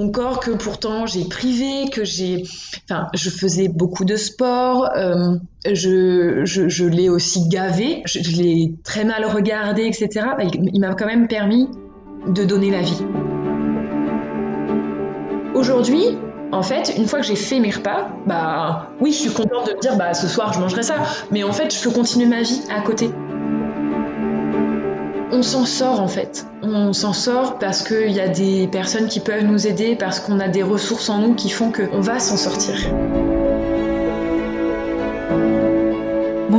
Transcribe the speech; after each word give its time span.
mon 0.00 0.10
corps 0.10 0.40
que 0.40 0.52
pourtant 0.52 1.04
j'ai 1.04 1.24
privé, 1.24 1.90
que 1.90 2.04
j'ai, 2.04 2.44
enfin, 2.84 3.08
je 3.12 3.28
faisais 3.28 3.68
beaucoup 3.68 4.04
de 4.06 4.16
sport, 4.16 4.88
euh, 4.96 5.36
je, 5.66 6.42
je, 6.44 6.84
l'ai 6.84 7.10
aussi 7.10 7.48
gavé, 7.48 8.02
je, 8.06 8.20
je 8.22 8.36
l'ai 8.36 8.74
très 8.82 9.04
mal 9.04 9.26
regardé, 9.26 9.82
etc. 9.82 10.26
Il 10.52 10.80
m'a 10.80 10.94
quand 10.94 11.06
même 11.06 11.28
permis 11.28 11.68
de 12.26 12.44
donner 12.44 12.70
la 12.70 12.80
vie. 12.80 13.02
Aujourd'hui, 15.54 16.04
en 16.50 16.62
fait, 16.62 16.94
une 16.96 17.06
fois 17.06 17.20
que 17.20 17.26
j'ai 17.26 17.36
fait 17.36 17.60
mes 17.60 17.70
repas, 17.70 18.08
bah 18.26 18.90
oui, 19.00 19.12
je 19.12 19.18
suis 19.18 19.30
contente 19.30 19.66
de 19.66 19.74
me 19.74 19.80
dire 19.80 19.96
bah 19.96 20.14
ce 20.14 20.28
soir 20.28 20.54
je 20.54 20.60
mangerai 20.60 20.82
ça, 20.82 20.94
mais 21.30 21.42
en 21.42 21.52
fait, 21.52 21.74
je 21.74 21.82
peux 21.82 21.90
continuer 21.90 22.26
ma 22.26 22.40
vie 22.40 22.62
à 22.74 22.80
côté 22.80 23.10
on 25.32 25.42
s'en 25.42 25.64
sort 25.64 26.00
en 26.00 26.08
fait. 26.08 26.46
On 26.62 26.92
s'en 26.92 27.12
sort 27.12 27.58
parce 27.58 27.82
qu'il 27.82 28.10
y 28.10 28.20
a 28.20 28.28
des 28.28 28.66
personnes 28.68 29.08
qui 29.08 29.20
peuvent 29.20 29.44
nous 29.44 29.66
aider, 29.66 29.96
parce 29.96 30.20
qu'on 30.20 30.40
a 30.40 30.48
des 30.48 30.62
ressources 30.62 31.08
en 31.08 31.18
nous 31.18 31.34
qui 31.34 31.50
font 31.50 31.72
qu'on 31.72 32.00
va 32.00 32.18
s'en 32.18 32.36
sortir. 32.36 32.74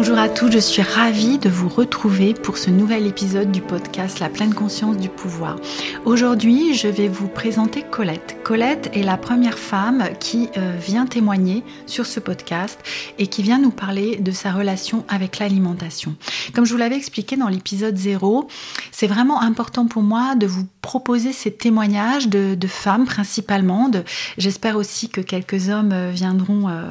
Bonjour 0.01 0.17
à 0.17 0.29
tous, 0.29 0.49
je 0.49 0.57
suis 0.57 0.81
ravie 0.81 1.37
de 1.37 1.47
vous 1.47 1.69
retrouver 1.69 2.33
pour 2.33 2.57
ce 2.57 2.71
nouvel 2.71 3.05
épisode 3.05 3.51
du 3.51 3.61
podcast 3.61 4.19
La 4.19 4.29
pleine 4.29 4.51
conscience 4.51 4.97
du 4.97 5.09
pouvoir. 5.09 5.57
Aujourd'hui, 6.05 6.73
je 6.73 6.87
vais 6.87 7.07
vous 7.07 7.27
présenter 7.27 7.83
Colette. 7.83 8.37
Colette 8.43 8.89
est 8.95 9.03
la 9.03 9.17
première 9.17 9.59
femme 9.59 10.05
qui 10.19 10.49
euh, 10.57 10.75
vient 10.81 11.05
témoigner 11.05 11.63
sur 11.85 12.07
ce 12.07 12.19
podcast 12.19 12.79
et 13.19 13.27
qui 13.27 13.43
vient 13.43 13.59
nous 13.59 13.69
parler 13.69 14.15
de 14.15 14.31
sa 14.31 14.51
relation 14.51 15.05
avec 15.07 15.37
l'alimentation. 15.37 16.15
Comme 16.55 16.65
je 16.65 16.71
vous 16.71 16.79
l'avais 16.79 16.97
expliqué 16.97 17.37
dans 17.37 17.47
l'épisode 17.47 17.95
0, 17.95 18.47
c'est 18.91 19.05
vraiment 19.05 19.39
important 19.39 19.85
pour 19.85 20.01
moi 20.01 20.33
de 20.33 20.47
vous 20.47 20.65
proposer 20.81 21.31
ces 21.31 21.51
témoignages 21.51 22.27
de, 22.27 22.57
femmes 22.67 23.05
principalement. 23.05 23.91
J'espère 24.39 24.77
aussi 24.77 25.09
que 25.09 25.21
quelques 25.21 25.69
hommes 25.69 25.91
euh, 25.93 26.09
viendront 26.11 26.69
euh, 26.69 26.85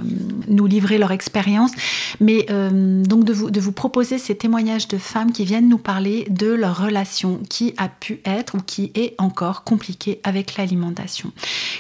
nous 0.47 0.67
livrer 0.67 0.99
leur 0.99 1.11
expérience. 1.11 1.73
Mais 2.21 2.47
donc 3.07 3.25
de 3.25 3.33
vous, 3.61 3.73
proposer 3.73 4.19
ces 4.19 4.37
témoignages 4.37 4.89
de 4.89 4.99
femmes 4.99 5.33
qui 5.33 5.45
viennent 5.45 5.69
nous 5.69 5.79
parler 5.79 6.27
de 6.29 6.49
leur 6.49 6.83
relation 6.83 7.41
qui 7.49 7.75
a 7.77 7.89
pu 7.89 8.21
être 8.25 8.57
ou 8.57 8.59
qui 8.59 8.93
est 8.95 9.15
encore 9.19 9.65
compliquée 9.65 10.21
avec 10.25 10.57
l'alimentation. 10.57 11.33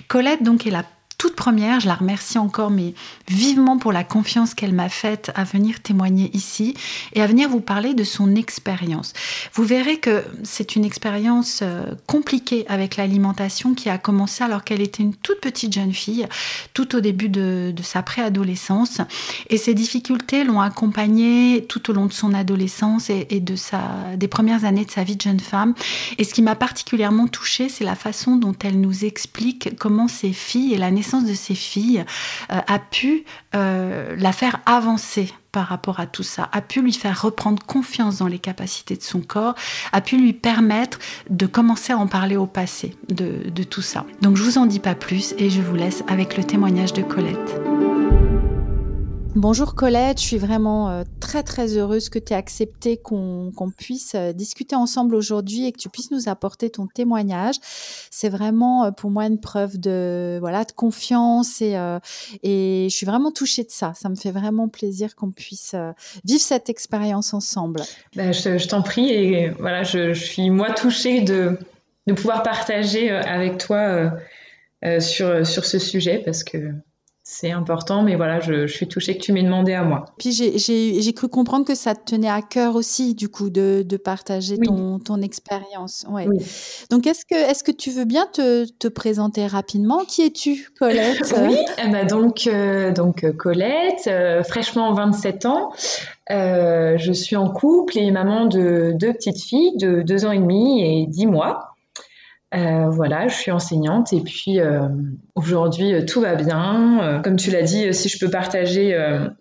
Colette 0.09 0.43
donc 0.43 0.67
est 0.67 0.71
la 0.71 0.85
toute 1.21 1.37
première, 1.37 1.81
je 1.81 1.87
la 1.87 1.97
remercie 1.97 2.39
encore, 2.39 2.71
mais 2.71 2.95
vivement 3.29 3.77
pour 3.77 3.93
la 3.93 4.05
confiance 4.05 4.55
qu'elle 4.55 4.73
m'a 4.73 4.89
faite 4.89 5.31
à 5.35 5.45
venir 5.45 5.83
témoigner 5.83 6.31
ici 6.33 6.73
et 7.13 7.21
à 7.21 7.27
venir 7.27 7.51
vous 7.51 7.61
parler 7.61 7.93
de 7.93 8.05
son 8.05 8.35
expérience. 8.37 9.13
Vous 9.53 9.65
verrez 9.65 9.99
que 9.99 10.25
c'est 10.45 10.77
une 10.77 10.85
expérience 10.87 11.61
euh, 11.63 11.95
compliquée 12.07 12.65
avec 12.69 12.97
l'alimentation 12.97 13.75
qui 13.75 13.91
a 13.91 13.99
commencé 13.99 14.43
alors 14.43 14.65
qu'elle 14.65 14.81
était 14.81 15.03
une 15.03 15.13
toute 15.13 15.43
petite 15.43 15.75
jeune 15.75 15.93
fille, 15.93 16.27
tout 16.73 16.97
au 16.97 17.01
début 17.01 17.29
de, 17.29 17.75
sa 17.83 18.03
préadolescence. 18.03 19.03
Et 19.51 19.59
ces 19.59 19.75
difficultés 19.75 20.43
l'ont 20.43 20.63
accompagnée 20.63 21.67
tout 21.69 21.91
au 21.91 21.93
long 21.93 22.07
de 22.07 22.15
son 22.15 22.33
adolescence 22.33 23.11
et, 23.11 23.41
de 23.41 23.57
sa, 23.57 23.83
des 24.17 24.29
premières 24.29 24.65
années 24.65 24.87
de 24.87 24.91
sa 24.91 25.05
vie 25.05 25.17
de 25.17 25.23
jeune 25.23 25.41
femme. 25.41 25.75
Et 26.17 26.25
ce 26.25 26.33
qui 26.33 26.41
m'a 26.41 26.55
particulièrement 26.55 27.27
touchée, 27.27 27.69
c'est 27.69 27.85
la 27.85 27.95
façon 27.95 28.37
dont 28.37 28.55
elle 28.65 28.81
nous 28.81 29.05
explique 29.05 29.77
comment 29.79 30.09
ses 30.09 30.33
filles 30.33 30.73
et 30.73 30.79
la 30.79 30.91
naissance 30.91 31.10
de 31.19 31.35
ses 31.35 31.55
filles 31.55 32.05
euh, 32.53 32.61
a 32.67 32.79
pu 32.79 33.25
euh, 33.55 34.15
la 34.17 34.33
faire 34.33 34.61
avancer 34.67 35.33
par 35.53 35.67
rapport 35.67 35.99
à 35.99 36.07
tout 36.07 36.23
ça, 36.23 36.49
a 36.53 36.61
pu 36.61 36.81
lui 36.81 36.93
faire 36.93 37.23
reprendre 37.23 37.61
confiance 37.65 38.19
dans 38.19 38.29
les 38.29 38.39
capacités 38.39 38.97
de 38.97 39.03
son 39.03 39.21
corps, 39.21 39.57
a 39.91 40.01
pu 40.01 40.17
lui 40.17 40.33
permettre 40.33 41.01
de 41.29 41.47
commencer 41.47 41.93
à 41.93 41.99
en 41.99 42.07
parler 42.07 42.37
au 42.37 42.47
passé 42.47 42.95
de, 43.09 43.51
de 43.51 43.63
tout 43.65 43.83
ça. 43.83 44.07
Donc 44.23 44.37
je 44.37 44.45
vous 44.45 44.59
en 44.59 44.67
dis 44.67 44.79
pas 44.79 44.95
plus 44.95 45.35
et 45.39 45.51
je 45.51 45.61
vous 45.61 45.75
laisse 45.75 46.05
avec 46.07 46.37
le 46.37 46.45
témoignage 46.45 46.93
de 46.93 47.03
Colette. 47.03 47.90
Bonjour 49.37 49.77
Colette, 49.77 50.21
je 50.21 50.27
suis 50.27 50.39
vraiment 50.39 50.91
euh, 50.91 51.05
très 51.21 51.45
très 51.45 51.77
heureuse 51.77 52.09
que 52.09 52.19
tu 52.19 52.33
aies 52.33 52.37
accepté 52.37 52.97
qu'on 52.97 53.53
puisse 53.79 54.17
euh, 54.17 54.33
discuter 54.33 54.75
ensemble 54.75 55.15
aujourd'hui 55.15 55.67
et 55.67 55.73
que 55.73 55.79
tu 55.79 55.89
puisses 55.89 56.11
nous 56.11 56.29
apporter 56.29 56.69
ton 56.69 56.89
témoignage. 56.89 57.55
C'est 58.11 58.29
vraiment 58.29 58.87
euh, 58.87 58.91
pour 58.91 59.09
moi 59.11 59.27
une 59.27 59.39
preuve 59.39 59.79
de 59.79 60.39
voilà 60.41 60.65
de 60.65 60.73
confiance 60.73 61.63
et, 61.63 61.77
je 62.43 62.89
suis 62.91 63.07
vraiment 63.07 63.31
touchée 63.31 63.63
de 63.63 63.71
ça. 63.71 63.93
Ça 63.95 64.09
me 64.09 64.17
fait 64.17 64.33
vraiment 64.33 64.69
plaisir 64.69 65.15
qu'on 65.15 65.31
puisse 65.31 65.77
vivre 66.25 66.41
cette 66.41 66.69
expérience 66.69 67.33
ensemble. 67.33 67.83
Ben, 68.17 68.35
je, 68.35 68.67
t'en 68.67 68.83
prie 68.83 69.11
et 69.11 69.51
voilà, 69.51 69.85
je, 69.85 70.13
suis 70.13 70.51
moi 70.51 70.73
touchée 70.73 71.21
de, 71.21 71.57
de 72.09 72.15
pouvoir 72.15 72.43
partager 72.43 73.11
avec 73.11 73.59
toi 73.59 74.11
sur, 74.99 75.47
sur 75.47 75.65
ce 75.65 75.79
sujet 75.79 76.21
parce 76.25 76.43
que 76.43 76.75
c'est 77.33 77.53
important, 77.53 78.03
mais 78.03 78.17
voilà, 78.17 78.41
je, 78.41 78.67
suis 78.67 78.89
touchée 78.89 79.17
que 79.17 79.23
tu 79.23 79.33
m'aies 79.33 79.45
demandé 79.45 79.73
à 79.73 79.85
moi. 79.85 80.05
Puis 80.19 80.33
j'ai 80.33 81.13
cru 81.13 81.29
comprendre 81.29 81.65
que 81.65 81.77
ça 81.77 81.95
te 81.95 82.11
tenait 82.11 82.29
à 82.29 82.43
cœur 82.43 82.75
aussi, 82.75 83.15
du 83.15 83.29
coup, 83.29 83.51
de, 83.51 83.85
partager 84.03 84.59
ton, 84.59 84.99
ton 84.99 85.23
expérience. 85.23 86.05
Ouais. 86.11 86.27
Donc, 86.91 87.07
est-ce 87.07 87.25
que, 87.25 87.37
est 87.37 87.63
que 87.63 87.71
tu 87.71 87.91
veux 87.91 88.05
bien 88.05 88.27
te, 88.33 88.65
te 88.65 88.89
présenter 88.89 89.47
rapidement? 89.47 90.01
Qui 90.09 90.23
es-tu, 90.23 90.71
Colette? 90.77 91.33
Oui, 91.47 91.57
eh 91.79 91.89
ben, 91.89 92.05
donc, 92.05 92.49
euh, 92.49 92.91
donc 92.91 93.25
Colette, 93.37 94.09
euh, 94.09 94.43
fraîchement 94.43 94.93
27 94.93 95.47
ans. 95.47 95.71
Euh, 96.31 96.97
je 96.99 97.13
suis 97.13 97.37
en 97.37 97.49
couple 97.49 97.97
et 97.97 98.11
maman 98.11 98.47
de 98.47 98.93
deux 98.95 99.13
petites 99.13 99.41
filles 99.41 99.77
de 99.77 100.03
2 100.03 100.27
ans 100.27 100.33
et 100.33 100.39
demi 100.39 100.83
et 100.83 101.07
10 101.07 101.27
mois. 101.27 101.70
Euh, 102.53 102.91
voilà, 102.91 103.29
je 103.29 103.35
suis 103.35 103.53
enseignante 103.53 104.13
et 104.13 104.23
puis 104.23 104.59
euh, 104.59 104.89
aujourd'hui 105.37 105.95
euh, 105.95 106.05
tout 106.05 106.21
va 106.21 106.35
bien. 106.35 107.21
comme 107.23 107.37
tu 107.37 107.51
l'as 107.51 107.63
dit, 107.63 107.95
si 107.95 108.09
je 108.09 108.19
peux 108.19 108.31
partager 108.31 108.97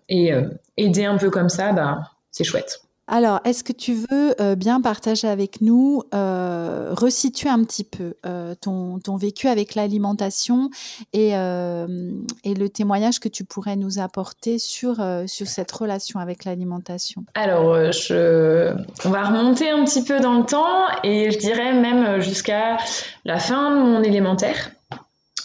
et 0.08 0.32
aider 0.76 1.04
un 1.04 1.18
peu 1.18 1.30
comme 1.30 1.48
ça, 1.48 1.72
bah, 1.72 2.02
c'est 2.30 2.44
chouette. 2.44 2.82
Alors, 3.12 3.40
est-ce 3.44 3.64
que 3.64 3.72
tu 3.72 3.94
veux 3.94 4.40
euh, 4.40 4.54
bien 4.54 4.80
partager 4.80 5.26
avec 5.26 5.60
nous, 5.60 6.04
euh, 6.14 6.90
resituer 6.92 7.48
un 7.48 7.64
petit 7.64 7.82
peu 7.82 8.14
euh, 8.24 8.54
ton, 8.54 9.00
vécu 9.16 9.48
avec 9.48 9.74
l'alimentation 9.74 10.70
et, 11.12 11.32
le 11.32 12.68
témoignage 12.68 13.18
que 13.18 13.28
tu 13.28 13.44
pourrais 13.44 13.74
nous 13.74 13.98
apporter 13.98 14.60
sur, 14.60 15.04
sur 15.26 15.46
cette 15.48 15.72
relation 15.72 16.20
avec 16.20 16.44
l'alimentation? 16.44 17.24
Alors, 17.34 17.90
je... 17.90 18.72
on 19.04 19.10
va 19.10 19.24
remonter 19.24 19.70
un 19.70 19.84
petit 19.84 20.04
peu 20.04 20.20
dans 20.20 20.38
le 20.38 20.44
temps 20.44 20.86
et 21.02 21.32
je 21.32 21.38
dirais 21.38 21.72
même 21.72 22.20
jusqu'à 22.20 22.76
la 23.24 23.38
fin 23.38 23.76
de 23.76 23.82
mon 23.82 24.02
élémentaire. 24.02 24.70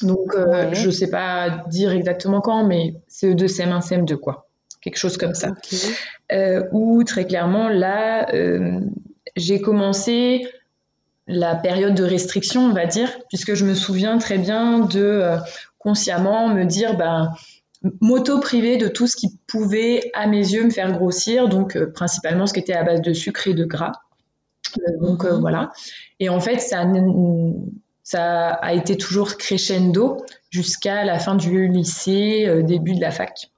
Donc, 0.03 0.35
je 0.35 0.85
ne 0.85 0.91
sais 0.91 1.09
pas 1.09 1.63
dire 1.67 1.91
exactement 1.91 2.41
quand, 2.41 2.63
mais 2.63 3.01
CE2, 3.09 3.47
CM1, 3.47 3.81
CM2, 3.81 4.17
quoi 4.17 4.44
quelque 4.85 4.97
chose 4.97 5.17
comme 5.17 5.33
ça. 5.33 5.49
Euh, 6.31 6.63
où 6.71 7.03
très 7.03 7.25
clairement, 7.25 7.69
là, 7.69 8.31
euh, 8.33 8.79
j'ai 9.35 9.59
commencé 9.59 10.47
la 11.27 11.55
période 11.55 11.95
de 11.95 12.03
restriction, 12.03 12.67
on 12.67 12.73
va 12.73 12.85
dire, 12.85 13.09
puisque 13.29 13.55
je 13.55 13.65
me 13.65 13.73
souviens 13.73 14.19
très 14.19 14.37
bien 14.37 14.81
de 14.81 15.01
euh, 15.01 15.37
consciemment 15.79 16.49
me 16.49 16.65
dire, 16.65 16.95
ben, 16.95 17.33
m'auto-priver 17.99 18.77
de 18.77 18.87
tout 18.87 19.07
ce 19.07 19.15
qui 19.15 19.35
pouvait, 19.47 20.11
à 20.13 20.27
mes 20.27 20.37
yeux, 20.53 20.63
me 20.63 20.69
faire 20.69 20.91
grossir, 20.91 21.49
donc 21.49 21.83
principalement 21.93 22.45
ce 22.45 22.53
qui 22.53 22.59
était 22.59 22.73
à 22.73 22.83
base 22.83 23.01
de 23.01 23.13
sucre 23.13 23.47
et 23.47 23.55
de 23.55 23.65
gras. 23.65 23.93
donc 25.01 25.23
mhm. 25.23 25.39
voilà. 25.39 25.71
Et 26.19 26.29
en 26.29 26.39
fait, 26.39 26.59
ça, 26.59 26.85
ça 28.03 28.49
a 28.49 28.73
été 28.73 28.97
toujours 28.97 29.37
crescendo 29.37 30.23
jusqu'à 30.51 31.03
la 31.05 31.17
fin 31.17 31.33
du 31.33 31.67
lycée, 31.67 32.61
début 32.63 32.93
de 32.93 33.01
la 33.01 33.09
fac. 33.09 33.49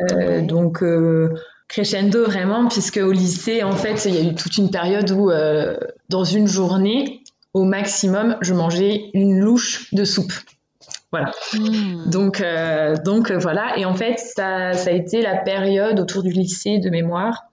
Euh, 0.00 0.42
donc, 0.42 0.82
euh, 0.82 1.34
crescendo 1.68 2.24
vraiment, 2.24 2.68
puisque 2.68 2.98
au 2.98 3.12
lycée, 3.12 3.62
en 3.62 3.72
fait, 3.72 4.04
il 4.04 4.14
y 4.14 4.18
a 4.18 4.30
eu 4.30 4.34
toute 4.34 4.56
une 4.56 4.70
période 4.70 5.10
où, 5.10 5.30
euh, 5.30 5.76
dans 6.08 6.24
une 6.24 6.46
journée, 6.46 7.22
au 7.54 7.64
maximum, 7.64 8.36
je 8.40 8.54
mangeais 8.54 9.10
une 9.14 9.38
louche 9.40 9.92
de 9.94 10.04
soupe. 10.04 10.32
Voilà. 11.10 11.30
Hmm. 11.54 12.10
Donc, 12.10 12.40
euh, 12.40 12.96
donc 12.96 13.32
voilà. 13.32 13.78
Et 13.78 13.84
en 13.84 13.94
fait, 13.94 14.18
ça, 14.18 14.74
ça, 14.74 14.90
a 14.90 14.92
été 14.92 15.22
la 15.22 15.36
période 15.36 15.98
autour 15.98 16.22
du 16.22 16.30
lycée 16.30 16.78
de 16.78 16.90
mémoire 16.90 17.44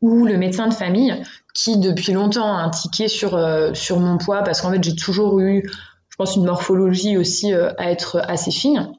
où 0.00 0.24
le 0.24 0.36
médecin 0.36 0.66
de 0.68 0.74
famille, 0.74 1.14
qui 1.54 1.78
depuis 1.78 2.12
longtemps 2.12 2.56
a 2.56 2.60
un 2.60 2.70
ticket 2.70 3.06
sur, 3.06 3.38
sur 3.74 4.00
mon 4.00 4.18
poids, 4.18 4.42
parce 4.42 4.60
qu'en 4.60 4.72
fait, 4.72 4.82
j'ai 4.82 4.96
toujours 4.96 5.38
eu, 5.38 5.62
je 6.08 6.16
pense, 6.16 6.34
une 6.34 6.44
morphologie 6.44 7.16
aussi 7.16 7.52
à 7.54 7.90
être 7.90 8.20
assez 8.26 8.50
fine. 8.50 8.92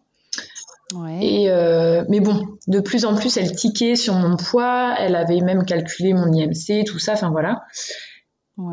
Et 1.19 1.50
euh, 1.50 2.06
mais 2.07 2.22
bon, 2.22 2.45
de 2.68 2.80
plus 2.80 3.06
en 3.06 3.16
plus, 3.16 3.36
elle 3.38 3.51
tiquait 3.54 3.95
sur 3.95 4.13
mon 4.13 4.38
poids. 4.38 4.95
Elle 4.98 5.16
avait 5.16 5.42
même 5.42 5.66
calculé 5.66 6.13
mon 6.13 6.31
IMC, 6.31 6.86
tout 6.86 7.00
ça. 7.00 7.13
Enfin 7.13 7.30
voilà. 7.30 7.66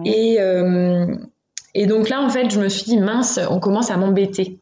Et 0.04 0.40
euh, 0.40 1.06
et 1.74 1.86
donc 1.86 2.08
là, 2.08 2.20
en 2.20 2.28
fait, 2.28 2.50
je 2.50 2.60
me 2.60 2.68
suis 2.68 2.84
dit 2.84 2.98
mince, 2.98 3.40
on 3.50 3.58
commence 3.58 3.90
à 3.90 3.96
m'embêter 3.96 4.60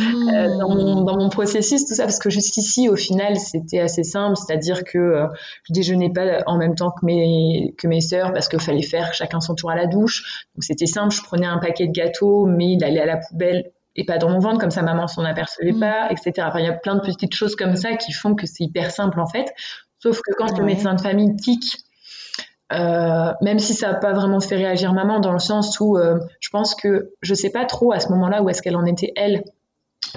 euh, 0.00 0.58
dans, 0.58 0.74
mon, 0.74 1.02
dans, 1.02 1.16
mon, 1.16 1.28
processus, 1.28 1.86
tout 1.86 1.94
ça, 1.94 2.04
parce 2.04 2.18
que 2.18 2.28
jusqu'ici, 2.28 2.88
au 2.88 2.96
final, 2.96 3.36
c'était 3.38 3.78
assez 3.78 4.02
simple, 4.02 4.36
c'est-à-dire 4.36 4.82
que 4.82 5.24
je 5.62 5.72
déjeunais 5.72 6.10
pas 6.10 6.42
en 6.46 6.58
même 6.58 6.74
temps 6.74 6.90
que 6.90 7.06
mes 7.06 7.72
que 7.78 7.86
mes 7.86 8.00
sœurs 8.00 8.32
parce 8.32 8.48
qu'il 8.48 8.60
fallait 8.60 8.82
faire 8.82 9.14
chacun 9.14 9.40
son 9.40 9.54
tour 9.54 9.70
à 9.70 9.76
la 9.76 9.86
douche. 9.86 10.44
Donc 10.56 10.64
c'était 10.64 10.86
simple, 10.86 11.14
je 11.14 11.22
prenais 11.22 11.46
un 11.46 11.58
paquet 11.58 11.86
de 11.86 11.92
gâteaux, 11.92 12.46
mais 12.46 12.72
il 12.72 12.82
allait 12.82 13.00
à 13.00 13.06
la 13.06 13.18
poubelle 13.18 13.70
et 13.96 14.04
pas 14.04 14.18
dans 14.18 14.30
mon 14.30 14.38
ventre, 14.38 14.58
comme 14.58 14.70
ça 14.70 14.82
maman 14.82 15.06
s'en 15.06 15.24
apercevait 15.24 15.72
mm. 15.72 15.80
pas, 15.80 16.10
etc. 16.10 16.32
Enfin, 16.48 16.60
il 16.60 16.64
y 16.64 16.68
a 16.68 16.72
plein 16.72 16.94
de 16.94 17.00
petites 17.00 17.34
choses 17.34 17.56
comme 17.56 17.76
ça 17.76 17.94
qui 17.96 18.12
font 18.12 18.34
que 18.34 18.46
c'est 18.46 18.64
hyper 18.64 18.90
simple 18.90 19.20
en 19.20 19.26
fait. 19.26 19.52
Sauf 19.98 20.20
que 20.20 20.32
quand 20.36 20.58
le 20.58 20.64
médecin 20.64 20.94
de 20.94 21.00
famille 21.00 21.36
tique, 21.36 21.78
euh, 22.72 23.32
même 23.40 23.58
si 23.58 23.74
ça 23.74 23.92
n'a 23.92 23.94
pas 23.94 24.12
vraiment 24.12 24.40
fait 24.40 24.56
réagir 24.56 24.92
maman, 24.94 25.20
dans 25.20 25.32
le 25.32 25.38
sens 25.38 25.78
où 25.78 25.96
euh, 25.96 26.18
je 26.40 26.48
pense 26.50 26.74
que 26.74 27.12
je 27.20 27.34
sais 27.34 27.50
pas 27.50 27.64
trop 27.66 27.92
à 27.92 28.00
ce 28.00 28.08
moment-là 28.08 28.42
où 28.42 28.48
est-ce 28.48 28.62
qu'elle 28.62 28.76
en 28.76 28.86
était 28.86 29.12
elle 29.14 29.44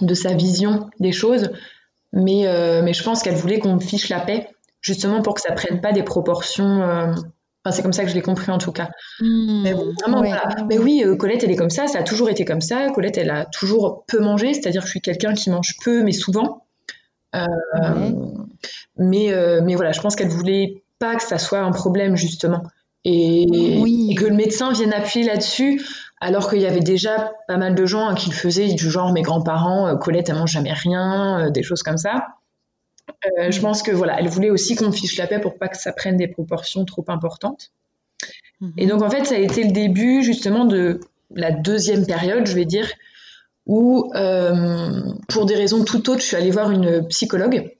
de 0.01 0.13
sa 0.13 0.33
vision 0.33 0.89
des 0.99 1.11
choses, 1.11 1.51
mais, 2.13 2.47
euh, 2.47 2.81
mais 2.81 2.93
je 2.93 3.03
pense 3.03 3.21
qu'elle 3.21 3.35
voulait 3.35 3.59
qu'on 3.59 3.79
fiche 3.79 4.09
la 4.09 4.19
paix, 4.19 4.49
justement 4.81 5.21
pour 5.21 5.35
que 5.35 5.41
ça 5.41 5.53
prenne 5.53 5.81
pas 5.81 5.91
des 5.91 6.03
proportions 6.03 7.13
c'est 7.71 7.81
comme 7.81 7.93
ça 7.93 8.03
que 8.03 8.09
je 8.09 8.15
l'ai 8.15 8.21
compris 8.21 8.51
en 8.51 8.57
tout 8.57 8.71
cas. 8.71 8.89
Hmm. 9.19 9.63
mais 9.63 9.73
vraiment, 9.73 10.23
Mais 10.69 10.77
oui, 10.77 11.03
euh, 11.03 11.15
Colette, 11.15 11.43
elle 11.43 11.51
est 11.51 11.55
comme 11.55 11.69
ça. 11.69 11.87
Ça 11.87 11.99
a 11.99 12.03
toujours 12.03 12.29
été 12.29 12.45
comme 12.45 12.61
ça. 12.61 12.89
Colette, 12.91 13.17
elle 13.17 13.31
a 13.31 13.45
toujours 13.45 14.05
peu 14.07 14.19
mangé. 14.19 14.53
C'est-à-dire 14.53 14.81
que 14.81 14.87
je 14.87 14.91
suis 14.91 15.01
quelqu'un 15.01 15.33
qui 15.33 15.49
mange 15.49 15.75
peu, 15.83 16.03
mais 16.03 16.11
souvent. 16.11 16.63
Euh, 17.35 17.45
mais, 18.97 19.33
euh, 19.33 19.61
mais 19.63 19.75
voilà, 19.75 19.91
je 19.91 20.01
pense 20.01 20.15
qu'elle 20.15 20.29
voulait 20.29 20.83
pas 20.99 21.15
que 21.15 21.23
ça 21.23 21.37
soit 21.37 21.59
un 21.59 21.71
problème, 21.71 22.15
justement. 22.15 22.63
Et, 23.03 23.45
que 24.17 24.25
le 24.25 24.35
médecin 24.35 24.71
vienne 24.71 24.93
appuyer 24.93 25.25
là-dessus, 25.25 25.81
alors 26.21 26.49
qu'il 26.49 26.61
y 26.61 26.65
avait 26.65 26.79
déjà 26.79 27.33
pas 27.47 27.57
mal 27.57 27.75
de 27.75 27.85
gens 27.85 28.15
qui 28.15 28.29
le 28.29 28.35
faisaient, 28.35 28.73
du 28.73 28.89
genre 28.89 29.11
mes 29.11 29.21
grands-parents, 29.21 29.97
Colette, 29.97 30.29
elle 30.29 30.35
mange 30.35 30.51
jamais 30.51 30.73
rien, 30.73 31.51
des 31.51 31.61
choses 31.61 31.83
comme 31.83 31.97
ça. 31.97 32.25
Euh, 33.39 33.51
je 33.51 33.59
pense 33.59 33.83
que 33.83 33.91
voilà, 33.91 34.19
elle 34.19 34.27
voulait 34.27 34.49
aussi 34.49 34.75
qu'on 34.75 34.91
fiche 34.91 35.17
la 35.17 35.27
paix 35.27 35.39
pour 35.39 35.57
pas 35.57 35.67
que 35.67 35.77
ça 35.77 35.91
prenne 35.91 36.17
des 36.17 36.27
proportions 36.27 36.85
trop 36.85 37.05
importantes. 37.07 37.71
Mhm. 38.61 38.73
Et 38.77 38.87
donc 38.87 39.01
en 39.01 39.09
fait, 39.09 39.25
ça 39.25 39.35
a 39.35 39.39
été 39.39 39.63
le 39.63 39.71
début 39.71 40.23
justement 40.23 40.65
de 40.65 40.99
la 41.33 41.51
deuxième 41.51 42.05
période, 42.05 42.45
je 42.45 42.55
vais 42.55 42.65
dire, 42.65 42.89
où 43.65 44.11
euh, 44.15 45.01
pour 45.27 45.45
des 45.45 45.55
raisons 45.55 45.83
tout 45.83 46.09
autres, 46.09 46.21
je 46.21 46.27
suis 46.27 46.35
allée 46.35 46.51
voir 46.51 46.71
une 46.71 47.07
psychologue. 47.07 47.71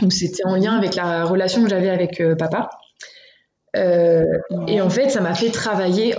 Donc 0.00 0.12
c'était 0.12 0.44
en 0.44 0.56
lien 0.56 0.76
avec 0.76 0.94
la 0.94 1.24
relation 1.24 1.62
que 1.62 1.70
j'avais 1.70 1.90
avec 1.90 2.20
euh, 2.20 2.34
papa. 2.34 2.70
Et 3.74 4.80
en 4.80 4.88
fait, 4.88 5.10
ça 5.10 5.20
m'a 5.20 5.34
fait 5.34 5.50
travailler 5.50 6.14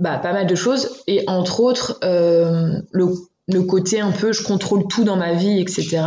bah, 0.00 0.18
pas 0.18 0.32
mal 0.32 0.48
de 0.48 0.56
choses, 0.56 1.04
et 1.06 1.22
entre 1.28 1.60
autres 1.60 2.00
le, 2.02 3.14
le, 3.46 3.62
côté 3.62 4.00
un 4.00 4.10
peu 4.10 4.32
je 4.32 4.42
contrôle 4.42 4.88
tout 4.88 5.04
dans 5.04 5.14
ma 5.14 5.34
vie, 5.34 5.60
etc. 5.60 6.00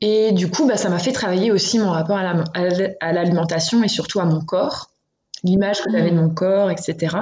Et 0.00 0.32
du 0.32 0.50
coup, 0.50 0.66
bah, 0.66 0.76
ça 0.76 0.88
m'a 0.88 0.98
fait 0.98 1.12
travailler 1.12 1.52
aussi 1.52 1.78
mon 1.78 1.90
rapport 1.90 2.16
à 2.16 3.12
l'alimentation 3.12 3.82
et 3.82 3.88
surtout 3.88 4.20
à 4.20 4.24
mon 4.24 4.40
corps, 4.40 4.90
l'image 5.44 5.82
que 5.82 5.90
j'avais 5.90 6.10
de 6.10 6.16
mon 6.16 6.30
corps, 6.30 6.70
etc. 6.70 7.16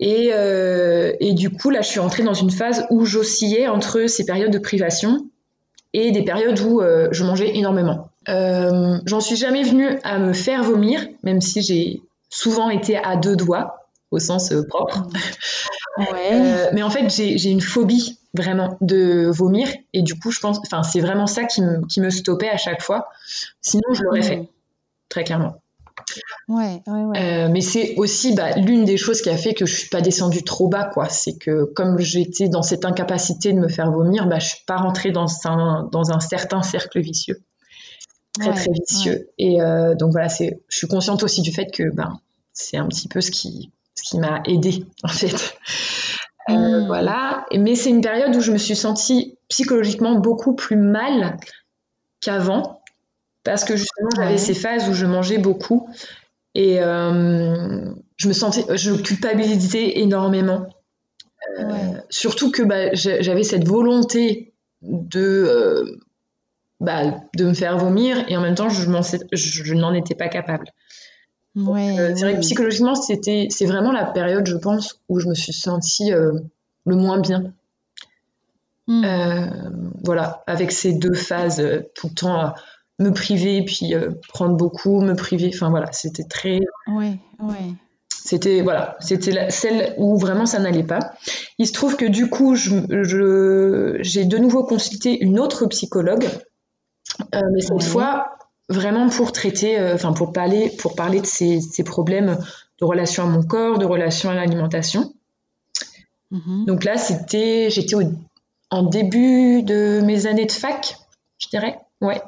Et, 0.00 0.30
euh, 0.32 1.12
et, 1.20 1.34
du 1.34 1.50
coup, 1.50 1.70
là, 1.70 1.82
je 1.82 1.88
suis 1.88 2.00
entrée 2.00 2.22
dans 2.22 2.34
une 2.34 2.50
phase 2.50 2.86
où 2.90 3.04
j'oscillais 3.04 3.68
entre 3.68 4.06
ces 4.06 4.24
périodes 4.24 4.50
de 4.50 4.58
privation 4.58 5.26
et 5.92 6.10
des 6.10 6.22
périodes 6.22 6.58
où 6.60 6.80
euh, 6.80 7.08
je 7.12 7.22
mangeais 7.22 7.56
énormément. 7.56 8.08
Euh, 8.28 8.98
J'en 9.04 9.20
suis 9.20 9.36
jamais 9.36 9.62
venue 9.62 9.98
à 10.04 10.18
me 10.18 10.32
faire 10.32 10.64
vomir, 10.64 11.06
même 11.22 11.40
si 11.40 11.62
j'ai 11.62 12.02
souvent 12.30 12.70
été 12.70 12.96
à 12.96 13.16
deux 13.16 13.36
doigts, 13.36 13.88
au 14.10 14.18
sens 14.18 14.52
euh, 14.52 14.66
propre. 14.66 15.06
Ouais. 15.98 16.70
Mais 16.72 16.82
en 16.82 16.90
fait, 16.90 17.10
j'ai 17.10 17.50
une 17.50 17.60
phobie 17.60 18.18
vraiment 18.34 18.76
de 18.80 19.28
vomir. 19.30 19.68
Et 19.92 20.02
du 20.02 20.18
coup 20.18 20.30
je 20.30 20.40
pense 20.40 20.58
enfin 20.58 20.82
c'est 20.82 21.00
vraiment 21.00 21.26
ça 21.26 21.44
qui 21.44 21.62
me, 21.62 21.86
qui 21.86 22.00
me 22.00 22.10
stoppait 22.10 22.48
à 22.48 22.56
chaque 22.56 22.82
fois. 22.82 23.08
Sinon 23.60 23.92
je 23.92 24.02
l'aurais 24.02 24.22
fait 24.22 24.48
très 25.08 25.24
clairement. 25.24 25.62
Ouais, 26.48 26.82
ouais, 26.86 27.04
ouais. 27.04 27.18
Euh, 27.22 27.48
mais 27.50 27.60
c'est 27.60 27.94
aussi 27.96 28.34
bah, 28.34 28.52
l'une 28.56 28.84
des 28.84 28.96
choses 28.96 29.22
qui 29.22 29.30
a 29.30 29.36
fait 29.36 29.54
que 29.54 29.66
je 29.66 29.74
suis 29.74 29.88
pas 29.88 30.00
descendue 30.00 30.42
trop 30.42 30.68
bas 30.68 30.84
quoi. 30.84 31.08
C'est 31.08 31.36
que 31.36 31.64
comme 31.64 31.98
j'étais 31.98 32.48
dans 32.48 32.62
cette 32.62 32.84
incapacité 32.84 33.52
de 33.52 33.58
me 33.58 33.68
faire 33.68 33.90
vomir 33.90 34.26
bah 34.26 34.38
je 34.38 34.48
suis 34.48 34.64
pas 34.66 34.76
rentrée 34.76 35.12
dans 35.12 35.26
un 35.44 35.88
dans 35.92 36.12
un 36.12 36.20
certain 36.20 36.62
cercle 36.62 37.00
vicieux. 37.00 37.40
Très 38.38 38.52
très 38.52 38.72
vicieux. 38.72 39.28
et 39.38 39.60
euh, 39.60 39.94
donc 39.94 40.12
voilà 40.12 40.30
c'est 40.30 40.60
je 40.68 40.78
suis 40.78 40.88
consciente 40.88 41.22
aussi 41.22 41.42
du 41.42 41.52
fait 41.52 41.70
que 41.70 41.94
ben 41.94 42.18
c'est 42.54 42.78
un 42.78 42.88
petit 42.88 43.08
peu 43.08 43.20
ce 43.20 43.30
qui 43.30 43.70
ce 43.94 44.02
qui 44.02 44.18
m'a 44.18 44.42
aidée 44.46 44.86
en 45.04 45.08
fait 45.08 45.54
euh, 46.50 46.80
hmm. 46.80 46.86
Voilà. 46.86 47.46
Mais 47.56 47.74
c'est 47.74 47.90
une 47.90 48.00
période 48.00 48.34
où 48.34 48.40
je 48.40 48.52
me 48.52 48.58
suis 48.58 48.76
sentie 48.76 49.38
psychologiquement 49.48 50.14
beaucoup 50.14 50.54
plus 50.54 50.76
mal 50.76 51.36
qu'avant. 52.20 52.82
Parce 53.44 53.64
que 53.64 53.76
justement, 53.76 54.10
j'avais 54.16 54.38
ces 54.38 54.54
phases 54.54 54.88
où 54.88 54.94
je 54.94 55.06
mangeais 55.06 55.38
beaucoup. 55.38 55.88
Et 56.54 56.80
euh, 56.80 57.90
je 58.16 58.28
me 58.28 58.32
sentais, 58.32 58.64
je 58.76 58.92
culpabilisais 58.92 59.98
énormément. 59.98 60.66
Euh, 61.58 61.64
surtout 62.08 62.50
que 62.52 62.62
bah, 62.62 62.94
j'avais 62.94 63.42
cette 63.42 63.66
volonté 63.66 64.54
de, 64.82 65.98
bah, 66.78 67.20
de 67.36 67.44
me 67.44 67.54
faire 67.54 67.78
vomir 67.78 68.24
et 68.28 68.36
en 68.36 68.42
même 68.42 68.54
temps, 68.54 68.68
je, 68.68 68.88
je 69.32 69.74
n'en 69.74 69.92
étais 69.92 70.14
pas 70.14 70.28
capable. 70.28 70.66
Ouais, 71.54 71.98
euh, 71.98 72.40
psychologiquement, 72.40 72.94
c'était, 72.94 73.48
c'est 73.50 73.66
vraiment 73.66 73.92
la 73.92 74.06
période, 74.06 74.46
je 74.46 74.56
pense, 74.56 75.00
où 75.08 75.18
je 75.18 75.28
me 75.28 75.34
suis 75.34 75.52
sentie 75.52 76.12
euh, 76.12 76.32
le 76.86 76.96
moins 76.96 77.20
bien. 77.20 77.52
Hmm. 78.86 79.04
Euh, 79.04 79.46
voilà, 80.02 80.42
avec 80.46 80.72
ces 80.72 80.94
deux 80.94 81.14
phases, 81.14 81.62
tout 81.94 82.08
le 82.08 82.14
temps 82.14 82.54
me 82.98 83.10
priver, 83.10 83.64
puis 83.64 83.94
prendre 84.28 84.56
beaucoup, 84.56 85.00
me 85.00 85.14
priver. 85.14 85.50
Enfin 85.52 85.70
voilà, 85.70 85.92
c'était 85.92 86.24
très. 86.24 86.60
Ouais, 86.86 87.18
ouais. 87.40 87.74
C'était 88.08 88.62
voilà, 88.62 88.96
c'était 89.00 89.50
celle 89.50 89.94
où 89.98 90.16
vraiment 90.16 90.46
ça 90.46 90.58
n'allait 90.58 90.84
pas. 90.84 91.12
Il 91.58 91.66
se 91.66 91.72
trouve 91.72 91.96
que 91.96 92.04
du 92.04 92.30
coup, 92.30 92.54
je, 92.54 93.98
j'ai 94.00 94.24
de 94.24 94.38
nouveau 94.38 94.64
consulté 94.64 95.22
une 95.22 95.38
autre 95.38 95.66
psychologue, 95.66 96.28
mais 97.32 97.60
cette 97.60 97.82
fois 97.82 98.32
vraiment 98.72 99.08
pour 99.08 99.32
traiter, 99.32 99.78
euh, 99.78 99.94
enfin 99.94 100.12
pour 100.12 100.32
parler, 100.32 100.70
pour 100.78 100.94
parler 100.94 101.20
de 101.20 101.26
ces, 101.26 101.60
problèmes 101.84 102.38
de 102.80 102.84
relation 102.84 103.24
à 103.24 103.26
mon 103.26 103.42
corps, 103.42 103.78
de 103.78 103.84
relation 103.84 104.30
à 104.30 104.34
l'alimentation. 104.34 105.12
Mhm. 106.30 106.64
Donc 106.66 106.84
là, 106.84 106.96
c'était, 106.96 107.70
j'étais 107.70 107.96
en 108.70 108.82
début 108.82 109.62
de 109.62 110.00
mes 110.02 110.26
années 110.26 110.46
de 110.46 110.52
fac, 110.52 110.96
je 111.38 111.48
dirais, 111.48 111.78
ouais. 112.00 112.20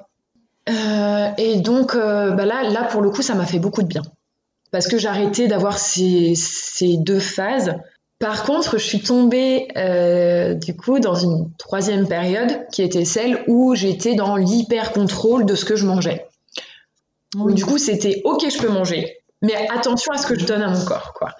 Euh, 0.69 1.29
et 1.37 1.57
donc 1.57 1.95
euh, 1.95 2.31
bah 2.31 2.47
là, 2.47 2.63
là 2.71 2.85
pour 2.85 3.03
le 3.03 3.11
coup, 3.11 3.21
ça 3.21 3.35
m'a 3.35 3.45
fait 3.45 3.59
beaucoup 3.59 3.83
de 3.83 3.89
bien 3.89 4.03
parce 4.71 4.89
que 4.89 4.99
j'arrêtais 4.99 5.47
d'avoir 5.47 5.79
ces, 5.79 6.35
ces, 6.35 6.97
deux 6.97 7.21
phases. 7.21 7.75
Par 8.19 8.45
contre, 8.45 8.79
je 8.79 8.85
suis 8.85 9.01
tombée 9.01 9.69
du 10.61 10.75
coup 10.75 10.99
dans 11.01 11.15
une 11.15 11.51
troisième 11.59 12.09
période 12.09 12.67
qui 12.73 12.83
était 12.83 13.05
celle 13.05 13.45
où 13.47 13.75
j'étais 13.75 14.15
dans 14.15 14.37
l'hyper 14.37 14.93
contrôle 14.93 15.45
de 15.45 15.55
ce 15.55 15.65
que 15.65 15.77
je 15.77 15.87
mangeais. 15.87 16.27
Du 17.35 17.64
coup, 17.64 17.79
c'était 17.79 18.21
ok, 18.25 18.49
je 18.49 18.59
peux 18.59 18.69
manger, 18.69 19.19
mais 19.43 19.55
attention 19.71 20.12
à 20.12 20.19
ce 20.19 20.26
que 20.26 20.38
je 20.38 20.47
donne 20.47 20.62
à 20.62 20.69
mon 20.69 20.85
corps, 20.85 21.12
quoi. 21.14 21.31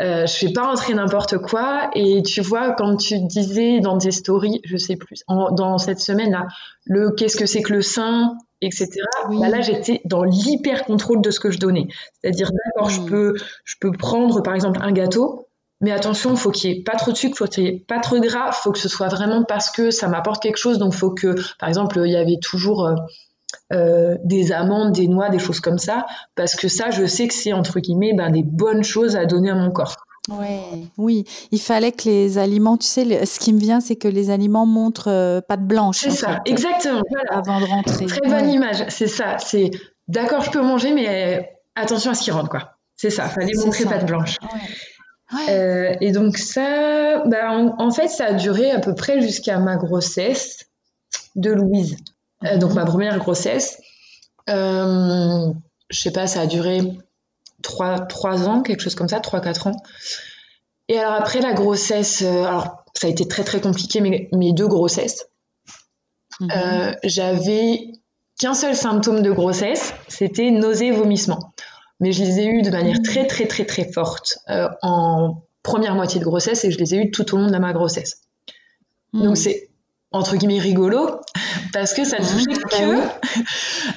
Euh, 0.00 0.26
je 0.26 0.32
fais 0.32 0.52
pas 0.52 0.66
rentrer 0.66 0.94
n'importe 0.94 1.38
quoi. 1.38 1.90
Et 1.94 2.22
tu 2.22 2.40
vois, 2.40 2.72
quand 2.72 2.96
tu 2.96 3.18
disais 3.20 3.80
dans 3.80 3.98
tes 3.98 4.10
stories, 4.10 4.60
je 4.64 4.76
sais 4.76 4.96
plus, 4.96 5.22
dans 5.28 5.78
cette 5.78 6.00
semaine-là, 6.00 6.46
le 6.84 7.10
qu'est-ce 7.12 7.36
que 7.36 7.46
c'est 7.46 7.62
que 7.62 7.72
le 7.72 7.82
sein, 7.82 8.36
etc. 8.60 8.88
Bah 9.28 9.48
là, 9.48 9.60
j'étais 9.60 10.00
dans 10.04 10.24
l'hyper 10.24 10.84
contrôle 10.84 11.20
de 11.20 11.30
ce 11.30 11.40
que 11.40 11.50
je 11.50 11.58
donnais. 11.58 11.88
C'est-à-dire, 12.20 12.50
d'accord, 12.50 12.90
je 12.90 13.02
peux, 13.02 13.34
je 13.64 13.74
peux 13.80 13.92
prendre 13.92 14.42
par 14.42 14.54
exemple 14.54 14.80
un 14.82 14.92
gâteau, 14.92 15.48
mais 15.80 15.92
attention, 15.92 16.30
il 16.30 16.38
faut 16.38 16.50
qu'il 16.50 16.70
n'y 16.70 16.78
ait 16.78 16.82
pas 16.82 16.96
trop 16.96 17.12
de 17.12 17.16
sucre, 17.16 17.36
faut 17.36 17.46
qu'il 17.46 17.64
n'y 17.64 17.70
ait 17.70 17.84
pas 17.86 18.00
trop 18.00 18.18
de 18.18 18.26
gras, 18.26 18.52
faut 18.52 18.72
que 18.72 18.78
ce 18.78 18.88
soit 18.88 19.08
vraiment 19.08 19.44
parce 19.44 19.70
que 19.70 19.90
ça 19.90 20.08
m'apporte 20.08 20.42
quelque 20.42 20.56
chose. 20.56 20.78
Donc, 20.78 20.94
faut 20.94 21.10
que, 21.10 21.36
par 21.58 21.68
exemple, 21.68 22.00
il 22.04 22.10
y 22.12 22.16
avait 22.16 22.38
toujours 22.40 22.86
euh, 22.86 22.94
des 23.70 24.52
amandes, 24.52 24.92
des 24.92 25.08
noix, 25.08 25.28
des 25.28 25.38
choses 25.38 25.60
comme 25.60 25.78
ça, 25.78 26.06
parce 26.34 26.54
que 26.54 26.68
ça, 26.68 26.90
je 26.90 27.06
sais 27.06 27.28
que 27.28 27.34
c'est 27.34 27.52
entre 27.52 27.80
guillemets 27.80 28.14
ben, 28.14 28.30
des 28.30 28.42
bonnes 28.42 28.84
choses 28.84 29.16
à 29.16 29.26
donner 29.26 29.50
à 29.50 29.54
mon 29.54 29.70
corps. 29.70 29.96
Ouais, 30.30 30.60
oui, 30.96 31.24
il 31.52 31.60
fallait 31.60 31.92
que 31.92 32.08
les 32.08 32.38
aliments, 32.38 32.78
tu 32.78 32.86
sais, 32.86 33.26
ce 33.26 33.38
qui 33.38 33.52
me 33.52 33.58
vient, 33.58 33.80
c'est 33.80 33.96
que 33.96 34.08
les 34.08 34.30
aliments 34.30 34.64
montrent 34.64 35.10
euh, 35.10 35.40
de 35.40 35.56
blanche. 35.56 35.98
C'est 35.98 36.10
ça, 36.10 36.40
exactement. 36.46 37.02
Avant 37.28 37.60
de 37.60 37.66
rentrer. 37.66 38.06
Très 38.06 38.26
bonne 38.26 38.48
image, 38.48 38.86
c'est 38.88 39.06
ça. 39.06 39.36
C'est 39.38 39.70
d'accord, 40.08 40.40
je 40.40 40.50
peux 40.50 40.62
manger, 40.62 40.94
mais 40.94 41.58
attention 41.74 42.10
à 42.10 42.14
ce 42.14 42.22
qui 42.22 42.30
rentre, 42.30 42.48
quoi. 42.48 42.76
C'est 42.96 43.10
ça, 43.10 43.28
fallait 43.28 43.52
montrer 43.54 43.84
de 43.84 44.04
blanche. 44.04 44.38
Euh, 45.48 45.94
et 46.00 46.12
donc 46.12 46.38
ça, 46.38 47.24
bah, 47.26 47.50
en, 47.50 47.90
fait, 47.90 48.08
ça 48.08 48.26
a 48.26 48.32
duré 48.32 48.70
à 48.70 48.78
peu 48.78 48.94
près 48.94 49.20
jusqu'à 49.20 49.58
ma 49.58 49.76
grossesse 49.76 50.66
de 51.34 51.50
Louise. 51.50 51.96
Euh, 52.44 52.58
donc 52.58 52.70
mhm. 52.70 52.76
ma 52.76 52.84
première 52.84 53.18
grossesse. 53.18 53.80
je 54.46 55.52
sais 55.90 56.12
pas, 56.12 56.26
ça 56.26 56.42
a 56.42 56.46
duré 56.46 56.82
3, 57.64 58.48
ans, 58.48 58.62
quelque 58.62 58.80
chose 58.80 58.94
comme 58.94 59.08
ça, 59.08 59.20
3-4 59.20 59.68
ans. 59.68 59.76
Et 60.88 60.98
alors 60.98 61.14
après 61.14 61.40
la 61.40 61.54
grossesse, 61.54 62.22
euh, 62.22 62.44
alors 62.44 62.84
ça 62.94 63.06
a 63.06 63.10
été 63.10 63.26
très 63.26 63.44
très 63.44 63.60
compliqué, 63.60 64.00
mes, 64.00 64.28
mes 64.32 64.52
deux 64.52 64.68
grossesses. 64.68 65.26
Mhm. 66.40 66.48
Euh, 66.54 66.94
j'avais 67.04 67.92
qu'un 68.38 68.54
seul 68.54 68.76
symptôme 68.76 69.22
de 69.22 69.30
grossesse, 69.30 69.94
c'était 70.08 70.50
nausées 70.50 70.88
et 70.88 70.92
vomissements. 70.92 71.54
Mais 72.00 72.12
je 72.12 72.22
les 72.22 72.40
ai 72.40 72.46
eus 72.46 72.62
de 72.62 72.70
manière 72.70 73.00
très 73.02 73.26
très 73.26 73.46
très 73.46 73.64
très 73.64 73.90
forte 73.90 74.38
euh, 74.50 74.68
en 74.82 75.42
première 75.62 75.94
moitié 75.94 76.20
de 76.20 76.24
grossesse 76.24 76.64
et 76.64 76.70
je 76.70 76.78
les 76.78 76.94
ai 76.94 76.98
eus 76.98 77.10
tout 77.10 77.34
au 77.34 77.38
long 77.38 77.50
de 77.50 77.56
ma 77.56 77.72
grossesse. 77.72 78.22
Mhm. 79.12 79.22
Donc 79.22 79.36
c'est 79.36 79.70
entre 80.14 80.36
guillemets 80.36 80.60
rigolo 80.60 81.20
parce 81.72 81.92
que 81.92 82.04
ça 82.04 82.18
ne 82.18 82.24
touchait 82.24 82.86
mhm. 82.86 83.10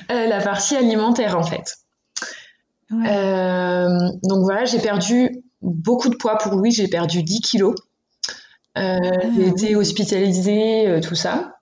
que 0.09 0.29
la 0.29 0.41
partie 0.41 0.75
alimentaire 0.75 1.37
en 1.37 1.43
fait. 1.43 1.77
Euh, 2.91 4.09
donc 4.23 4.43
voilà, 4.43 4.65
j'ai 4.65 4.79
perdu 4.79 5.43
beaucoup 5.61 6.09
de 6.09 6.15
poids 6.15 6.37
pour 6.37 6.53
Louis, 6.53 6.71
j'ai 6.71 6.87
perdu 6.87 7.23
10 7.23 7.41
kilos. 7.41 7.75
Euh, 8.77 8.97
ah, 9.01 9.27
j'ai 9.35 9.47
été 9.47 9.75
hospitalisée, 9.75 10.87
euh, 10.87 11.01
tout 11.01 11.15
ça. 11.15 11.55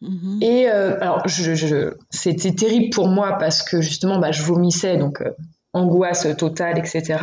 Mhm. 0.00 0.38
Et 0.42 0.68
alors, 0.68 1.26
je, 1.26 1.94
c'était 2.10 2.52
terrible 2.52 2.90
pour 2.94 3.08
moi 3.08 3.36
parce 3.38 3.62
que 3.62 3.80
justement, 3.80 4.18
bah, 4.18 4.32
je 4.32 4.42
vomissais, 4.42 4.96
donc 4.96 5.22
angoisse 5.72 6.26
totale, 6.36 6.78
etc. 6.78 7.18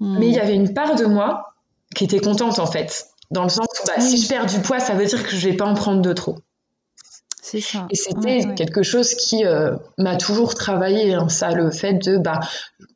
Mhm. 0.00 0.18
Mais 0.18 0.28
il 0.28 0.34
y 0.34 0.38
avait 0.38 0.54
une 0.54 0.74
part 0.74 0.94
de 0.94 1.06
moi 1.06 1.54
qui 1.94 2.04
était 2.04 2.20
contente 2.20 2.58
en 2.58 2.66
fait, 2.66 3.08
dans 3.30 3.42
le 3.42 3.48
sens 3.48 3.66
où 3.66 3.86
bah, 3.86 4.00
si 4.00 4.20
je 4.20 4.28
perds 4.28 4.46
du 4.46 4.60
poids, 4.60 4.78
ça 4.78 4.94
veut 4.94 5.06
dire 5.06 5.22
que 5.22 5.36
je 5.36 5.48
vais 5.48 5.56
pas 5.56 5.66
en 5.66 5.74
prendre 5.74 6.02
de 6.02 6.12
trop. 6.12 6.38
C'est 7.42 7.60
ça. 7.60 7.86
Et 7.90 7.94
c'était 7.94 8.54
quelque 8.54 8.82
chose 8.82 9.14
qui 9.14 9.44
euh, 9.44 9.76
m'a 9.98 10.16
toujours 10.16 10.54
travaillé, 10.54 11.14
hein, 11.14 11.28
ça, 11.28 11.52
le 11.52 11.70
fait 11.70 11.94
de, 11.94 12.18
bah, 12.18 12.40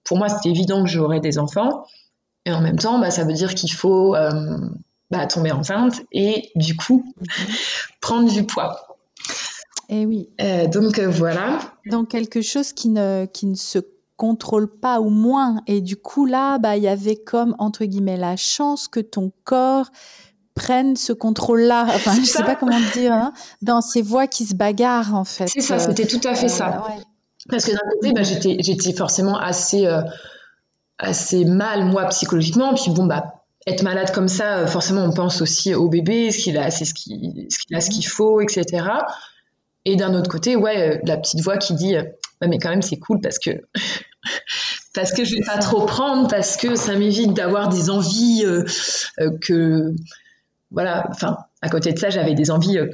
pour 0.02 0.18
moi, 0.18 0.28
c'était 0.28 0.48
évident 0.48 0.82
que 0.82 0.90
j'aurais 0.90 1.20
des 1.20 1.38
enfants. 1.38 1.84
Et 2.46 2.52
en 2.52 2.60
même 2.60 2.78
temps, 2.78 2.98
bah, 2.98 3.12
ça 3.12 3.24
veut 3.24 3.32
dire 3.32 3.54
qu'il 3.54 3.72
faut 3.72 4.16
euh, 4.16 4.58
bah, 5.10 5.26
tomber 5.26 5.52
enceinte 5.52 6.02
et 6.10 6.50
du 6.56 6.76
coup, 6.76 7.14
mhm. 7.16 7.54
prendre 8.00 8.28
du 8.28 8.44
poids. 8.44 8.98
Et 9.88 10.02
eh 10.02 10.06
oui. 10.06 10.28
Euh, 10.40 10.66
donc 10.66 10.98
voilà. 10.98 11.58
Donc 11.86 12.10
quelque 12.10 12.42
chose 12.42 12.72
qui 12.72 12.88
ne, 12.88 13.26
qui 13.26 13.46
ne 13.46 13.56
se 13.56 13.78
contrôle 14.20 14.68
pas 14.68 15.00
ou 15.00 15.08
moins. 15.08 15.62
Et 15.66 15.80
du 15.80 15.96
coup, 15.96 16.26
là, 16.26 16.58
bah, 16.58 16.76
il 16.76 16.82
y 16.82 16.88
avait 16.88 17.16
comme, 17.16 17.56
entre 17.58 17.86
guillemets, 17.86 18.18
la 18.18 18.36
chance 18.36 18.86
que 18.86 19.00
ton 19.00 19.32
corps 19.44 19.90
prennent 20.54 20.94
ce 20.94 21.14
contrôle-là, 21.14 21.86
enfin 21.86 22.12
je 22.20 22.26
sais 22.26 22.42
pas 22.42 22.54
comment 22.54 22.80
dire, 22.92 23.12
hein, 23.12 23.32
dans 23.62 23.80
ces 23.80 24.02
voix 24.02 24.26
qui 24.26 24.44
se 24.44 24.54
bagarrent 24.54 25.14
en 25.14 25.24
fait. 25.24 25.46
C'est 25.46 25.62
ça, 25.62 25.78
c'était 25.78 26.06
tout 26.06 26.20
à 26.24 26.34
fait 26.34 26.48
ça. 26.48 26.84
Euh, 26.86 27.00
Parce 27.48 27.64
que 27.64 27.70
d'un 27.70 27.90
côté, 27.94 28.12
bah, 28.12 28.22
j'étais, 28.24 28.56
j'étais 28.58 28.92
forcément 28.92 29.38
assez, 29.38 29.86
euh, 29.86 30.02
assez 30.98 31.46
mal 31.46 31.86
moi 31.86 32.04
psychologiquement, 32.06 32.74
puis 32.74 32.90
bon 32.90 33.06
bah 33.06 33.36
être 33.66 33.82
malade 33.82 34.12
comme 34.12 34.28
ça, 34.28 34.58
euh, 34.58 34.66
forcément 34.66 35.02
on 35.04 35.12
pense 35.12 35.40
aussi 35.40 35.74
au 35.74 35.88
bébé, 35.88 36.30
ce 36.30 36.42
qu'il 36.42 36.58
a, 36.58 36.70
c'est 36.70 36.84
ce 36.84 36.92
qu'il, 36.92 37.46
ce 37.48 37.58
qu'il 37.60 37.74
a, 37.74 37.80
ce 37.80 37.88
qu'il 37.88 38.06
faut, 38.06 38.42
etc. 38.42 38.84
Et 39.86 39.96
d'un 39.96 40.12
autre 40.14 40.28
côté, 40.28 40.56
ouais, 40.56 41.00
la 41.04 41.16
petite 41.16 41.40
voix 41.40 41.56
qui 41.56 41.72
dit, 41.72 41.94
mais 42.48 42.58
quand 42.58 42.70
même 42.70 42.82
c'est 42.82 42.98
cool 42.98 43.20
parce 43.20 43.38
que 43.38 43.50
parce 44.94 45.12
que 45.12 45.24
je 45.24 45.36
vais 45.36 45.44
pas 45.44 45.58
trop 45.58 45.86
prendre, 45.86 46.28
parce 46.28 46.56
que 46.56 46.76
ça 46.76 46.96
m'évite 46.96 47.34
d'avoir 47.34 47.68
des 47.68 47.90
envies 47.90 48.44
que 49.40 49.94
voilà, 50.70 51.06
enfin, 51.10 51.38
à 51.62 51.68
côté 51.68 51.92
de 51.92 51.98
ça, 51.98 52.10
j'avais 52.10 52.34
des 52.34 52.50
envies. 52.50 52.78
Euh, 52.78 52.88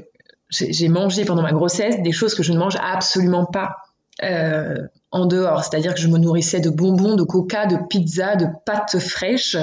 j'ai 0.50 0.88
mangé 0.88 1.24
pendant 1.24 1.42
ma 1.42 1.52
grossesse 1.52 2.00
des 2.02 2.12
choses 2.12 2.34
que 2.34 2.42
je 2.42 2.52
ne 2.52 2.58
mange 2.58 2.76
absolument 2.80 3.46
pas 3.46 3.76
euh, 4.22 4.76
en 5.10 5.26
dehors. 5.26 5.64
C'est-à-dire 5.64 5.94
que 5.94 6.00
je 6.00 6.08
me 6.08 6.18
nourrissais 6.18 6.60
de 6.60 6.70
bonbons, 6.70 7.16
de 7.16 7.24
coca, 7.24 7.66
de 7.66 7.76
pizza, 7.88 8.36
de 8.36 8.46
pâtes 8.64 8.98
fraîches. 8.98 9.56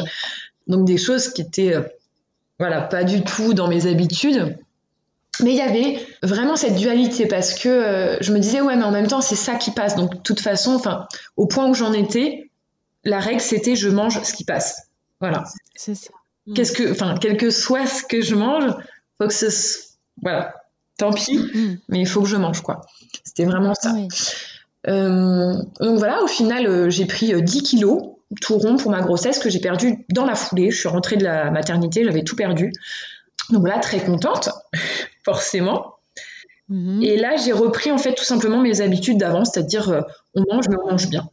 Donc 0.67 0.85
des 0.85 0.97
choses 0.97 1.29
qui 1.29 1.41
étaient, 1.41 1.73
euh, 1.73 1.83
voilà, 2.59 2.81
pas 2.81 3.03
du 3.03 3.23
tout 3.23 3.53
dans 3.53 3.67
mes 3.67 3.87
habitudes. 3.87 4.57
Mais 5.41 5.51
il 5.51 5.57
y 5.57 5.61
avait 5.61 6.05
vraiment 6.21 6.55
cette 6.55 6.75
dualité 6.75 7.25
parce 7.25 7.55
que 7.55 8.17
je 8.21 8.31
me 8.31 8.39
disais, 8.39 8.61
ouais, 8.61 8.75
mais 8.75 8.83
en 8.83 8.91
même 8.91 9.07
temps, 9.07 9.21
c'est 9.21 9.35
ça 9.35 9.55
qui 9.55 9.71
passe. 9.71 9.95
Donc, 9.95 10.13
de 10.13 10.19
toute 10.19 10.39
façon, 10.39 10.75
enfin, 10.75 11.07
au 11.37 11.47
point 11.47 11.67
où 11.67 11.73
j'en 11.73 11.91
étais, 11.91 12.51
la 13.03 13.19
règle, 13.19 13.41
c'était 13.41 13.75
je 13.75 13.89
mange 13.89 14.21
ce 14.21 14.33
qui 14.33 14.43
passe. 14.43 14.89
Voilà. 15.19 15.43
C'est 15.75 15.95
ça. 15.95 16.11
Mm. 16.47 16.53
Qu'est-ce 16.53 16.71
que, 16.71 16.91
enfin, 16.91 17.15
quel 17.19 17.37
que 17.37 17.49
soit 17.49 17.85
ce 17.85 18.03
que 18.03 18.21
je 18.21 18.35
mange, 18.35 18.65
faut 19.17 19.27
que 19.27 19.33
ce, 19.33 19.47
voilà, 20.21 20.53
tant 20.97 21.11
pis, 21.11 21.37
mm. 21.37 21.77
mais 21.89 21.99
il 21.99 22.07
faut 22.07 22.21
que 22.21 22.29
je 22.29 22.35
mange, 22.35 22.61
quoi. 22.61 22.81
C'était 23.23 23.45
vraiment 23.45 23.73
ça. 23.73 23.95
Euh, 24.87 25.53
donc 25.79 25.97
voilà, 25.97 26.21
au 26.23 26.27
final, 26.27 26.67
euh, 26.67 26.89
j'ai 26.89 27.05
pris 27.05 27.41
10 27.41 27.57
euh, 27.57 27.61
kilos 27.61 28.03
tout 28.41 28.57
rond 28.57 28.77
pour 28.77 28.91
ma 28.91 29.01
grossesse 29.01 29.39
que 29.39 29.49
j'ai 29.49 29.59
perdu 29.59 30.05
dans 30.09 30.25
la 30.25 30.35
foulée. 30.35 30.71
Je 30.71 30.79
suis 30.79 30.89
rentrée 30.89 31.17
de 31.17 31.23
la 31.23 31.51
maternité, 31.51 32.03
j'avais 32.03 32.23
tout 32.23 32.35
perdu. 32.35 32.73
Donc 33.49 33.61
voilà, 33.61 33.79
très 33.79 33.99
contente, 33.99 34.49
forcément. 35.23 35.95
Mm-hmm. 36.69 37.03
Et 37.03 37.17
là, 37.17 37.35
j'ai 37.35 37.51
repris 37.51 37.91
en 37.91 37.97
fait 37.97 38.13
tout 38.13 38.23
simplement 38.23 38.59
mes 38.59 38.81
habitudes 38.81 39.17
d'avant, 39.17 39.45
c'est-à-dire 39.45 40.05
on 40.33 40.43
mange, 40.49 40.69
mais 40.69 40.77
on 40.83 40.91
mange 40.91 41.07
bien 41.09 41.29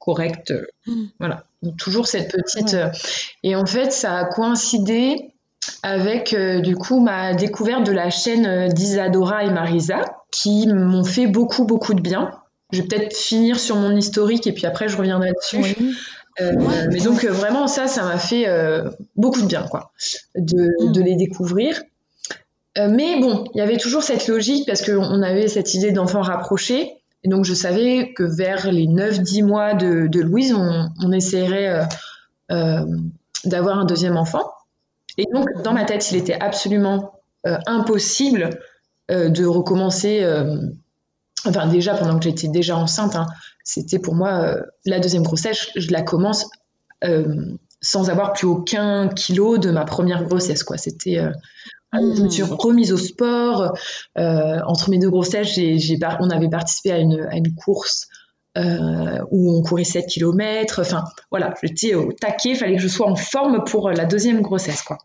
correcte. 0.00 0.52
Mm. 0.86 1.04
Voilà. 1.20 1.44
Donc, 1.62 1.76
toujours 1.76 2.08
cette 2.08 2.32
petite. 2.32 2.74
Euh, 2.74 2.88
et 3.44 3.54
en 3.54 3.66
fait, 3.66 3.92
ça 3.92 4.16
a 4.16 4.24
coïncidé 4.24 5.32
avec 5.82 6.32
euh, 6.32 6.60
du 6.60 6.74
coup 6.74 7.00
ma 7.00 7.34
découverte 7.34 7.84
de 7.84 7.92
la 7.92 8.10
chaîne 8.10 8.46
euh, 8.46 8.68
d'Isadora 8.68 9.44
et 9.44 9.50
Marisa 9.50 10.00
qui 10.32 10.66
m'ont 10.66 11.04
fait 11.04 11.26
beaucoup 11.26 11.64
beaucoup 11.64 11.94
de 11.94 12.00
bien. 12.00 12.30
Je 12.72 12.80
vais 12.80 12.88
peut-être 12.88 13.14
finir 13.14 13.58
sur 13.60 13.76
mon 13.76 13.94
historique 13.94 14.46
et 14.46 14.52
puis 14.52 14.64
après 14.64 14.88
je 14.88 14.96
reviendrai 14.96 15.32
dessus. 15.32 15.76
mais 16.40 17.00
donc 17.00 17.24
vraiment 17.24 17.66
ça, 17.66 17.86
ça 17.88 18.04
m'a 18.04 18.16
fait 18.16 18.46
beaucoup 19.16 19.42
de 19.42 19.46
bien 19.46 19.66
quoi, 19.68 19.90
de, 20.36 20.92
de 20.92 21.02
les 21.02 21.16
découvrir. 21.16 21.82
Mais 22.76 23.20
bon, 23.20 23.44
il 23.54 23.58
y 23.58 23.60
avait 23.60 23.76
toujours 23.76 24.02
cette 24.02 24.28
logique 24.28 24.66
parce 24.66 24.82
qu'on 24.82 25.22
avait 25.22 25.48
cette 25.48 25.74
idée 25.74 25.92
d'enfant 25.92 26.22
rapproché 26.22 27.00
et 27.22 27.28
donc, 27.28 27.44
je 27.44 27.54
savais 27.54 28.12
que 28.14 28.22
vers 28.22 28.70
les 28.70 28.86
9-10 28.86 29.44
mois 29.44 29.74
de, 29.74 30.20
Louise, 30.20 30.54
on, 30.54 31.12
essaierait 31.12 31.68
euh, 31.68 31.84
euh, 32.50 32.86
d'avoir 33.44 33.78
un 33.78 33.84
deuxième 33.84 34.16
enfant. 34.16 34.50
Et 35.18 35.26
donc, 35.32 35.46
dans 35.62 35.72
ma 35.72 35.84
tête, 35.84 36.10
il 36.10 36.16
était 36.16 36.38
absolument 36.40 37.20
euh, 37.46 37.58
impossible 37.66 38.50
de 39.10 39.44
recommencer. 39.44 40.24
enfin, 41.44 41.66
déjà, 41.66 41.94
pendant 41.94 42.16
que 42.16 42.22
j'étais 42.22 42.46
déjà 42.46 42.76
enceinte, 42.76 43.16
hein, 43.16 43.26
c'était 43.64 43.98
pour 43.98 44.14
moi 44.14 44.54
la 44.86 45.00
deuxième 45.00 45.24
grossesse, 45.24 45.68
je 45.74 45.90
la 45.90 46.02
commence 46.02 46.48
sans 47.80 48.08
avoir 48.08 48.34
plus 48.34 48.46
aucun 48.46 49.08
kilo 49.08 49.58
de 49.58 49.72
ma 49.72 49.84
première 49.84 50.22
grossesse. 50.22 50.64
C'était 50.76 51.20
je 51.92 52.22
me 52.22 52.28
suis 52.28 52.42
remise 52.42 52.92
au 52.92 52.96
sport. 52.96 53.74
Euh, 54.18 54.60
entre 54.66 54.90
mes 54.90 54.98
deux 54.98 55.10
grossesses, 55.10 55.58
on 56.20 56.30
avait 56.30 56.48
participé 56.48 56.92
à 56.92 56.98
une, 56.98 57.54
course 57.54 58.08
euh, 58.56 59.18
où 59.30 59.56
on 59.56 59.62
courait 59.62 59.84
7 59.84 60.06
km. 60.06 60.80
Enfin, 60.80 61.04
voilà, 61.30 61.54
j'étais 61.62 61.94
au 61.94 62.12
taquet. 62.12 62.50
Il 62.50 62.56
fallait 62.56 62.76
que 62.76 62.82
je 62.82 62.88
sois 62.88 63.08
en 63.08 63.16
forme 63.16 63.64
pour 63.64 63.90
la 63.90 64.04
deuxième 64.04 64.40
grossesse. 64.40 64.82
Quoi. 64.82 64.98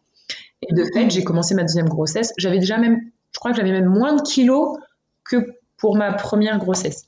Et 0.67 0.73
de 0.73 0.83
fait, 0.93 1.09
j'ai 1.09 1.23
commencé 1.23 1.55
ma 1.55 1.63
deuxième 1.63 1.89
grossesse. 1.89 2.33
J'avais 2.37 2.59
déjà 2.59 2.77
même, 2.77 2.99
je 3.31 3.39
crois 3.39 3.51
que 3.51 3.57
j'avais 3.57 3.71
même 3.71 3.89
moins 3.89 4.15
de 4.15 4.21
kilos 4.21 4.77
que 5.23 5.37
pour 5.77 5.95
ma 5.95 6.13
première 6.13 6.57
grossesse. 6.59 7.05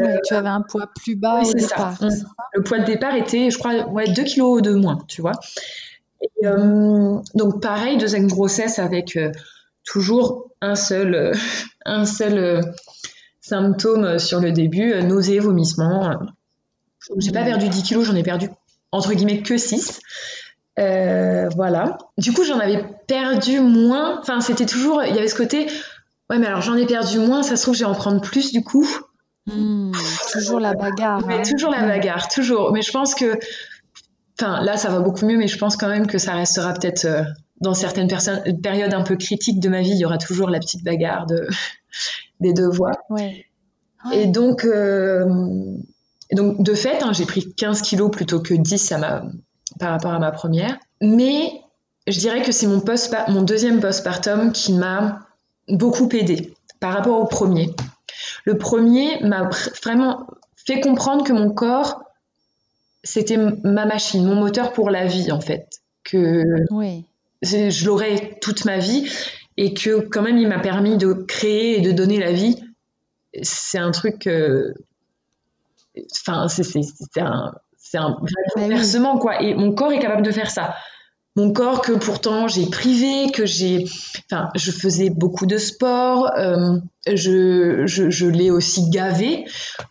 Euh, 0.00 0.16
tu 0.26 0.34
avais 0.34 0.48
un 0.48 0.62
poids 0.62 0.88
plus 0.94 1.16
bas 1.16 1.42
au 1.42 1.52
départ. 1.52 1.96
Ça? 1.96 2.08
Le 2.54 2.62
poids 2.62 2.78
de 2.78 2.84
départ 2.84 3.14
était, 3.14 3.50
je 3.50 3.58
crois, 3.58 3.88
ouais, 3.88 4.08
2 4.08 4.24
kilos 4.24 4.62
de 4.62 4.74
moins, 4.74 4.98
tu 5.08 5.20
vois. 5.20 5.32
Euh, 6.44 7.18
donc 7.34 7.60
pareil, 7.60 7.96
deuxième 7.96 8.26
grossesse 8.28 8.78
avec 8.78 9.16
euh, 9.16 9.32
toujours 9.84 10.50
un 10.60 10.74
seul, 10.74 11.14
euh, 11.14 11.32
un 11.84 12.04
seul 12.04 12.62
symptôme 13.40 14.18
sur 14.18 14.40
le 14.40 14.52
début, 14.52 14.94
nausée, 15.02 15.38
vomissement. 15.38 16.18
J'ai 17.18 17.32
pas 17.32 17.44
perdu 17.44 17.68
10 17.68 17.82
kilos, 17.82 18.06
j'en 18.06 18.14
ai 18.14 18.22
perdu 18.22 18.48
entre 18.90 19.12
guillemets 19.12 19.42
que 19.42 19.58
6. 19.58 20.00
voilà. 20.76 21.98
Du 22.16 22.32
coup, 22.32 22.44
j'en 22.44 22.58
avais 22.58 22.82
perdu 23.06 23.60
moins. 23.60 24.18
Enfin, 24.20 24.40
c'était 24.40 24.66
toujours, 24.66 25.02
il 25.04 25.14
y 25.14 25.18
avait 25.18 25.28
ce 25.28 25.34
côté, 25.34 25.66
Ouais, 26.30 26.38
mais 26.38 26.46
alors 26.46 26.62
j'en 26.62 26.76
ai 26.76 26.86
perdu 26.86 27.18
moins, 27.18 27.42
ça 27.42 27.56
se 27.56 27.62
trouve, 27.62 27.74
j'ai 27.74 27.84
en 27.84 27.94
prendre 27.94 28.20
plus 28.20 28.52
du 28.52 28.62
coup. 28.62 28.88
Hmm, 29.46 29.92
toujours 30.32 30.58
la 30.58 30.74
bagarre. 30.74 31.26
Mais 31.26 31.38
hein. 31.38 31.42
toujours 31.42 31.70
la 31.70 31.82
bagarre, 31.82 32.28
toujours. 32.28 32.72
Mais 32.72 32.82
je 32.82 32.90
pense 32.90 33.14
que. 33.14 33.38
Enfin, 34.38 34.62
là, 34.62 34.76
ça 34.76 34.90
va 34.90 35.00
beaucoup 35.00 35.26
mieux, 35.26 35.36
mais 35.36 35.48
je 35.48 35.58
pense 35.58 35.76
quand 35.76 35.88
même 35.88 36.06
que 36.06 36.18
ça 36.18 36.34
restera 36.34 36.72
peut-être. 36.74 37.04
euh, 37.04 37.22
dans 37.60 37.74
certaines 37.74 38.08
périodes 38.62 38.94
un 38.94 39.02
peu 39.02 39.16
critiques 39.16 39.60
de 39.60 39.68
ma 39.68 39.80
vie, 39.80 39.90
il 39.90 39.98
y 39.98 40.04
aura 40.04 40.18
toujours 40.18 40.50
la 40.50 40.58
petite 40.58 40.84
bagarre 40.84 41.26
de, 41.26 41.48
des 42.40 42.52
deux 42.52 42.68
voix. 42.68 42.92
Ouais. 43.10 43.46
Et 44.12 44.26
donc, 44.26 44.64
euh, 44.64 45.24
et 46.30 46.34
donc, 46.34 46.62
de 46.62 46.74
fait, 46.74 47.02
hein, 47.02 47.12
j'ai 47.12 47.24
pris 47.24 47.54
15 47.54 47.82
kilos 47.82 48.10
plutôt 48.10 48.40
que 48.40 48.54
10 48.54 48.92
à 48.92 48.98
ma, 48.98 49.22
par 49.78 49.90
rapport 49.90 50.12
à 50.12 50.18
ma 50.18 50.30
première. 50.30 50.76
Mais 51.00 51.52
je 52.06 52.18
dirais 52.18 52.42
que 52.42 52.52
c'est 52.52 52.66
mon, 52.66 52.80
post 52.80 53.14
mon 53.28 53.42
deuxième 53.42 53.80
postpartum 53.80 54.52
qui 54.52 54.72
m'a 54.74 55.20
beaucoup 55.68 56.08
aidé 56.12 56.54
par 56.80 56.92
rapport 56.92 57.18
au 57.18 57.26
premier. 57.26 57.74
Le 58.44 58.58
premier 58.58 59.20
m'a 59.22 59.48
vraiment 59.82 60.26
fait 60.56 60.80
comprendre 60.80 61.24
que 61.24 61.32
mon 61.32 61.50
corps, 61.50 62.02
c'était 63.04 63.36
ma 63.36 63.86
machine, 63.86 64.24
mon 64.24 64.34
moteur 64.34 64.72
pour 64.72 64.90
la 64.90 65.06
vie, 65.06 65.30
en 65.30 65.40
fait. 65.40 65.68
Que 66.02 66.42
oui. 66.70 67.04
je 67.42 67.86
l'aurai 67.86 68.36
toute 68.40 68.64
ma 68.64 68.78
vie 68.78 69.08
et 69.56 69.72
que 69.72 70.00
quand 70.00 70.22
même 70.22 70.36
il 70.38 70.48
m'a 70.48 70.58
permis 70.58 70.96
de 70.98 71.12
créer 71.12 71.78
et 71.78 71.80
de 71.80 71.92
donner 71.92 72.18
la 72.18 72.32
vie. 72.32 72.56
C'est 73.42 73.78
un 73.78 73.90
truc. 73.92 74.26
euh, 74.26 74.74
Enfin, 76.26 76.48
c'est 76.48 77.20
un, 77.20 77.54
un 77.94 78.10
vrai 78.20 78.42
bouleversement, 78.56 79.18
quoi. 79.18 79.40
Et 79.40 79.54
mon 79.54 79.72
corps 79.72 79.92
est 79.92 80.00
capable 80.00 80.22
de 80.22 80.32
faire 80.32 80.50
ça. 80.50 80.74
Mon 81.36 81.52
corps 81.52 81.82
que 81.82 81.92
pourtant 81.92 82.46
j'ai 82.46 82.66
privé, 82.66 83.30
que 83.32 83.44
j'ai, 83.44 83.84
enfin, 84.30 84.50
je 84.54 84.70
faisais 84.70 85.10
beaucoup 85.10 85.46
de 85.46 85.58
sport, 85.58 86.30
euh, 86.38 86.78
je, 87.06 87.86
je, 87.86 88.08
je 88.08 88.26
l'ai 88.26 88.52
aussi 88.52 88.88
gavé, 88.88 89.44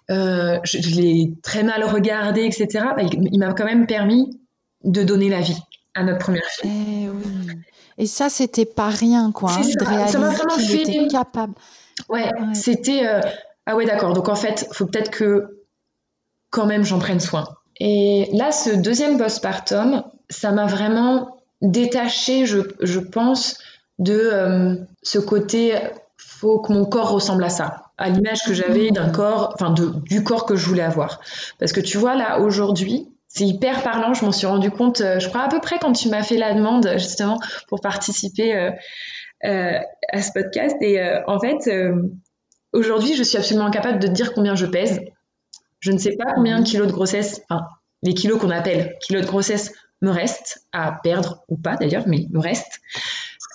euh, 0.10 0.58
je, 0.64 0.82
je 0.82 0.96
l'ai 0.96 1.34
très 1.44 1.64
mal 1.64 1.84
regardé, 1.84 2.44
etc. 2.46 2.86
Bah, 2.96 3.04
il, 3.04 3.38
m'a 3.40 3.54
quand 3.54 3.66
même 3.66 3.88
permis 3.88 4.40
de 4.86 5.04
donner 5.04 5.30
la 5.30 5.42
vie 5.42 5.60
à 5.96 6.04
notre 6.04 6.20
première 6.20 6.46
fille. 6.46 6.72
Eh 6.72 7.10
oui. 7.10 7.54
Et 7.98 8.06
ça, 8.06 8.30
c'était 8.30 8.66
pas 8.66 8.90
rien, 8.90 9.32
quoi, 9.32 9.52
hein, 9.52 9.62
de 9.62 9.86
réaliser 9.86 10.40
qu'il 10.56 10.86
fait... 10.86 10.98
était 10.98 11.08
capable. 11.08 11.54
Ouais, 12.10 12.24
ouais. 12.24 12.54
c'était 12.54 13.06
euh... 13.06 13.22
ah 13.66 13.76
ouais 13.76 13.86
d'accord. 13.86 14.14
Donc 14.14 14.30
en 14.30 14.36
fait, 14.36 14.68
faut 14.72 14.86
peut-être 14.86 15.12
que 15.12 15.66
quand 16.50 16.66
même 16.66 16.84
j'en 16.84 17.00
prenne 17.00 17.20
soin. 17.20 17.46
Et 17.80 18.30
là, 18.34 18.52
ce 18.52 18.70
deuxième 18.70 19.18
postpartum, 19.18 20.04
ça 20.34 20.52
m'a 20.52 20.66
vraiment 20.66 21.38
détaché, 21.62 22.46
je, 22.46 22.60
je 22.82 23.00
pense, 23.00 23.58
de 24.00 24.14
euh, 24.14 24.76
ce 25.02 25.20
côté 25.20 25.76
faut 26.18 26.60
que 26.60 26.74
mon 26.74 26.86
corps 26.86 27.12
ressemble 27.12 27.44
à 27.44 27.50
ça, 27.50 27.84
à 27.98 28.10
l'image 28.10 28.44
que 28.46 28.54
j'avais 28.54 28.92
d'un 28.92 29.10
corps, 29.10 29.52
enfin 29.54 29.74
du 29.74 30.24
corps 30.24 30.46
que 30.46 30.56
je 30.56 30.68
voulais 30.68 30.84
avoir. 30.84 31.22
Parce 31.60 31.72
que 31.72 31.80
tu 31.80 31.98
vois 31.98 32.16
là 32.16 32.40
aujourd'hui, 32.40 33.08
c'est 33.28 33.46
hyper 33.46 33.82
parlant. 33.82 34.14
Je 34.14 34.26
m'en 34.26 34.32
suis 34.32 34.46
rendu 34.46 34.70
compte, 34.70 35.02
euh, 35.02 35.20
je 35.20 35.28
crois 35.28 35.42
à 35.42 35.50
peu 35.50 35.60
près 35.60 35.80
quand 35.80 35.94
tu 35.94 36.10
m'as 36.10 36.24
fait 36.24 36.38
la 36.38 36.54
demande 36.54 36.88
justement 36.98 37.40
pour 37.68 37.82
participer 37.82 38.56
euh, 38.56 38.72
euh, 39.46 39.80
à 40.12 40.22
ce 40.22 40.32
podcast. 40.32 40.76
Et 40.82 41.02
en 41.28 41.40
fait, 41.40 41.70
aujourd'hui, 42.74 43.16
je 43.16 43.24
suis 43.24 43.38
absolument 43.38 43.68
incapable 43.68 44.00
de 44.00 44.08
te 44.08 44.12
dire 44.12 44.34
combien 44.34 44.56
je 44.56 44.66
pèse. 44.66 45.02
Je 45.80 45.92
ne 45.92 45.98
sais 45.98 46.16
pas 46.16 46.34
combien 46.34 46.60
de 46.60 46.66
kilos 46.66 46.88
de 46.88 46.94
grossesse, 46.94 47.42
enfin 47.50 47.66
les 48.04 48.14
kilos 48.14 48.40
qu'on 48.40 48.50
appelle 48.50 48.96
kilos 49.02 49.22
de 49.22 49.28
grossesse 49.28 49.74
me 50.04 50.12
restent 50.12 50.64
à 50.72 50.92
perdre 50.92 51.44
ou 51.48 51.58
pas 51.58 51.76
d'ailleurs, 51.76 52.04
mais 52.08 52.28
me 52.30 52.40
restent. 52.40 52.82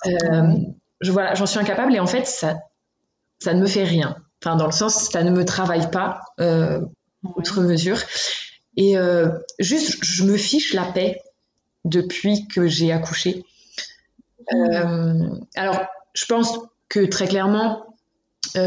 Euh, 0.05 0.55
je 0.99 1.11
voilà, 1.11 1.33
j'en 1.35 1.45
suis 1.45 1.59
incapable 1.59 1.95
et 1.95 1.99
en 1.99 2.07
fait 2.07 2.25
ça, 2.25 2.57
ça 3.39 3.53
ne 3.53 3.61
me 3.61 3.67
fait 3.67 3.83
rien. 3.83 4.17
Enfin 4.41 4.55
dans 4.55 4.65
le 4.65 4.71
sens, 4.71 5.09
ça 5.09 5.23
ne 5.23 5.31
me 5.31 5.45
travaille 5.45 5.89
pas 5.91 6.21
euh, 6.41 6.81
outre 7.23 7.61
mesure. 7.61 7.99
Et 8.75 8.97
euh, 8.97 9.29
juste, 9.59 10.03
je 10.03 10.23
me 10.23 10.37
fiche 10.37 10.73
la 10.73 10.85
paix 10.85 11.21
depuis 11.85 12.47
que 12.47 12.67
j'ai 12.67 12.91
accouché. 12.91 13.43
Euh, 14.53 15.29
alors, 15.55 15.81
je 16.13 16.25
pense 16.25 16.59
que 16.87 17.05
très 17.05 17.27
clairement, 17.27 17.85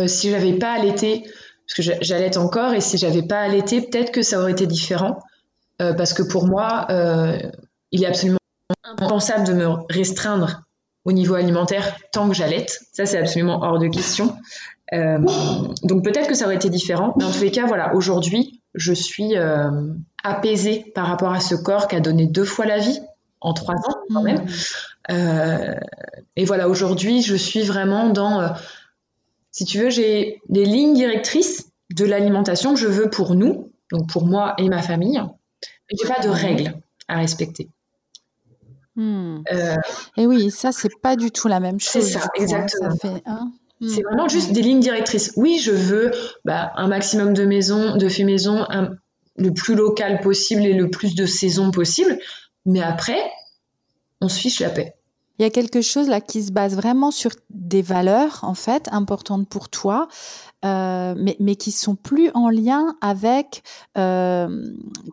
si 0.06 0.30
j'avais 0.30 0.58
pas 0.58 0.72
allaité, 0.72 1.24
parce 1.66 1.74
que 1.74 2.04
j'allaite 2.04 2.36
encore, 2.36 2.74
et 2.74 2.80
si 2.80 2.98
j'avais 2.98 3.22
pas 3.22 3.40
allaité, 3.40 3.80
peut-être 3.80 4.12
que 4.12 4.22
ça 4.22 4.40
aurait 4.40 4.52
été 4.52 4.66
différent. 4.66 5.18
Euh, 5.82 5.94
parce 5.94 6.12
que 6.12 6.22
pour 6.22 6.46
moi, 6.46 6.86
euh, 6.90 7.38
il 7.92 8.02
est 8.02 8.06
absolument 8.06 8.38
impensable 8.84 9.46
de 9.46 9.52
me 9.52 9.68
restreindre 9.90 10.62
au 11.04 11.12
niveau 11.12 11.34
alimentaire 11.34 11.96
tant 12.12 12.28
que 12.28 12.34
j'allaite. 12.34 12.80
Ça, 12.92 13.06
c'est 13.06 13.18
absolument 13.18 13.62
hors 13.62 13.78
de 13.78 13.88
question. 13.88 14.36
Euh, 14.92 15.18
donc 15.84 16.04
peut-être 16.04 16.28
que 16.28 16.34
ça 16.34 16.46
aurait 16.46 16.56
été 16.56 16.70
différent. 16.70 17.14
Mais 17.16 17.24
en 17.24 17.30
tous 17.30 17.42
les 17.42 17.50
cas, 17.50 17.66
voilà, 17.66 17.94
aujourd'hui, 17.94 18.62
je 18.74 18.92
suis 18.92 19.36
euh, 19.36 19.70
apaisée 20.22 20.92
par 20.94 21.06
rapport 21.06 21.32
à 21.32 21.40
ce 21.40 21.54
corps 21.54 21.88
qui 21.88 21.96
a 21.96 22.00
donné 22.00 22.26
deux 22.26 22.44
fois 22.44 22.66
la 22.66 22.78
vie 22.78 23.00
en 23.40 23.52
trois 23.52 23.74
ans 23.74 23.96
quand 24.12 24.22
même. 24.22 24.46
Euh, 25.10 25.74
et 26.36 26.44
voilà, 26.44 26.68
aujourd'hui, 26.68 27.22
je 27.22 27.34
suis 27.34 27.62
vraiment 27.62 28.10
dans, 28.10 28.54
si 29.50 29.64
tu 29.64 29.78
veux, 29.78 29.90
j'ai 29.90 30.40
des 30.48 30.64
lignes 30.64 30.94
directrices 30.94 31.70
de 31.94 32.04
l'alimentation 32.04 32.74
que 32.74 32.80
je 32.80 32.86
veux 32.86 33.10
pour 33.10 33.34
nous, 33.34 33.72
donc 33.90 34.08
pour 34.08 34.26
moi 34.26 34.54
et 34.58 34.68
ma 34.68 34.80
famille. 34.80 35.20
Mais 35.20 35.96
j'ai 36.00 36.08
pas 36.08 36.22
de 36.22 36.28
règles 36.28 36.74
à 37.08 37.16
respecter. 37.16 37.68
Mmh. 38.96 39.42
Euh, 39.52 39.76
et 40.16 40.26
oui, 40.26 40.50
ça, 40.50 40.72
c'est 40.72 41.00
pas 41.00 41.16
du 41.16 41.30
tout 41.30 41.48
la 41.48 41.60
même 41.60 41.80
chose. 41.80 42.02
C'est 42.02 42.18
ça, 42.18 42.28
exactement. 42.36 42.90
Ça 42.90 42.96
fait, 42.96 43.22
hein 43.26 43.52
c'est 43.88 44.02
vraiment 44.02 44.28
juste 44.28 44.52
des 44.52 44.62
lignes 44.62 44.80
directrices. 44.80 45.32
Oui, 45.36 45.58
je 45.60 45.72
veux 45.72 46.10
bah, 46.44 46.72
un 46.76 46.88
maximum 46.88 47.32
de 47.32 47.44
maisons, 47.44 47.96
de 47.96 48.08
faits 48.08 48.26
maison, 48.26 48.64
un, 48.68 48.90
le 49.36 49.52
plus 49.52 49.74
local 49.74 50.20
possible 50.20 50.64
et 50.64 50.72
le 50.72 50.90
plus 50.90 51.14
de 51.14 51.26
saison 51.26 51.70
possible. 51.70 52.18
Mais 52.64 52.80
après, 52.80 53.18
on 54.20 54.28
se 54.28 54.38
fiche 54.38 54.60
la 54.60 54.70
paix. 54.70 54.94
Il 55.38 55.42
y 55.42 55.46
a 55.46 55.50
quelque 55.50 55.80
chose 55.80 56.08
là 56.08 56.20
qui 56.20 56.42
se 56.42 56.52
base 56.52 56.76
vraiment 56.76 57.10
sur 57.10 57.32
des 57.50 57.82
valeurs, 57.82 58.40
en 58.42 58.54
fait, 58.54 58.88
importantes 58.92 59.48
pour 59.48 59.68
toi, 59.68 60.06
euh, 60.64 61.14
mais, 61.16 61.36
mais 61.40 61.56
qui 61.56 61.72
sont 61.72 61.96
plus 61.96 62.30
en 62.34 62.48
lien 62.48 62.96
avec 63.00 63.62
euh, 63.98 64.64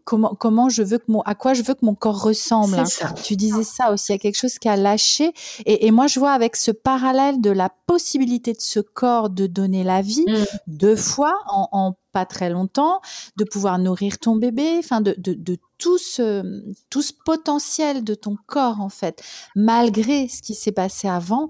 comment, 0.03 0.35
comment 0.35 0.69
je 0.69 0.83
veux 0.83 0.99
que 0.99 1.05
mon, 1.11 1.21
à 1.21 1.33
quoi 1.33 1.53
je 1.53 1.63
veux 1.63 1.73
que 1.73 1.85
mon 1.85 1.95
corps 1.95 2.21
ressemble. 2.21 2.77
Hein. 2.77 3.13
Tu 3.23 3.35
disais 3.35 3.63
ça 3.63 3.91
aussi, 3.91 4.11
il 4.11 4.15
y 4.15 4.15
a 4.15 4.19
quelque 4.19 4.37
chose 4.37 4.59
qui 4.59 4.69
a 4.69 4.75
lâché. 4.75 5.33
Et, 5.65 5.87
et, 5.87 5.91
moi, 5.91 6.07
je 6.07 6.19
vois 6.19 6.33
avec 6.33 6.55
ce 6.55 6.71
parallèle 6.71 7.41
de 7.41 7.49
la 7.49 7.69
possibilité 7.87 8.53
de 8.53 8.61
ce 8.61 8.79
corps 8.79 9.29
de 9.29 9.47
donner 9.47 9.83
la 9.83 10.01
vie 10.01 10.25
mmh. 10.27 10.45
deux 10.67 10.95
fois 10.95 11.39
en, 11.47 11.67
en 11.71 11.95
pas 12.11 12.25
très 12.25 12.49
longtemps, 12.49 13.01
de 13.37 13.43
pouvoir 13.43 13.77
nourrir 13.79 14.17
ton 14.19 14.35
bébé, 14.35 14.75
enfin 14.79 15.01
de, 15.01 15.13
de, 15.17 15.33
de, 15.33 15.57
tout, 15.77 15.97
ce, 15.97 16.63
tout 16.89 17.01
ce 17.01 17.13
potentiel 17.25 18.03
de 18.03 18.15
ton 18.15 18.35
corps 18.47 18.81
en 18.81 18.89
fait, 18.89 19.23
malgré 19.55 20.27
ce 20.27 20.41
qui 20.41 20.55
s'est 20.55 20.71
passé 20.71 21.07
avant. 21.07 21.49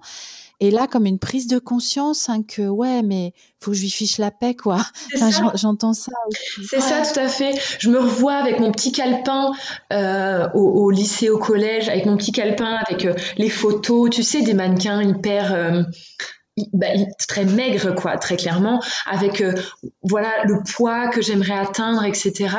Et 0.61 0.71
là, 0.71 0.87
comme 0.87 1.05
une 1.05 1.19
prise 1.19 1.47
de 1.47 1.57
conscience 1.57 2.27
hein, 2.27 2.43
que 2.43 2.63
ouais, 2.63 3.01
mais 3.01 3.33
faut 3.61 3.71
que 3.71 3.77
je 3.77 3.81
lui 3.81 3.89
fiche 3.89 4.17
la 4.17 4.29
paix 4.29 4.55
quoi. 4.55 4.85
Enfin, 5.15 5.29
J'entends 5.55 5.93
ça. 5.93 6.11
C'est 6.67 6.77
ouais. 6.77 6.81
ça, 6.81 7.01
tout 7.01 7.19
à 7.19 7.27
fait. 7.29 7.53
Je 7.79 7.89
me 7.89 7.99
revois 7.99 8.33
avec 8.33 8.59
mon 8.59 8.71
petit 8.71 8.91
calepin 8.91 9.51
euh, 9.93 10.47
au, 10.53 10.83
au, 10.83 10.91
lycée, 10.91 11.29
au 11.29 11.37
collège, 11.37 11.87
avec 11.87 12.05
mon 12.05 12.17
petit 12.17 12.33
calepin, 12.33 12.77
avec 12.87 13.05
euh, 13.05 13.13
les 13.37 13.49
photos, 13.49 14.09
tu 14.09 14.21
sais, 14.21 14.41
des 14.41 14.53
mannequins 14.53 15.01
hyper 15.01 15.53
euh, 15.53 15.83
bah, 16.73 16.87
très 17.29 17.45
maigre 17.45 17.95
quoi 17.95 18.17
très 18.17 18.35
clairement 18.35 18.81
avec 19.09 19.39
euh, 19.39 19.53
voilà 20.03 20.43
le 20.43 20.61
poids 20.75 21.07
que 21.07 21.21
j'aimerais 21.21 21.57
atteindre 21.57 22.03
etc 22.03 22.49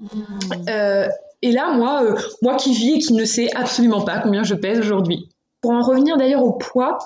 mmh. 0.00 0.68
et 1.42 1.52
là 1.52 1.72
moi 1.72 2.02
moi 2.42 2.56
qui 2.56 2.74
vis 2.74 2.94
et 2.94 2.98
qui 2.98 3.12
ne 3.12 3.24
sais 3.24 3.54
absolument 3.54 4.00
pas 4.00 4.18
combien 4.18 4.42
je 4.42 4.54
pèse 4.54 4.80
aujourd'hui 4.80 5.28
pour 5.60 5.70
en 5.70 5.82
revenir 5.82 6.16
d'ailleurs 6.16 6.42
au 6.42 6.54
poids 6.54 6.98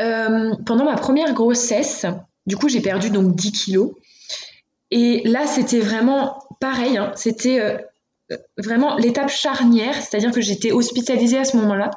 euh, 0.00 0.54
pendant 0.66 0.84
ma 0.84 0.96
première 0.96 1.32
grossesse 1.32 2.06
du 2.46 2.56
coup 2.56 2.68
j'ai 2.68 2.80
perdu 2.80 3.10
donc 3.10 3.34
10 3.34 3.52
kilos 3.52 3.92
et 4.90 5.22
là 5.24 5.46
c'était 5.46 5.80
vraiment 5.80 6.42
pareil 6.60 6.96
hein, 6.96 7.12
c'était 7.14 7.60
euh, 7.60 8.36
vraiment 8.56 8.96
l'étape 8.96 9.30
charnière 9.30 9.94
c'est 9.94 10.16
à 10.16 10.20
dire 10.20 10.30
que 10.30 10.40
j'étais 10.40 10.72
hospitalisée 10.72 11.38
à 11.38 11.44
ce 11.44 11.56
moment 11.56 11.74
là 11.74 11.90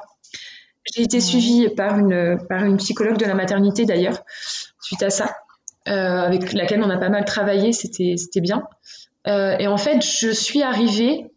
j'ai 0.84 1.02
été 1.02 1.20
suivie 1.20 1.68
par 1.68 1.98
une, 1.98 2.38
par 2.48 2.64
une 2.64 2.76
psychologue 2.76 3.16
de 3.16 3.24
la 3.24 3.34
maternité 3.34 3.84
d'ailleurs, 3.84 4.22
suite 4.80 5.02
à 5.02 5.10
ça, 5.10 5.36
euh, 5.88 5.92
avec 5.92 6.52
laquelle 6.52 6.82
on 6.82 6.90
a 6.90 6.98
pas 6.98 7.08
mal 7.08 7.24
travaillé, 7.24 7.72
c'était 7.72 8.40
bien. 8.40 8.64
Euh, 9.28 9.56
et 9.58 9.68
en 9.68 9.76
fait, 9.76 10.02
je 10.02 10.30
suis 10.30 10.62
arrivée 10.62 11.30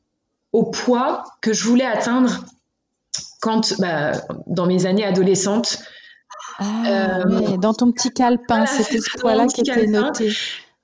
au 0.51 0.63
poids 0.63 1.23
que 1.41 1.53
je 1.53 1.63
voulais 1.63 1.85
atteindre 1.85 2.43
quand, 3.39 3.79
bah, 3.79 4.13
dans 4.47 4.65
mes 4.65 4.87
années 4.87 5.05
adolescentes. 5.05 5.79
Ah, 6.59 6.83
euh, 6.87 7.57
dans 7.57 7.73
ton 7.73 7.91
petit 7.91 8.11
calepin, 8.11 8.55
voilà, 8.55 8.65
c'était 8.65 8.99
ce 8.99 9.17
poids-là 9.19 9.47
qui 9.47 9.61
était 9.61 9.87
noté. 9.87 10.31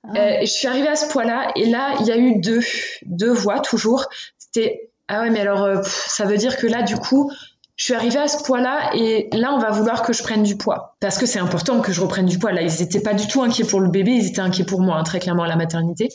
Ah. 0.04 0.40
je 0.40 0.46
suis 0.46 0.68
arrivée 0.68 0.88
à 0.88 0.96
ce 0.96 1.08
poids-là, 1.10 1.52
et 1.56 1.66
là, 1.66 1.94
il 2.00 2.06
y 2.06 2.12
a 2.12 2.16
eu 2.16 2.40
deux, 2.40 2.60
deux 3.06 3.32
voix 3.32 3.60
toujours. 3.60 4.06
C'était, 4.38 4.90
ah 5.08 5.22
ouais, 5.22 5.30
mais 5.30 5.40
alors, 5.40 5.80
pff, 5.80 6.06
ça 6.08 6.24
veut 6.24 6.36
dire 6.36 6.56
que 6.56 6.66
là, 6.66 6.82
du 6.82 6.96
coup, 6.96 7.30
je 7.76 7.86
suis 7.86 7.94
arrivée 7.94 8.18
à 8.18 8.28
ce 8.28 8.42
poids-là 8.44 8.90
et 8.94 9.28
là, 9.32 9.52
on 9.52 9.58
va 9.58 9.70
vouloir 9.70 10.02
que 10.02 10.12
je 10.12 10.22
prenne 10.22 10.42
du 10.42 10.56
poids. 10.56 10.96
Parce 11.00 11.18
que 11.18 11.26
c'est 11.26 11.38
important 11.38 11.80
que 11.80 11.92
je 11.92 12.00
reprenne 12.00 12.26
du 12.26 12.38
poids. 12.38 12.52
Là, 12.52 12.62
ils 12.62 12.80
n'étaient 12.80 13.00
pas 13.00 13.14
du 13.14 13.26
tout 13.26 13.42
inquiets 13.42 13.64
pour 13.64 13.80
le 13.80 13.88
bébé, 13.88 14.12
ils 14.12 14.28
étaient 14.28 14.40
inquiets 14.40 14.64
pour 14.64 14.80
moi, 14.80 14.96
hein, 14.96 15.02
très 15.02 15.18
clairement, 15.18 15.42
à 15.42 15.48
la 15.48 15.56
maternité. 15.56 16.08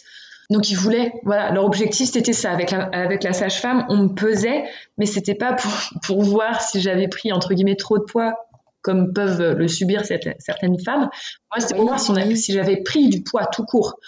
Donc, 0.49 0.69
ils 0.69 0.77
voulaient, 0.77 1.11
voilà, 1.23 1.51
leur 1.51 1.65
objectif, 1.65 2.09
c'était 2.09 2.31
ça. 2.31 2.51
Avec 2.51 2.71
la, 2.71 2.83
avec 2.93 3.23
la 3.23 3.33
sage-femme, 3.33 3.85
on 3.89 3.97
me 3.97 4.07
pesait, 4.07 4.63
mais 4.97 5.05
c'était 5.05 5.35
pas 5.35 5.53
pour, 5.53 5.71
pour 6.03 6.23
voir 6.23 6.61
si 6.61 6.79
j'avais 6.79 7.09
pris, 7.09 7.33
entre 7.33 7.53
guillemets, 7.53 7.75
trop 7.75 7.97
de 7.97 8.05
poids 8.05 8.46
comme 8.81 9.13
peuvent 9.13 9.53
le 9.53 9.67
subir 9.67 10.03
certaines 10.05 10.79
femmes. 10.83 11.09
Moi, 11.51 11.59
c'était 11.59 11.75
pour 11.75 11.85
voir 11.85 11.99
si, 11.99 12.37
si 12.37 12.53
j'avais 12.53 12.77
pris 12.77 13.09
du 13.09 13.23
poids 13.23 13.45
tout 13.45 13.65
court. 13.65 13.99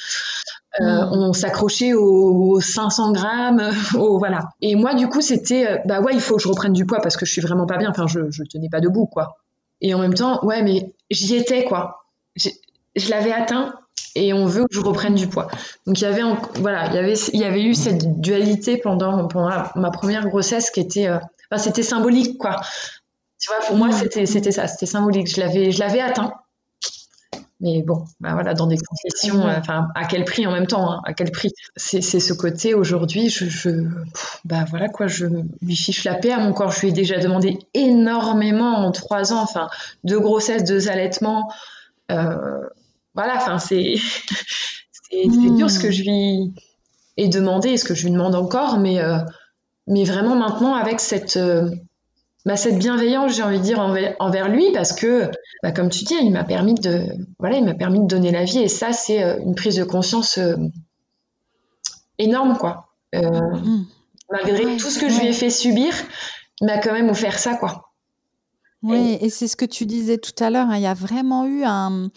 Euh, 0.81 0.83
mm. 0.83 1.09
On 1.11 1.33
s'accrochait 1.33 1.93
aux, 1.93 2.61
500 2.61 3.11
grammes, 3.11 3.71
voilà. 3.93 4.49
Et 4.61 4.75
moi, 4.75 4.93
du 4.93 5.07
coup, 5.07 5.21
c'était, 5.21 5.67
euh, 5.67 5.77
bah 5.85 6.01
ouais, 6.01 6.13
il 6.13 6.21
faut 6.21 6.37
que 6.37 6.43
je 6.43 6.47
reprenne 6.47 6.73
du 6.73 6.85
poids 6.85 6.99
parce 7.01 7.17
que 7.17 7.25
je 7.25 7.31
suis 7.31 7.41
vraiment 7.41 7.65
pas 7.65 7.77
bien. 7.77 7.89
Enfin, 7.89 8.07
je, 8.07 8.29
je 8.29 8.43
tenais 8.43 8.69
pas 8.69 8.79
debout, 8.79 9.07
quoi. 9.07 9.37
Et 9.81 9.93
en 9.93 9.99
même 9.99 10.13
temps, 10.13 10.45
ouais, 10.45 10.61
mais 10.61 10.93
j'y 11.09 11.35
étais, 11.35 11.63
quoi. 11.63 12.05
Je 12.35 13.09
l'avais 13.09 13.31
atteint 13.31 13.73
et 14.15 14.33
on 14.33 14.45
veut 14.45 14.63
que 14.63 14.75
je 14.75 14.81
reprenne 14.81 15.15
du 15.15 15.27
poids. 15.27 15.47
Donc 15.85 15.99
il 15.99 16.03
y 16.03 16.07
avait, 16.07 16.23
voilà, 16.55 16.87
il 16.87 16.93
y 16.93 16.97
avait, 16.97 17.13
il 17.33 17.39
y 17.39 17.43
avait 17.43 17.63
eu 17.63 17.73
cette 17.73 18.19
dualité 18.19 18.77
pendant, 18.77 19.27
pendant 19.27 19.63
ma 19.75 19.91
première 19.91 20.27
grossesse 20.27 20.71
qui 20.71 20.79
était, 20.79 21.07
euh, 21.07 21.17
enfin, 21.51 21.61
c'était 21.61 21.83
symbolique, 21.83 22.37
quoi. 22.37 22.57
Tu 23.39 23.49
vois, 23.49 23.65
pour 23.65 23.77
moi, 23.77 23.87
mm. 23.87 23.93
c'était, 23.93 24.25
c'était 24.25 24.51
ça, 24.51 24.67
c'était 24.67 24.85
symbolique. 24.85 25.33
Je 25.33 25.39
l'avais, 25.39 25.71
je 25.71 25.79
l'avais 25.79 26.01
atteint. 26.01 26.33
Mais 27.61 27.83
bon, 27.83 28.05
bah 28.21 28.33
voilà, 28.33 28.53
dans 28.53 28.67
des 28.67 28.77
conditions, 28.77 29.45
euh, 29.45 29.57
enfin, 29.57 29.89
à 29.93 30.05
quel 30.05 30.23
prix 30.23 30.47
en 30.47 30.51
même 30.53 30.67
temps, 30.67 30.93
hein, 30.93 31.01
à 31.03 31.13
quel 31.13 31.29
prix? 31.29 31.51
C'est 31.75 32.01
ce 32.01 32.33
côté 32.33 32.73
aujourd'hui, 32.73 33.29
je, 33.29 33.49
je, 33.49 33.69
bah 34.45 34.63
voilà 34.69 34.87
quoi, 34.87 35.07
je 35.07 35.25
lui 35.61 35.75
fiche 35.75 36.05
la 36.05 36.15
paix 36.15 36.31
à 36.31 36.39
mon 36.39 36.53
corps. 36.53 36.71
Je 36.71 36.81
lui 36.81 36.87
ai 36.89 36.91
déjà 36.93 37.19
demandé 37.19 37.59
énormément 37.73 38.77
en 38.77 38.91
trois 38.93 39.33
ans, 39.33 39.41
enfin, 39.41 39.67
deux 40.05 40.21
grossesses, 40.21 40.63
deux 40.63 40.87
allaitements. 40.87 41.51
Euh, 42.11 42.61
voilà, 43.13 43.35
enfin, 43.35 43.59
c'est 43.59 43.95
c'est 45.11 45.27
dur 45.27 45.69
ce 45.69 45.79
que 45.79 45.91
je 45.91 46.03
lui 46.03 46.53
ai 47.17 47.27
demandé 47.27 47.71
et 47.71 47.77
ce 47.77 47.83
que 47.83 47.93
je 47.93 48.05
lui 48.05 48.11
demande 48.11 48.35
encore, 48.35 48.79
mais 48.79 49.01
euh, 49.01 49.17
mais 49.85 50.05
vraiment 50.05 50.35
maintenant 50.35 50.75
avec 50.75 51.01
cette 51.01 51.37
bah, 52.45 52.55
cette 52.55 52.79
bienveillance, 52.79 53.35
j'ai 53.35 53.43
envie 53.43 53.59
de 53.59 53.63
dire, 53.63 53.79
envers, 53.79 54.49
lui, 54.49 54.71
parce 54.71 54.93
que, 54.93 55.29
bah, 55.61 55.71
comme 55.71 55.89
tu 55.89 56.05
dis, 56.05 56.15
il 56.21 56.31
m'a 56.31 56.43
permis 56.43 56.73
de, 56.73 57.05
voilà, 57.37 57.57
il 57.57 57.65
m'a 57.65 57.73
permis 57.73 57.99
de 57.99 58.07
donner 58.07 58.31
la 58.31 58.45
vie, 58.45 58.59
et 58.59 58.69
ça, 58.69 58.93
c'est 58.93 59.23
euh, 59.23 59.39
une 59.39 59.55
prise 59.55 59.75
de 59.75 59.83
conscience 59.83 60.37
euh, 60.37 60.55
énorme, 62.17 62.57
quoi. 62.57 62.93
Euh, 63.15 63.21
mmh. 63.21 63.85
Malgré 64.31 64.77
tout 64.77 64.89
ce 64.89 64.99
que 64.99 65.09
je 65.09 65.19
lui 65.19 65.27
ai 65.27 65.33
fait 65.33 65.49
subir, 65.49 65.93
il 66.61 66.67
m'a 66.67 66.77
quand 66.77 66.93
même 66.93 67.09
offert 67.09 67.37
ça, 67.37 67.55
quoi. 67.55 67.91
Oui, 68.81 69.17
et, 69.19 69.29
c'est 69.29 69.49
ce 69.49 69.57
que 69.57 69.65
tu 69.65 69.85
disais 69.85 70.17
tout 70.17 70.41
à 70.41 70.49
l'heure. 70.49 70.69
Hein, 70.69 70.77
il 70.77 70.83
y 70.83 70.87
a 70.87 70.93
vraiment 70.93 71.45
eu 71.45 71.63
un, 71.65 72.09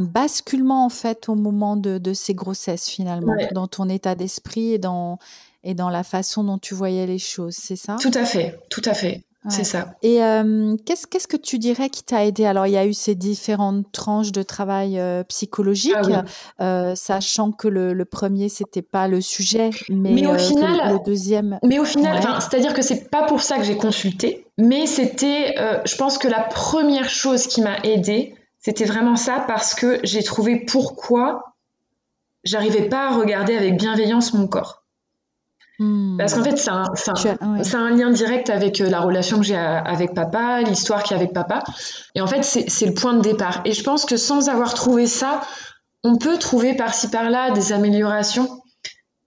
basculement 0.00 0.86
en 0.86 0.88
fait 0.88 1.28
au 1.28 1.34
moment 1.34 1.76
de, 1.76 2.14
ces 2.14 2.32
grossesses 2.32 2.88
finalement, 2.88 3.34
dans 3.52 3.66
ton 3.66 3.90
état 3.90 4.14
d'esprit 4.14 4.72
et 4.72 4.78
dans 4.78 5.18
et 5.62 5.74
dans 5.74 5.90
la 5.90 6.02
façon 6.04 6.42
dont 6.42 6.56
tu 6.56 6.72
voyais 6.72 7.06
les 7.06 7.18
choses, 7.18 7.54
c'est 7.54 7.76
ça? 7.76 7.96
Tout 8.00 8.12
à 8.14 8.24
fait, 8.24 8.58
tout 8.70 8.80
à 8.86 8.94
fait. 8.94 9.24
C'est 9.48 9.64
ça. 9.64 9.94
Et 10.02 10.16
qu'est-ce, 10.84 11.06
qu'est-ce 11.06 11.26
que 11.26 11.36
tu 11.38 11.58
dirais 11.58 11.88
qui 11.88 12.02
t'a 12.02 12.26
aidé? 12.26 12.44
Alors, 12.44 12.66
il 12.66 12.72
y 12.72 12.76
a 12.76 12.84
eu 12.84 12.92
ces 12.92 13.14
différentes 13.14 13.90
tranches 13.90 14.32
de 14.32 14.42
travail 14.42 15.00
psychologique, 15.28 15.94
ah 16.58 16.94
sachant 16.94 17.50
que 17.50 17.66
le, 17.68 18.04
premier, 18.04 18.48
c'était 18.48 18.82
pas 18.82 19.08
le 19.08 19.20
sujet, 19.20 19.70
mais, 19.88 20.26
au 20.26 20.36
final, 20.36 20.92
le 20.92 21.04
deuxième. 21.04 21.58
Mais 21.62 21.78
au 21.78 21.84
final, 21.84 22.22
c'est-à-dire 22.40 22.74
que 22.74 22.82
c'est 22.82 23.10
pas 23.10 23.22
pour 23.22 23.40
ça 23.40 23.56
que 23.56 23.64
j'ai 23.64 23.76
consulté, 23.76 24.46
mais 24.58 24.86
c'était, 24.86 25.54
je 25.84 25.96
pense 25.96 26.18
que 26.18 26.28
la 26.28 26.42
première 26.42 27.08
chose 27.08 27.46
qui 27.46 27.62
m'a 27.62 27.78
aidée, 27.82 28.34
c'était 28.58 28.84
vraiment 28.84 29.16
ça, 29.16 29.44
parce 29.46 29.74
que 29.74 30.00
j'ai 30.04 30.22
trouvé 30.22 30.56
pourquoi 30.66 31.54
j'arrivais 32.44 32.88
pas 32.88 33.08
à 33.08 33.16
regarder 33.16 33.56
avec 33.56 33.76
bienveillance 33.76 34.34
mon 34.34 34.46
corps. 34.46 34.79
Parce 36.18 36.34
qu'en 36.34 36.44
fait, 36.44 36.58
c'est 36.58 37.74
un, 37.74 37.90
lien 37.90 38.10
direct 38.10 38.50
avec 38.50 38.82
euh, 38.82 38.90
la 38.90 39.00
relation 39.00 39.38
que 39.38 39.44
j'ai 39.44 39.56
avec 39.56 40.12
papa, 40.14 40.60
l'histoire 40.60 41.02
qu'il 41.02 41.16
y 41.16 41.18
a 41.18 41.22
avec 41.22 41.32
papa. 41.32 41.64
Et 42.14 42.20
en 42.20 42.26
fait, 42.26 42.42
c'est 42.42 42.86
le 42.86 42.92
point 42.92 43.14
de 43.14 43.22
départ. 43.22 43.62
Et 43.64 43.72
je 43.72 43.82
pense 43.82 44.04
que 44.04 44.18
sans 44.18 44.50
avoir 44.50 44.74
trouvé 44.74 45.06
ça, 45.06 45.40
on 46.04 46.16
peut 46.16 46.36
trouver 46.36 46.74
par-ci 46.76 47.08
par-là 47.08 47.52
des 47.52 47.72
améliorations. 47.72 48.62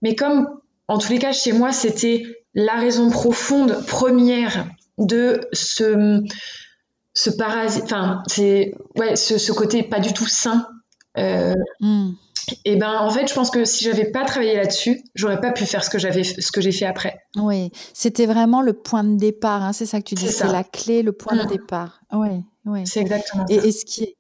Mais 0.04 0.14
comme, 0.14 0.48
en 0.88 1.00
tous 1.00 1.12
les 1.12 1.18
cas, 1.18 1.32
chez 1.32 1.54
moi, 1.54 1.72
c'était 1.72 2.24
la 2.54 2.74
raison 2.74 3.10
profonde, 3.10 3.84
première 3.88 4.68
de 5.00 5.42
ce, 5.54 6.22
ce 7.16 7.30
parasite, 7.32 7.86
enfin, 7.86 8.22
c'est, 8.28 8.76
ouais, 8.96 9.16
ce, 9.16 9.52
côté 9.52 9.82
pas 9.82 10.00
du 10.00 10.14
tout 10.14 10.28
sain. 10.28 10.68
Euh, 11.18 11.56
hmm. 11.80 12.12
Et 12.66 12.76
ben 12.76 13.00
en 13.00 13.10
fait, 13.10 13.28
je 13.28 13.34
pense 13.34 13.50
que 13.52 13.66
si 13.66 13.84
j'avais 13.84 14.12
pas 14.12 14.26
travaillé 14.26 14.56
là-dessus, 14.56 15.04
j'aurais 15.16 15.40
pas 15.40 15.52
pu 15.52 15.66
faire 15.66 15.84
ce 15.84 15.90
que 15.90 16.00
j'avais, 16.00 16.24
ce 16.24 16.52
que 16.52 16.62
j'ai 16.62 16.72
fait 16.72 16.86
après. 16.86 17.26
Oui, 17.38 17.72
c'était 17.94 18.26
vraiment 18.26 18.62
le 18.62 18.74
point 18.74 19.04
de 19.04 19.18
départ. 19.18 19.64
Hein, 19.64 19.74
c'est 19.74 19.86
ça 19.86 20.00
que 20.00 20.06
tu 20.06 20.16
dis, 20.16 20.28
c'est 20.28 20.52
la 20.52 20.64
clé, 20.64 21.02
le 21.04 21.12
point 21.12 21.36
de 21.36 21.44
mm. 21.44 21.48
départ. 21.48 22.02
Oui, 22.12 22.44
oui. 22.66 22.82
C'est 22.86 23.02
exactement 23.02 23.46
et, 23.50 23.60
ça. 23.60 23.68
Et, 23.68 23.72
ce 23.72 23.86
qui 23.86 24.16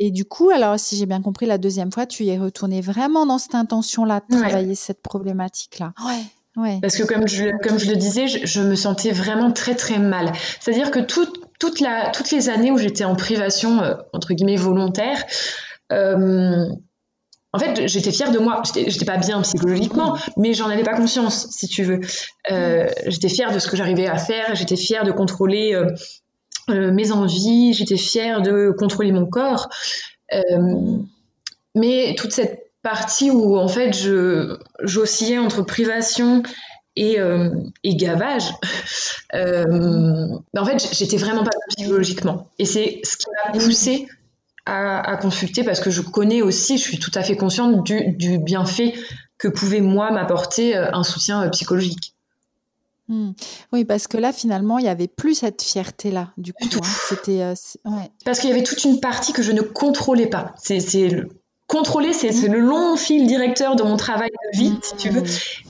et, 0.00 0.10
du 0.10 0.24
coup, 0.24 0.50
alors 0.50 0.78
si 0.78 0.96
j'ai 0.96 1.06
bien 1.06 1.20
compris, 1.20 1.46
la 1.46 1.58
deuxième 1.58 1.92
fois, 1.92 2.06
tu 2.06 2.24
y 2.24 2.30
es 2.30 2.38
retourné 2.38 2.80
vraiment 2.80 3.26
dans 3.26 3.38
cette 3.38 3.54
intention-là 3.54 4.22
de 4.28 4.36
travailler 4.36 4.74
cette 4.74 5.02
problématique-là. 5.02 5.92
Ouais. 6.04 6.22
Ouais. 6.56 6.78
Parce 6.80 6.96
que 6.96 7.04
comme 7.04 7.28
je, 7.28 7.56
comme 7.62 7.78
je 7.78 7.88
le 7.88 7.96
disais, 7.96 8.26
je, 8.26 8.60
me 8.60 8.74
sentais 8.74 9.12
vraiment 9.12 9.52
très 9.52 9.76
très 9.76 9.98
mal. 9.98 10.32
C'est-à-dire 10.58 10.90
que 10.90 10.98
tout, 10.98 11.28
toute 11.60 11.78
la, 11.80 12.10
toutes 12.10 12.32
les 12.32 12.48
années 12.48 12.72
où 12.72 12.78
j'étais 12.78 13.04
en 13.04 13.14
privation, 13.14 13.80
euh, 13.80 13.94
entre 14.12 14.34
guillemets, 14.34 14.56
volontaire, 14.56 15.22
euh, 15.92 16.66
en 17.52 17.58
fait, 17.58 17.88
j'étais 17.88 18.12
fière 18.12 18.30
de 18.30 18.38
moi. 18.38 18.62
J'étais 18.74 19.04
pas 19.06 19.16
bien 19.16 19.40
psychologiquement, 19.42 20.18
mais 20.36 20.52
j'en 20.52 20.68
avais 20.68 20.82
pas 20.82 20.94
conscience, 20.94 21.48
si 21.50 21.66
tu 21.66 21.82
veux. 21.82 22.00
Euh, 22.50 22.88
j'étais 23.06 23.30
fière 23.30 23.52
de 23.52 23.58
ce 23.58 23.68
que 23.68 23.76
j'arrivais 23.76 24.06
à 24.06 24.18
faire. 24.18 24.54
J'étais 24.54 24.76
fière 24.76 25.04
de 25.04 25.12
contrôler 25.12 25.74
euh, 25.74 25.86
euh, 26.68 26.92
mes 26.92 27.10
envies. 27.10 27.72
J'étais 27.72 27.96
fière 27.96 28.42
de 28.42 28.74
contrôler 28.78 29.12
mon 29.12 29.26
corps. 29.26 29.68
mais 31.74 32.14
toute 32.18 32.32
cette 32.32 32.70
partie 32.82 33.30
où, 33.30 33.56
en 33.56 33.68
fait, 33.68 33.94
je 33.94 34.58
j'oscillais 34.82 35.38
entre 35.38 35.62
privation 35.62 36.42
et, 36.96 37.16
et 37.84 37.96
gavage, 37.96 38.52
en 39.32 40.64
fait, 40.66 40.86
j'étais 40.92 41.16
vraiment 41.16 41.44
pas 41.44 41.50
psychologiquement. 41.70 42.50
Et 42.58 42.66
c'est 42.66 43.00
ce 43.04 43.16
qui 43.16 43.26
m'a 43.30 43.58
poussée 43.58 44.06
à, 44.68 45.16
consulter 45.16 45.64
parce 45.64 45.80
que 45.80 45.90
je 45.90 46.02
connais 46.02 46.42
aussi, 46.42 46.78
je 46.78 46.82
suis 46.82 46.98
tout 46.98 47.10
à 47.14 47.22
fait 47.22 47.36
consciente 47.36 47.84
du, 47.84 48.38
bienfait 48.38 48.94
que 49.38 49.48
pouvait 49.48 49.80
moi 49.80 50.10
m'apporter 50.10 50.76
euh, 50.76 50.90
un 50.92 51.04
soutien 51.04 51.44
euh, 51.44 51.48
psychologique. 51.50 52.14
Hmm. 53.08 53.30
Oui, 53.72 53.84
parce 53.84 54.08
que 54.08 54.16
là, 54.16 54.32
finalement, 54.32 54.78
il 54.78 54.82
n'y 54.82 54.88
avait 54.88 55.06
plus 55.06 55.36
cette 55.36 55.62
fierté-là, 55.62 56.32
du 56.36 56.52
coup. 56.52 56.64
Hein. 56.64 56.86
C'était, 57.08 57.42
euh, 57.42 57.54
Parce 58.24 58.40
qu'il 58.40 58.50
y 58.50 58.52
avait 58.52 58.64
toute 58.64 58.84
une 58.84 59.00
partie 59.00 59.32
que 59.32 59.42
je 59.42 59.52
ne 59.52 59.62
contrôlais 59.62 60.26
pas. 60.26 60.54
C'est, 60.58 60.80
le... 61.08 61.28
Contrôler, 61.68 62.12
c'est, 62.12 62.32
le 62.48 62.58
long 62.58 62.96
fil 62.96 63.26
directeur 63.26 63.76
de 63.76 63.82
mon 63.82 63.96
travail 63.96 64.30
de 64.30 64.58
vie, 64.58 64.74
si 64.82 64.96
tu 64.96 65.08
veux. 65.10 65.22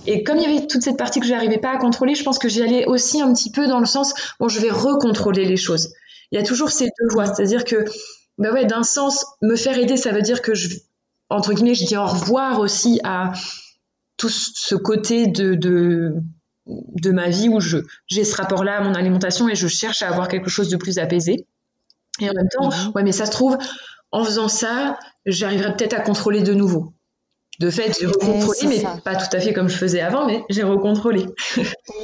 Et 0.06 0.24
comme 0.24 0.38
il 0.38 0.50
y 0.50 0.56
avait 0.56 0.66
toute 0.66 0.82
cette 0.82 0.96
partie 0.96 1.20
que 1.20 1.26
je 1.26 1.32
n'arrivais 1.32 1.58
pas 1.58 1.72
à 1.72 1.76
contrôler, 1.76 2.14
je 2.14 2.24
pense 2.24 2.38
que 2.38 2.48
j'y 2.48 2.62
allais 2.62 2.86
aussi 2.86 3.20
un 3.20 3.32
petit 3.34 3.52
peu 3.52 3.68
dans 3.68 3.80
le 3.80 3.86
sens, 3.86 4.14
bon, 4.40 4.48
je 4.48 4.60
vais 4.60 4.70
recontrôler 4.70 5.44
les 5.44 5.56
choses. 5.56 5.92
Il 6.32 6.38
y 6.38 6.42
a 6.42 6.44
toujours 6.44 6.70
ces 6.70 6.86
deux 6.86 7.08
voies. 7.10 7.26
C'est-à-dire 7.26 7.64
que 7.64 7.84
bah 8.38 8.52
ouais, 8.52 8.64
d'un 8.64 8.82
sens, 8.82 9.26
me 9.42 9.56
faire 9.56 9.76
aider, 9.76 9.96
ça 9.96 10.12
veut 10.12 10.22
dire 10.22 10.42
que 10.42 10.54
je, 10.54 10.78
entre 11.28 11.52
guillemets, 11.52 11.74
je 11.74 11.84
dis 11.84 11.96
au 11.96 12.06
revoir 12.06 12.60
aussi 12.60 13.00
à 13.04 13.32
tout 14.16 14.28
ce 14.28 14.74
côté 14.74 15.26
de, 15.26 15.54
de, 15.54 16.14
de 16.66 17.10
ma 17.10 17.28
vie 17.28 17.48
où 17.48 17.60
je, 17.60 17.78
j'ai 18.06 18.24
ce 18.24 18.36
rapport-là 18.36 18.78
à 18.78 18.80
mon 18.82 18.94
alimentation 18.94 19.48
et 19.48 19.54
je 19.54 19.68
cherche 19.68 20.02
à 20.02 20.08
avoir 20.08 20.28
quelque 20.28 20.50
chose 20.50 20.68
de 20.68 20.76
plus 20.76 20.98
apaisé. 20.98 21.46
Et 22.20 22.28
en 22.28 22.32
même 22.32 22.48
temps, 22.50 22.70
mhm. 22.70 22.92
ouais, 22.94 23.02
mais 23.02 23.12
ça 23.12 23.26
se 23.26 23.30
trouve, 23.30 23.56
en 24.10 24.24
faisant 24.24 24.48
ça, 24.48 24.98
j'arriverai 25.26 25.76
peut-être 25.76 25.94
à 25.94 26.00
contrôler 26.00 26.42
de 26.42 26.54
nouveau. 26.54 26.92
De 27.58 27.70
fait, 27.70 27.96
j'ai 27.98 28.06
recontrôlé, 28.06 28.68
mais 28.68 28.84
pas 29.02 29.16
tout 29.16 29.36
à 29.36 29.40
fait 29.40 29.52
comme 29.52 29.68
je 29.68 29.76
faisais 29.76 30.00
avant, 30.00 30.26
mais 30.26 30.44
j'ai 30.48 30.62
recontrôlé. 30.62 31.26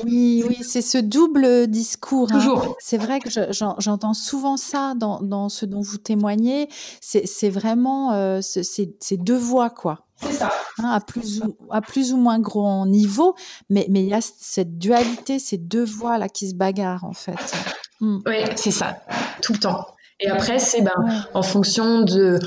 oui, 0.05 0.45
oui, 0.49 0.59
c'est 0.62 0.83
ce 0.83 0.99
double 0.99 1.69
discours. 1.69 2.29
Hein. 2.33 2.38
Toujours. 2.38 2.77
C'est 2.81 2.99
vrai 2.99 3.21
que 3.21 3.31
j'entends 3.79 4.14
souvent 4.14 4.57
ça 4.57 4.95
dans, 4.97 5.49
ce 5.49 5.64
dont 5.64 5.81
vous 5.81 5.99
témoignez. 5.99 6.69
C'est 7.01 7.51
vraiment 7.51 8.12
euh, 8.12 8.40
ces 8.43 9.17
deux 9.17 9.37
voix, 9.37 9.71
quoi. 9.71 10.07
C'est 10.17 10.33
ça. 10.33 10.51
Hein, 10.79 10.90
à, 10.90 11.01
plus 11.01 11.40
ou, 11.43 11.57
à 11.71 11.81
plus 11.81 12.12
ou 12.12 12.17
moins 12.17 12.38
grand 12.38 12.87
niveau, 12.87 13.35
mais 13.69 13.87
il 13.88 14.09
y 14.09 14.14
a 14.14 14.21
cette 14.21 14.79
dualité, 14.79 15.38
ces 15.38 15.59
deux 15.59 15.85
voix 15.85 16.19
là 16.19 16.29
qui 16.29 16.49
se 16.49 16.55
bagarrent 16.55 17.05
en 17.05 17.12
fait. 17.12 17.55
Hmm. 18.01 18.19
Oui, 18.27 18.45
c'est 18.57 18.71
ça, 18.71 18.99
tout 19.43 19.53
le 19.53 19.59
temps. 19.59 19.87
Et 20.21 20.29
après, 20.29 20.59
c'est 20.59 20.83
ben, 20.83 21.27
en 21.35 21.43
fonction 21.43 22.03
de 22.03 22.38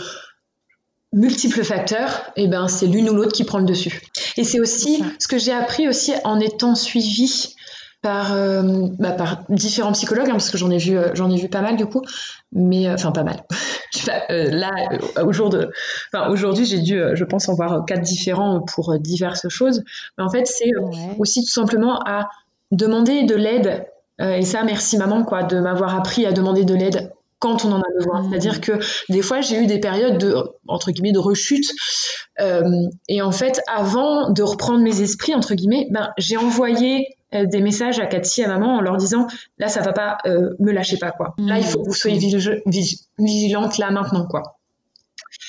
multiples 1.17 1.63
facteurs, 1.63 2.31
et 2.35 2.43
eh 2.43 2.47
ben 2.47 2.67
c'est 2.67 2.85
l'une 2.85 3.09
ou 3.09 3.13
l'autre 3.13 3.33
qui 3.33 3.43
prend 3.43 3.57
le 3.57 3.65
dessus. 3.65 4.01
Et 4.37 4.43
c'est 4.43 4.59
aussi 4.59 5.03
ce 5.19 5.27
que 5.27 5.37
j'ai 5.37 5.51
appris 5.51 5.87
aussi 5.87 6.13
en 6.23 6.39
étant 6.39 6.75
suivie 6.75 7.55
par, 8.03 8.33
euh, 8.33 8.61
bah, 8.99 9.11
par 9.11 9.43
différents 9.49 9.93
psychologues, 9.93 10.29
hein, 10.29 10.33
parce 10.33 10.51
que 10.51 10.57
j'en 10.57 10.69
ai 10.69 10.77
vu, 10.77 10.95
euh, 10.95 11.09
j'en 11.15 11.31
ai 11.31 11.37
vu 11.37 11.49
pas 11.49 11.61
mal 11.61 11.75
du 11.75 11.87
coup, 11.87 12.03
mais 12.51 12.87
enfin 12.89 13.11
pas 13.11 13.23
mal. 13.23 13.43
là, 14.29 14.69
au 15.23 15.33
jour 15.33 15.49
de, 15.49 15.71
enfin 16.13 16.29
aujourd'hui, 16.29 16.65
j'ai 16.65 16.79
dû, 16.79 17.01
je 17.13 17.23
pense, 17.23 17.49
en 17.49 17.55
voir 17.55 17.83
quatre 17.85 18.03
différents 18.03 18.61
pour 18.61 18.97
diverses 18.99 19.49
choses. 19.49 19.83
Mais 20.17 20.23
en 20.23 20.29
fait, 20.29 20.45
c'est 20.45 20.71
aussi 21.17 21.41
tout 21.41 21.51
simplement 21.51 21.99
à 22.05 22.29
demander 22.71 23.23
de 23.23 23.35
l'aide. 23.35 23.87
et 24.19 24.43
ça, 24.43 24.63
merci 24.63 24.97
maman, 24.97 25.23
quoi, 25.23 25.43
de 25.43 25.59
m'avoir 25.59 25.95
appris 25.95 26.25
à 26.27 26.31
demander 26.31 26.63
de 26.63 26.75
l'aide 26.75 27.11
quand 27.39 27.65
on 27.65 27.71
en 27.71 27.79
a 27.79 27.93
besoin. 27.95 28.21
Mmh. 28.21 28.29
C'est-à-dire 28.29 28.61
que 28.61 28.71
des 29.09 29.21
fois, 29.21 29.41
j'ai 29.41 29.61
eu 29.61 29.67
des 29.67 29.79
périodes 29.79 30.17
de, 30.17 30.35
entre 30.67 30.91
guillemets, 30.91 31.11
de 31.11 31.19
rechute. 31.19 31.69
Euh, 32.39 32.63
et 33.07 33.21
en 33.21 33.31
fait, 33.31 33.61
avant 33.67 34.31
de 34.31 34.43
reprendre 34.43 34.79
mes 34.79 35.01
esprits, 35.01 35.35
entre 35.35 35.53
guillemets, 35.53 35.87
ben, 35.91 36.09
j'ai 36.17 36.37
envoyé 36.37 37.15
euh, 37.35 37.45
des 37.45 37.61
messages 37.61 37.99
à 37.99 38.07
Cathy, 38.07 38.43
à 38.43 38.47
maman, 38.47 38.77
en 38.77 38.81
leur 38.81 38.97
disant, 38.97 39.27
là, 39.57 39.67
ça 39.67 39.81
va 39.81 39.93
pas, 39.93 40.17
euh, 40.25 40.51
me 40.59 40.71
lâchez 40.71 40.97
pas, 40.97 41.11
quoi. 41.11 41.35
Là, 41.37 41.59
il 41.59 41.65
faut 41.65 41.81
que 41.81 41.87
vous 41.87 41.93
soyez 41.93 42.17
mmh. 42.17 42.71
vigilante, 43.19 43.77
là, 43.77 43.91
maintenant, 43.91 44.25
quoi. 44.25 44.57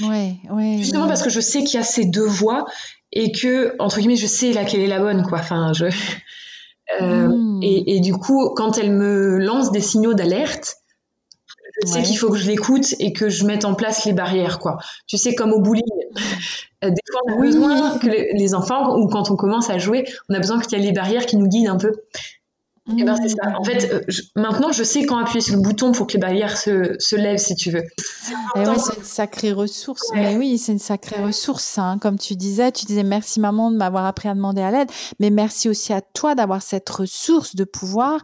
Ouais, 0.00 0.36
ouais. 0.50 0.76
Justement 0.78 1.08
parce 1.08 1.22
que 1.22 1.30
je 1.30 1.40
sais 1.40 1.64
qu'il 1.64 1.78
y 1.78 1.80
a 1.80 1.84
ces 1.84 2.04
deux 2.04 2.26
voies 2.26 2.66
et 3.12 3.32
que, 3.32 3.74
entre 3.78 3.98
guillemets, 3.98 4.16
je 4.16 4.26
sais 4.26 4.52
laquelle 4.52 4.80
est 4.80 4.88
la 4.88 5.00
bonne, 5.00 5.22
quoi. 5.26 5.38
Enfin, 5.38 5.72
je... 5.72 5.86
Mmh. 7.00 7.60
et, 7.62 7.96
et, 7.96 8.00
du 8.00 8.14
coup, 8.14 8.54
quand 8.56 8.78
elle 8.78 8.92
me 8.92 9.38
lance 9.38 9.72
des 9.72 9.82
signaux 9.82 10.14
d'alerte, 10.14 10.78
je 11.82 11.88
sais 11.88 12.02
qu'il 12.02 12.18
faut 12.18 12.30
que 12.30 12.36
je 12.36 12.46
l'écoute 12.46 12.94
et 12.98 13.12
que 13.12 13.28
je 13.28 13.44
mette 13.44 13.64
en 13.64 13.74
place 13.74 14.04
les 14.04 14.12
barrières, 14.12 14.58
quoi. 14.58 14.78
Tu 15.06 15.16
sais, 15.16 15.34
comme 15.34 15.52
au 15.52 15.60
bowling, 15.60 15.84
euh, 16.84 16.90
des 16.90 17.02
fois 17.10 17.20
on 17.26 17.32
a 17.32 17.36
besoin 17.36 17.98
que 17.98 18.08
les 18.08 18.54
enfants, 18.54 18.96
ou 18.96 19.08
quand 19.08 19.30
on 19.30 19.36
commence 19.36 19.70
à 19.70 19.78
jouer, 19.78 20.04
on 20.28 20.34
a 20.34 20.38
besoin 20.38 20.58
qu'il 20.58 20.78
y 20.78 20.82
ait 20.82 20.84
les 20.84 20.92
barrières 20.92 21.26
qui 21.26 21.36
nous 21.36 21.46
guident 21.46 21.68
un 21.68 21.76
peu. 21.76 21.92
Et 22.90 23.00
eh 23.00 23.04
ben 23.04 23.16
c'est 23.20 23.28
ça. 23.28 23.54
En 23.58 23.64
fait, 23.64 23.92
euh, 23.92 24.00
maintenant, 24.34 24.72
je 24.72 24.82
sais 24.82 25.04
quand 25.04 25.18
appuyer 25.18 25.42
sur 25.42 25.56
le 25.56 25.60
bouton 25.60 25.92
pour 25.92 26.06
que 26.06 26.14
les 26.14 26.18
barrières 26.18 26.56
se, 26.56 26.96
se 26.98 27.16
lèvent, 27.16 27.38
si 27.38 27.54
tu 27.54 27.70
veux. 27.70 27.82
Ouais, 28.56 28.64
c'est 28.78 28.96
une 28.96 29.04
sacrée 29.04 29.52
ressource. 29.52 30.04
Mais 30.14 30.36
oui, 30.36 30.56
c'est 30.56 30.72
une 30.72 30.78
sacrée 30.78 31.22
ressource. 31.22 31.76
Hein. 31.76 31.98
Comme 32.00 32.18
tu 32.18 32.34
disais, 32.34 32.72
tu 32.72 32.86
disais 32.86 33.02
merci 33.02 33.40
maman 33.40 33.70
de 33.70 33.76
m'avoir 33.76 34.06
appris 34.06 34.30
à 34.30 34.34
demander 34.34 34.62
à 34.62 34.70
l'aide, 34.70 34.90
mais 35.20 35.28
merci 35.28 35.68
aussi 35.68 35.92
à 35.92 36.00
toi 36.00 36.34
d'avoir 36.34 36.62
cette 36.62 36.88
ressource 36.88 37.54
de 37.54 37.64
pouvoir 37.64 38.22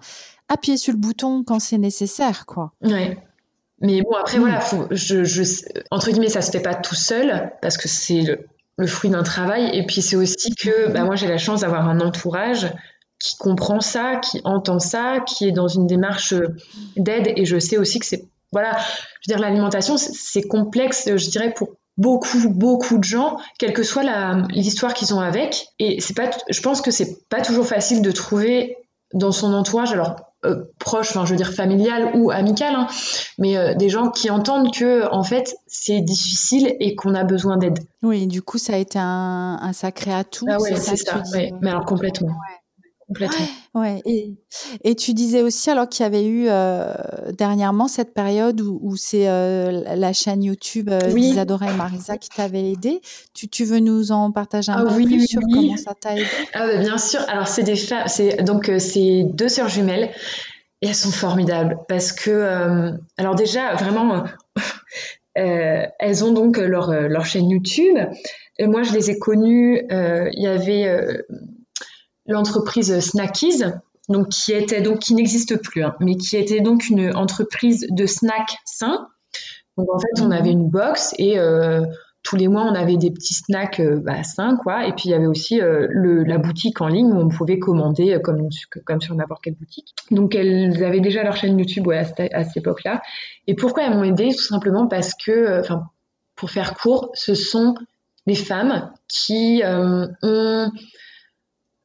appuyer 0.49 0.79
sur 0.79 0.95
le 0.95 0.99
bouton 0.99 1.45
quand 1.45 1.61
c'est 1.61 1.79
nécessaire, 1.79 2.47
quoi. 2.47 2.73
Ouais. 2.83 3.19
Mais 3.85 4.01
bon, 4.01 4.17
après, 4.17 4.39
voilà, 4.39 4.59
mm. 4.59 4.89
je, 4.91 5.25
je, 5.25 5.43
entre 5.91 6.11
guillemets, 6.11 6.31
ça 6.31 6.43
se 6.43 6.51
fait 6.51 6.63
pas 6.63 6.75
tout 6.75 6.95
seul 6.95 7.53
parce 7.61 7.77
que 7.77 7.87
c'est 7.87 8.23
le, 8.77 8.87
fruit 8.87 9.11
d'un 9.11 9.23
travail. 9.23 9.71
Et 9.77 9.85
puis, 9.85 10.03
c'est 10.03 10.17
aussi 10.17 10.55
que 10.55 10.91
bah, 10.91 11.05
moi, 11.05 11.15
j'ai 11.17 11.29
la 11.29 11.39
chance 11.39 11.61
d'avoir 11.61 11.89
un 11.89 12.01
entourage 12.01 12.73
qui 13.19 13.37
comprend 13.37 13.81
ça, 13.81 14.17
qui 14.17 14.41
entend 14.45 14.79
ça, 14.79 15.21
qui 15.21 15.47
est 15.47 15.53
dans 15.53 15.69
une 15.69 15.87
démarche 15.87 16.35
d'aide. 16.97 17.33
Et 17.37 17.45
je 17.45 17.59
sais 17.59 17.77
aussi 17.77 17.99
que 17.99 18.07
c'est, 18.07 18.25
voilà, 18.53 18.77
je 19.21 19.31
veux 19.31 19.37
dire, 19.37 19.39
l'alimentation, 19.39 19.97
c'est 19.99 20.43
complexe, 20.43 21.05
je 21.07 21.31
dirais, 21.31 21.53
pour 21.55 21.69
beaucoup, 21.99 22.49
beaucoup 22.49 22.99
de 22.99 23.05
gens, 23.05 23.37
quelle 23.59 23.73
que 23.73 23.83
soit 23.83 24.03
l'histoire 24.51 24.95
qu'ils 24.95 25.15
ont 25.15 25.21
avec. 25.21 25.69
Et 25.79 26.01
c'est 26.01 26.15
pas, 26.15 26.31
je 26.49 26.61
pense 26.63 26.81
que 26.81 26.91
c'est 26.91 27.29
pas 27.29 27.43
toujours 27.43 27.67
facile 27.67 28.03
de 28.03 28.11
trouver 28.11 28.79
dans 29.13 29.31
son 29.31 29.53
entourage. 29.53 29.93
Alors, 29.93 30.17
euh, 30.45 30.65
proche, 30.79 31.11
enfin 31.11 31.25
je 31.25 31.31
veux 31.31 31.37
dire 31.37 31.53
familial 31.53 32.13
ou 32.15 32.31
amical, 32.31 32.75
hein, 32.75 32.87
mais 33.39 33.57
euh, 33.57 33.75
des 33.75 33.89
gens 33.89 34.11
qui 34.11 34.31
entendent 34.31 34.73
que 34.73 35.11
en 35.13 35.23
fait 35.23 35.57
c'est 35.67 36.01
difficile 36.01 36.77
et 36.81 36.95
qu'on 36.95 37.15
a 37.15 37.25
besoin 37.25 37.57
d'aide. 37.57 37.79
Oui, 38.03 38.27
du 38.27 38.43
coup 38.43 38.59
ça 38.59 38.75
a 38.75 38.77
été 38.77 38.99
un, 39.01 39.71
sacré 39.73 40.13
atout. 40.13 40.47
Ah 40.49 40.59
ouais, 40.61 40.77
c'est 40.77 40.97
ça. 40.97 41.23
Mais 41.33 41.71
alors 41.71 41.85
complètement. 41.85 42.37
Complètement. 43.15 43.47
Ouais, 43.75 44.03
Et, 44.07 44.35
et, 44.83 44.95
tu 44.95 45.15
disais 45.15 45.43
aussi 45.43 45.71
alors 45.71 45.89
qu'il 45.89 46.03
y 46.03 46.07
avait 46.07 46.25
eu 46.25 46.47
euh, 46.49 46.93
dernièrement 47.37 47.87
cette 47.87 48.13
période 48.13 48.61
où, 48.61 48.97
c'est 48.97 49.27
la 49.27 50.13
chaîne 50.13 50.43
YouTube 50.43 50.91
d'Isadora 50.91 51.71
et 51.71 51.77
Marisa 51.77 52.17
qui 52.19 52.29
t'avait 52.29 52.73
aidé. 52.73 53.01
Tu, 53.35 53.49
tu, 53.49 53.65
veux 53.65 53.79
nous 53.79 54.13
en 54.13 54.33
partager 54.33 54.73
un 54.73 54.85
ah 54.87 54.95
peu 54.95 55.03
plus 55.03 55.27
sur 55.27 55.41
comment 55.41 55.77
ça 55.77 55.95
t'a 55.95 56.15
aidé? 56.15 56.27
Ah 56.55 56.67
bah, 56.67 56.77
bien 56.79 56.99
sûr. 56.99 57.21
Alors 57.29 57.47
c'est 57.47 57.63
des 57.63 57.77
c'est 58.07 58.43
donc 58.43 58.71
c'est 58.79 59.25
deux 59.25 59.49
sœurs 59.49 59.69
jumelles 59.69 60.11
et 60.83 60.89
elles 60.89 60.95
sont 60.95 61.13
formidables 61.13 61.79
parce 61.89 62.13
que 62.13 62.93
alors 63.17 63.35
déjà 63.35 63.75
vraiment 63.75 64.25
elles 65.35 66.25
ont 66.25 66.33
donc 66.33 66.59
leur 66.59 66.93
leur 66.93 67.27
chaîne 67.27 67.49
YouTube. 67.51 67.97
Et 68.59 68.67
moi 68.67 68.83
je 68.83 68.93
les 68.93 69.11
ai 69.11 69.19
connues. 69.19 69.85
Il 69.91 70.43
y 70.43 70.47
avait 70.47 71.25
l'entreprise 72.27 72.99
Snackies, 73.01 73.63
donc 74.09 74.29
qui 74.29 74.53
était 74.53 74.81
donc 74.81 75.01
qui 75.01 75.15
n'existe 75.15 75.61
plus, 75.63 75.83
hein, 75.83 75.95
mais 76.01 76.17
qui 76.17 76.37
était 76.37 76.61
donc 76.61 76.89
une 76.89 77.15
entreprise 77.17 77.87
de 77.91 78.07
snacks 78.07 78.57
sains. 78.65 79.09
Donc 79.77 79.89
en 79.93 79.99
fait, 79.99 80.23
on 80.23 80.31
avait 80.31 80.53
une 80.53 80.69
box 80.69 81.15
et 81.19 81.39
euh, 81.39 81.85
tous 82.23 82.37
les 82.37 82.49
mois, 82.49 82.63
on 82.63 82.75
avait 82.75 82.97
des 82.97 83.11
petits 83.11 83.35
snacks 83.35 83.81
euh, 83.81 84.01
bah, 84.03 84.23
sains, 84.23 84.57
quoi. 84.63 84.87
Et 84.87 84.93
puis 84.93 85.07
il 85.07 85.11
y 85.11 85.15
avait 85.15 85.27
aussi 85.27 85.61
euh, 85.61 85.87
le, 85.91 86.23
la 86.23 86.39
boutique 86.39 86.81
en 86.81 86.89
ligne 86.89 87.13
où 87.13 87.19
on 87.19 87.29
pouvait 87.29 87.59
commander 87.59 88.19
comme, 88.23 88.49
comme 88.85 89.01
sur 89.01 89.15
n'importe 89.15 89.43
quelle 89.43 89.55
boutique. 89.55 89.95
Donc 90.11 90.35
elles 90.35 90.85
avaient 90.85 91.01
déjà 91.01 91.23
leur 91.23 91.37
chaîne 91.37 91.59
YouTube 91.59 91.91
à, 91.91 92.01
à, 92.01 92.45
cette 92.45 92.57
époque-là. 92.59 93.03
Et 93.47 93.55
pourquoi 93.55 93.85
elles 93.85 93.95
m'ont 93.95 94.05
aidé 94.05 94.29
Tout 94.29 94.45
simplement 94.45 94.87
parce 94.87 95.15
que, 95.15 95.61
enfin, 95.61 95.85
pour 96.37 96.51
faire 96.51 96.75
court, 96.75 97.11
ce 97.15 97.35
sont 97.35 97.75
des 98.27 98.35
femmes 98.35 98.93
qui 99.09 99.63
ont 99.65 100.71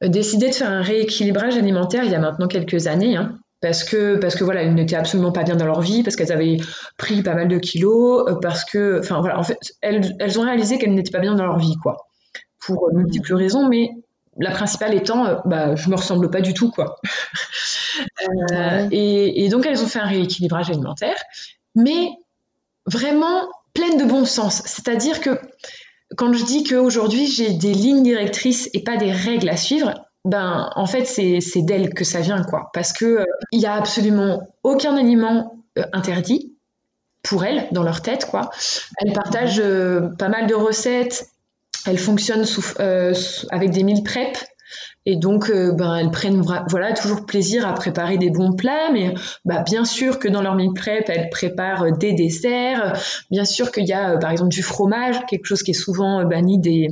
décidé 0.02 0.48
de 0.48 0.54
faire 0.54 0.70
un 0.70 0.82
rééquilibrage 0.82 1.56
alimentaire 1.56 2.04
il 2.04 2.10
y 2.10 2.14
a 2.14 2.20
maintenant 2.20 2.48
quelques 2.48 2.86
années. 2.86 3.16
Hein, 3.16 3.38
parce 3.60 3.84
que 3.84 4.16
parce 4.16 4.34
que 4.34 4.44
voilà, 4.44 4.62
elles 4.62 4.74
n'étaient 4.74 4.96
absolument 4.96 5.32
pas 5.32 5.42
bien 5.42 5.56
dans 5.56 5.66
leur 5.66 5.80
vie, 5.80 6.02
parce 6.02 6.16
qu'elles 6.16 6.32
avaient 6.32 6.56
pris 6.96 7.22
pas 7.22 7.34
mal 7.34 7.48
de 7.48 7.58
kilos, 7.58 8.26
euh, 8.26 8.36
parce 8.40 8.64
que 8.64 9.00
enfin 9.00 9.20
voilà, 9.20 9.38
en 9.38 9.42
fait, 9.42 9.58
elles, 9.82 10.16
elles 10.18 10.38
ont 10.38 10.42
réalisé 10.42 10.78
qu'elles 10.78 10.94
n'étaient 10.94 11.10
pas 11.10 11.20
bien 11.20 11.34
dans 11.34 11.44
leur 11.44 11.58
vie, 11.58 11.76
quoi, 11.82 12.08
pour 12.58 12.88
euh, 12.88 12.92
multiples 12.94 13.34
raisons, 13.34 13.68
mais 13.68 13.90
la 14.38 14.50
principale 14.50 14.94
étant, 14.94 15.26
euh, 15.26 15.34
bah, 15.44 15.74
je 15.74 15.90
me 15.90 15.96
ressemble 15.96 16.30
pas 16.30 16.40
du 16.40 16.54
tout, 16.54 16.70
quoi. 16.70 16.96
et, 18.90 19.44
et, 19.44 19.48
donc 19.50 19.66
elles 19.66 19.82
ont 19.82 19.86
fait 19.86 19.98
un 19.98 20.06
rééquilibrage 20.06 20.70
alimentaire, 20.70 21.16
mais 21.74 22.08
vraiment 22.86 23.42
pleine 23.74 23.98
de 23.98 24.04
bon 24.04 24.24
sens. 24.24 24.62
C'est-à-dire 24.64 25.20
que 25.20 25.38
quand 26.16 26.32
je 26.32 26.44
dis 26.44 26.64
qu'aujourd'hui 26.64 27.26
j'ai 27.26 27.52
des 27.52 27.72
lignes 27.72 28.02
directrices 28.02 28.68
et 28.74 28.82
pas 28.82 28.96
des 28.96 29.12
règles 29.12 29.48
à 29.48 29.56
suivre, 29.56 29.94
ben 30.24 30.70
en 30.74 30.86
fait 30.86 31.04
c'est 31.04 31.62
d'elles 31.62 31.94
que 31.94 32.04
ça 32.04 32.20
vient 32.20 32.42
quoi, 32.42 32.70
parce 32.74 32.92
que 32.92 33.04
euh, 33.04 33.24
il 33.52 33.60
y 33.60 33.66
a 33.66 33.74
absolument 33.74 34.42
aucun 34.62 34.96
aliment 34.96 35.64
euh, 35.78 35.84
interdit 35.92 36.54
pour 37.22 37.44
elles 37.44 37.68
dans 37.72 37.82
leur 37.82 38.02
tête 38.02 38.26
quoi. 38.26 38.50
Elles 38.98 39.12
partagent 39.12 39.60
euh, 39.60 40.08
pas 40.18 40.28
mal 40.28 40.46
de 40.46 40.54
recettes, 40.54 41.28
elles 41.86 41.98
fonctionnent 41.98 42.46
avec 43.50 43.70
des 43.70 43.82
mille 43.82 44.02
prep 44.02 44.36
et 45.06 45.16
donc, 45.16 45.48
euh, 45.48 45.72
ben, 45.72 45.96
elles 45.96 46.10
prennent 46.10 46.42
voilà 46.68 46.92
toujours 46.92 47.24
plaisir 47.24 47.66
à 47.66 47.72
préparer 47.72 48.18
des 48.18 48.28
bons 48.28 48.52
plats, 48.52 48.90
mais 48.92 49.14
bah, 49.46 49.62
bien 49.62 49.86
sûr 49.86 50.18
que 50.18 50.28
dans 50.28 50.42
leur 50.42 50.54
meal 50.54 50.74
prep, 50.74 51.08
elles 51.08 51.30
préparent 51.30 51.84
euh, 51.84 51.90
des 51.90 52.12
desserts. 52.12 53.00
Bien 53.30 53.46
sûr 53.46 53.72
qu'il 53.72 53.86
y 53.86 53.94
a, 53.94 54.10
euh, 54.10 54.18
par 54.18 54.30
exemple, 54.30 54.50
du 54.50 54.62
fromage, 54.62 55.24
quelque 55.26 55.46
chose 55.46 55.62
qui 55.62 55.70
est 55.70 55.74
souvent 55.74 56.24
banni 56.24 56.58
des, 56.58 56.88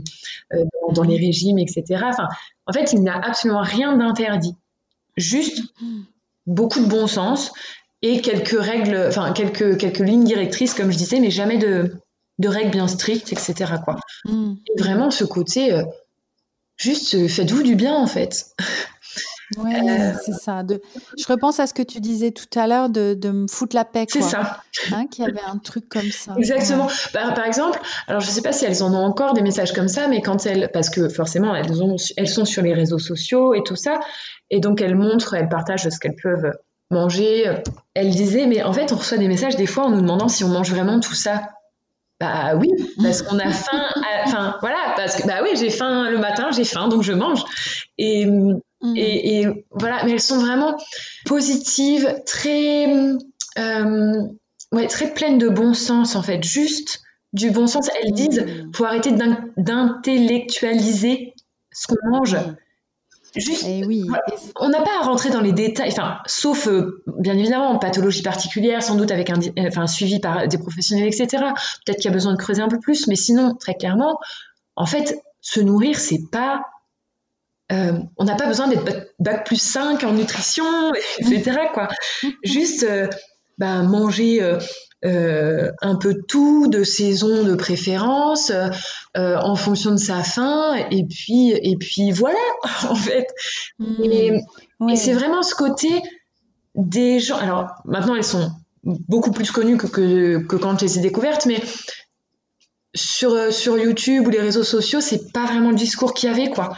dans, 0.94 1.02
les 1.02 1.18
régimes, 1.18 1.58
etc. 1.58 1.84
Enfin, 2.04 2.28
en 2.66 2.72
fait, 2.72 2.94
il 2.94 3.00
n'y 3.00 3.10
a 3.10 3.18
absolument 3.18 3.62
rien 3.62 3.94
d'interdit. 3.96 4.56
Juste 5.18 5.62
beaucoup 6.46 6.80
de 6.80 6.86
bon 6.86 7.06
sens 7.06 7.52
et 8.00 8.22
quelques 8.22 8.58
règles, 8.58 9.04
enfin 9.08 9.32
quelques 9.32 9.76
quelques 9.76 9.98
lignes 9.98 10.24
directrices, 10.24 10.72
comme 10.72 10.90
je 10.90 10.96
disais, 10.96 11.20
mais 11.20 11.30
jamais 11.30 11.58
de 11.58 11.92
de 12.38 12.48
règles 12.48 12.70
bien 12.70 12.86
strictes, 12.88 13.32
etc. 13.32 13.74
Quoi. 13.84 13.96
Mm. 14.24 14.54
Et 14.66 14.80
vraiment 14.80 15.10
ce 15.10 15.24
côté 15.24 15.82
juste 16.78 17.14
euh, 17.14 17.28
faites-vous 17.28 17.62
du 17.62 17.74
bien 17.76 17.94
en 17.94 18.06
fait. 18.06 18.46
Oui, 19.56 19.74
euh, 19.90 20.12
c'est 20.24 20.32
ça. 20.32 20.62
De... 20.62 20.80
Je 21.18 21.26
repense 21.26 21.60
à 21.60 21.66
ce 21.66 21.74
que 21.74 21.82
tu 21.82 22.00
disais 22.00 22.30
tout 22.30 22.58
à 22.58 22.66
l'heure 22.66 22.88
de, 22.88 23.14
de 23.14 23.30
me 23.30 23.46
foutre 23.48 23.74
la 23.74 23.84
paix. 23.84 24.06
C'est 24.08 24.22
ça. 24.22 24.62
Hein, 24.92 25.06
qu'il 25.06 25.24
y 25.24 25.28
avait 25.28 25.40
un 25.46 25.58
truc 25.58 25.88
comme 25.88 26.10
ça. 26.10 26.34
Exactement. 26.38 26.88
Bah, 27.12 27.32
par 27.32 27.44
exemple, 27.44 27.80
alors 28.06 28.20
je 28.20 28.28
ne 28.28 28.32
sais 28.32 28.42
pas 28.42 28.52
si 28.52 28.64
elles 28.64 28.82
en 28.82 28.94
ont 28.94 29.04
encore 29.04 29.34
des 29.34 29.42
messages 29.42 29.72
comme 29.72 29.88
ça, 29.88 30.08
mais 30.08 30.22
quand 30.22 30.46
elles, 30.46 30.70
parce 30.72 30.90
que 30.90 31.08
forcément 31.08 31.54
elles, 31.54 31.82
ont, 31.82 31.96
elles 32.16 32.28
sont 32.28 32.44
sur 32.44 32.62
les 32.62 32.74
réseaux 32.74 32.98
sociaux 32.98 33.54
et 33.54 33.62
tout 33.62 33.76
ça, 33.76 34.00
et 34.50 34.60
donc 34.60 34.80
elles 34.80 34.96
montrent, 34.96 35.34
elles 35.34 35.48
partagent 35.48 35.88
ce 35.88 35.98
qu'elles 35.98 36.16
peuvent 36.22 36.52
manger. 36.90 37.44
Elles 37.94 38.10
disaient, 38.10 38.46
mais 38.46 38.62
en 38.62 38.72
fait 38.72 38.92
on 38.92 38.96
reçoit 38.96 39.18
des 39.18 39.28
messages 39.28 39.56
des 39.56 39.66
fois 39.66 39.84
en 39.84 39.90
nous 39.90 40.00
demandant 40.00 40.28
si 40.28 40.44
on 40.44 40.48
mange 40.48 40.70
vraiment 40.70 41.00
tout 41.00 41.14
ça. 41.14 41.42
Bah 42.20 42.56
oui, 42.56 42.70
parce 43.00 43.22
qu'on 43.22 43.38
a 43.38 43.48
faim. 43.50 43.84
Enfin 44.24 44.56
voilà, 44.60 44.94
parce 44.96 45.14
que 45.14 45.26
bah 45.26 45.40
oui, 45.42 45.50
j'ai 45.54 45.70
faim 45.70 46.10
le 46.10 46.18
matin, 46.18 46.50
j'ai 46.50 46.64
faim, 46.64 46.88
donc 46.88 47.02
je 47.02 47.12
mange. 47.12 47.44
Et, 47.96 48.26
mm. 48.26 48.60
et, 48.96 49.40
et, 49.40 49.46
voilà, 49.70 50.02
mais 50.04 50.12
elles 50.12 50.20
sont 50.20 50.38
vraiment 50.38 50.76
positives, 51.26 52.22
très, 52.26 52.88
euh, 53.58 54.22
ouais, 54.72 54.88
très 54.88 55.14
pleines 55.14 55.38
de 55.38 55.48
bon 55.48 55.74
sens 55.74 56.16
en 56.16 56.22
fait, 56.22 56.42
juste 56.42 57.02
du 57.32 57.52
bon 57.52 57.68
sens. 57.68 57.88
Elles 58.02 58.12
disent, 58.12 58.40
mm. 58.40 58.72
faut 58.74 58.84
arrêter 58.84 59.12
d'intellectualiser 59.56 61.34
ce 61.72 61.86
qu'on 61.86 61.96
mange. 62.10 62.36
Et 63.66 63.84
oui. 63.84 64.06
On 64.56 64.68
n'a 64.68 64.82
pas 64.82 65.00
à 65.00 65.04
rentrer 65.04 65.30
dans 65.30 65.40
les 65.40 65.52
détails, 65.52 65.90
enfin, 65.92 66.18
sauf 66.26 66.68
euh, 66.68 67.02
bien 67.18 67.36
évidemment 67.36 67.78
pathologie 67.78 68.22
particulière, 68.22 68.82
sans 68.82 68.96
doute 68.96 69.10
avec 69.10 69.30
un, 69.30 69.38
enfin, 69.66 69.86
suivi 69.86 70.20
par 70.20 70.46
des 70.48 70.58
professionnels, 70.58 71.08
etc. 71.08 71.26
Peut-être 71.84 71.96
qu'il 71.96 72.06
y 72.06 72.08
a 72.08 72.14
besoin 72.14 72.32
de 72.32 72.38
creuser 72.38 72.62
un 72.62 72.68
peu 72.68 72.80
plus, 72.80 73.06
mais 73.06 73.16
sinon, 73.16 73.54
très 73.54 73.74
clairement, 73.74 74.18
en 74.76 74.86
fait, 74.86 75.16
se 75.40 75.60
nourrir, 75.60 75.98
c'est 75.98 76.30
pas 76.30 76.62
euh, 77.70 77.92
on 78.16 78.24
n'a 78.24 78.34
pas 78.34 78.46
besoin 78.46 78.68
d'être 78.68 79.12
bac 79.18 79.44
plus 79.46 79.60
5 79.60 80.02
en 80.04 80.12
nutrition, 80.12 80.92
etc. 81.18 81.58
Quoi. 81.74 81.88
Juste 82.42 82.82
euh, 82.84 83.08
bah, 83.58 83.82
manger 83.82 84.42
euh, 84.42 84.58
un 85.02 85.96
peu 85.96 86.14
tout, 86.26 86.68
de 86.68 86.84
saison 86.84 87.44
de 87.44 87.54
préférence, 87.54 88.52
en 89.14 89.56
fonction 89.56 89.92
de 89.92 89.96
sa 89.96 90.22
faim, 90.22 90.74
et 90.90 91.04
puis, 91.04 91.50
et 91.50 91.76
puis 91.76 92.10
voilà, 92.10 92.38
en 92.88 92.94
fait. 92.94 93.28
Mmh. 93.78 94.04
Et, 94.04 94.96
c'est 94.96 95.12
vraiment 95.12 95.42
ce 95.42 95.54
côté 95.54 95.88
des 96.74 97.18
gens. 97.18 97.36
Alors 97.36 97.66
maintenant, 97.84 98.14
elles 98.14 98.24
sont 98.24 98.52
beaucoup 98.84 99.32
plus 99.32 99.50
connues 99.50 99.76
que, 99.76 99.86
que, 99.86 100.38
que 100.38 100.56
quand 100.56 100.78
je 100.78 100.84
les 100.84 100.98
ai 100.98 101.02
découvertes, 101.02 101.46
mais 101.46 101.60
sur, 102.94 103.52
sur 103.52 103.76
YouTube 103.76 104.26
ou 104.26 104.30
les 104.30 104.40
réseaux 104.40 104.64
sociaux, 104.64 105.00
c'est 105.00 105.32
pas 105.32 105.46
vraiment 105.46 105.70
le 105.70 105.76
discours 105.76 106.14
qu'il 106.14 106.28
y 106.28 106.32
avait, 106.32 106.50
quoi 106.50 106.76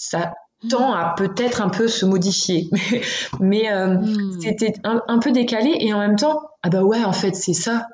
ça 0.00 0.32
tend 0.68 0.92
à 0.92 1.14
peut-être 1.16 1.62
un 1.62 1.70
peu 1.70 1.88
se 1.88 2.04
modifier. 2.04 2.68
Mais 3.40 3.70
euh, 3.70 3.94
hmm. 3.94 4.40
c'était 4.40 4.74
un, 4.84 5.18
peu 5.18 5.32
décalé 5.32 5.76
et 5.80 5.92
en 5.92 5.98
même 5.98 6.16
temps, 6.16 6.42
ah 6.62 6.68
bah 6.68 6.82
ouais, 6.82 7.02
en 7.02 7.12
fait, 7.12 7.34
c'est 7.34 7.54
ça. 7.54 7.86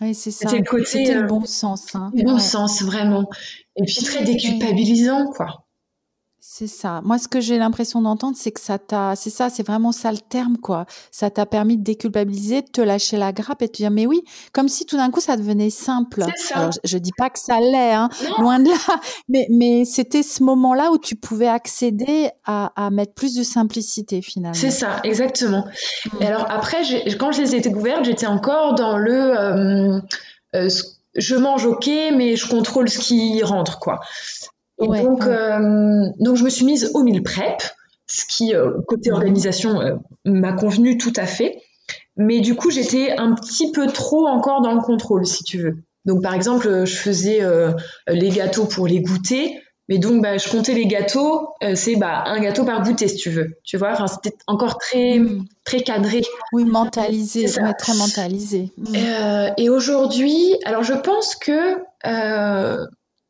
Oui, 0.00 0.14
c'est 0.14 0.30
ça. 0.30 0.48
C'était 0.48 1.14
le, 1.14 1.22
le, 1.22 1.26
bon 1.26 1.44
sens. 1.44 1.94
Hein. 1.96 2.12
Le 2.14 2.22
bon 2.22 2.38
sens, 2.38 2.82
vraiment. 2.82 3.28
Et 3.76 3.84
puis 3.84 3.96
très 3.96 4.22
déculpabilisant, 4.22 5.26
quoi. 5.32 5.64
C'est 6.50 6.66
ça. 6.66 7.02
Moi, 7.04 7.18
ce 7.18 7.28
que 7.28 7.40
j'ai 7.40 7.58
l'impression 7.58 8.00
d'entendre, 8.00 8.34
c'est 8.34 8.52
que 8.52 8.60
ça 8.60 8.78
t'a, 8.78 9.14
c'est 9.16 9.28
ça, 9.28 9.50
c'est 9.50 9.64
vraiment 9.64 9.92
ça 9.92 10.10
le 10.10 10.18
terme, 10.18 10.56
quoi. 10.56 10.86
Ça 11.10 11.28
t'a 11.28 11.44
permis 11.44 11.76
de 11.76 11.84
déculpabiliser, 11.84 12.62
de 12.62 12.68
te 12.68 12.80
lâcher 12.80 13.18
la 13.18 13.32
grappe 13.32 13.60
et 13.60 13.66
de 13.66 13.70
te 13.70 13.76
dire, 13.76 13.90
mais 13.90 14.06
oui, 14.06 14.24
comme 14.54 14.66
si 14.66 14.86
tout 14.86 14.96
d'un 14.96 15.10
coup 15.10 15.20
ça 15.20 15.36
devenait 15.36 15.68
simple. 15.68 16.24
Ça. 16.36 16.56
Alors, 16.56 16.70
je, 16.82 16.96
dis 16.96 17.12
pas 17.18 17.28
que 17.28 17.38
ça 17.38 17.60
l'est, 17.60 17.92
hein, 17.92 18.08
loin 18.38 18.60
de 18.60 18.70
là, 18.70 19.00
mais, 19.28 19.46
mais 19.50 19.84
c'était 19.84 20.22
ce 20.22 20.42
moment-là 20.42 20.90
où 20.90 20.96
tu 20.96 21.16
pouvais 21.16 21.48
accéder 21.48 22.30
à, 22.46 22.72
à 22.82 22.88
mettre 22.88 23.12
plus 23.12 23.34
de 23.34 23.42
simplicité, 23.42 24.22
finalement. 24.22 24.54
C'est 24.54 24.70
ça, 24.70 25.00
exactement. 25.04 25.66
Et 26.18 26.26
alors, 26.26 26.50
après, 26.50 26.78
quand 27.20 27.30
je 27.30 27.42
les 27.42 27.56
ai 27.56 27.60
découvertes, 27.60 28.06
j'étais 28.06 28.26
encore 28.26 28.74
dans 28.74 28.96
le, 28.96 29.38
euh, 29.38 30.00
euh, 30.56 30.70
je 31.14 31.36
mange 31.36 31.66
ok, 31.66 31.90
mais 32.16 32.36
je 32.36 32.48
contrôle 32.48 32.88
ce 32.88 33.00
qui 33.00 33.42
rentre, 33.42 33.78
quoi. 33.78 34.00
Et 34.80 34.86
donc, 34.86 35.26
euh, 35.26 36.06
donc, 36.20 36.36
je 36.36 36.44
me 36.44 36.50
suis 36.50 36.64
mise 36.64 36.90
au 36.94 37.02
mille 37.02 37.22
prep, 37.22 37.62
ce 38.06 38.24
qui, 38.28 38.54
euh, 38.54 38.72
côté 38.86 39.10
organisation, 39.10 39.80
euh, 39.80 39.96
m'a 40.24 40.52
convenu 40.52 40.98
tout 40.98 41.12
à 41.16 41.26
fait. 41.26 41.60
Mais 42.16 42.40
du 42.40 42.54
coup, 42.54 42.70
j'étais 42.70 43.12
un 43.16 43.34
petit 43.34 43.72
peu 43.72 43.86
trop 43.86 44.26
encore 44.26 44.60
dans 44.60 44.74
le 44.74 44.80
contrôle, 44.80 45.26
si 45.26 45.44
tu 45.44 45.58
veux. 45.58 45.76
Donc, 46.04 46.22
par 46.22 46.34
exemple, 46.34 46.84
je 46.84 46.96
faisais 46.96 47.40
les 48.08 48.30
gâteaux 48.30 48.64
pour 48.64 48.86
les 48.86 49.00
goûter. 49.00 49.60
Mais 49.88 49.98
donc, 49.98 50.20
bah, 50.20 50.36
je 50.36 50.48
comptais 50.50 50.74
les 50.74 50.86
gâteaux, 50.86 51.50
c'est 51.74 51.96
bah, 51.96 52.24
un 52.26 52.40
gâteau 52.40 52.64
par 52.64 52.82
goûter, 52.82 53.08
si 53.08 53.16
tu 53.16 53.30
veux. 53.30 53.58
Tu 53.62 53.76
vois, 53.76 53.92
enfin, 53.92 54.06
c'était 54.06 54.36
encore 54.46 54.78
très, 54.78 55.18
mm. 55.18 55.44
très 55.64 55.80
cadré. 55.80 56.22
Oui, 56.52 56.64
mentalisé, 56.64 57.46
très 57.78 57.94
mentalisé. 57.94 58.72
Mm. 58.76 59.52
et 59.56 59.68
aujourd'hui, 59.70 60.56
alors 60.64 60.82
je 60.82 60.94
pense 60.94 61.36
que 61.36 61.76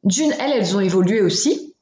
d'une, 0.09 0.33
elles, 0.33 0.53
elles 0.53 0.77
ont 0.77 0.81
évolué 0.81 1.21
aussi. 1.21 1.75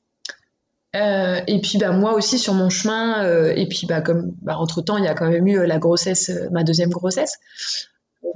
Euh, 0.95 1.41
et 1.47 1.61
puis 1.61 1.79
bah, 1.79 1.91
moi 1.91 2.15
aussi 2.15 2.39
sur 2.39 2.55
mon 2.55 2.71
chemin, 2.71 3.25
euh, 3.25 3.53
et 3.55 3.67
puis 3.69 3.87
bah, 3.87 4.01
comme 4.01 4.33
bah, 4.41 4.57
entre 4.57 4.81
temps 4.81 4.97
il 4.97 5.05
y 5.05 5.09
a 5.09 5.15
quand 5.15 5.29
même 5.29 5.47
eu 5.47 5.59
euh, 5.59 5.67
la 5.67 5.79
grossesse, 5.79 6.31
ma 6.53 6.65
deuxième 6.65 6.91
grossesse, 6.91 7.39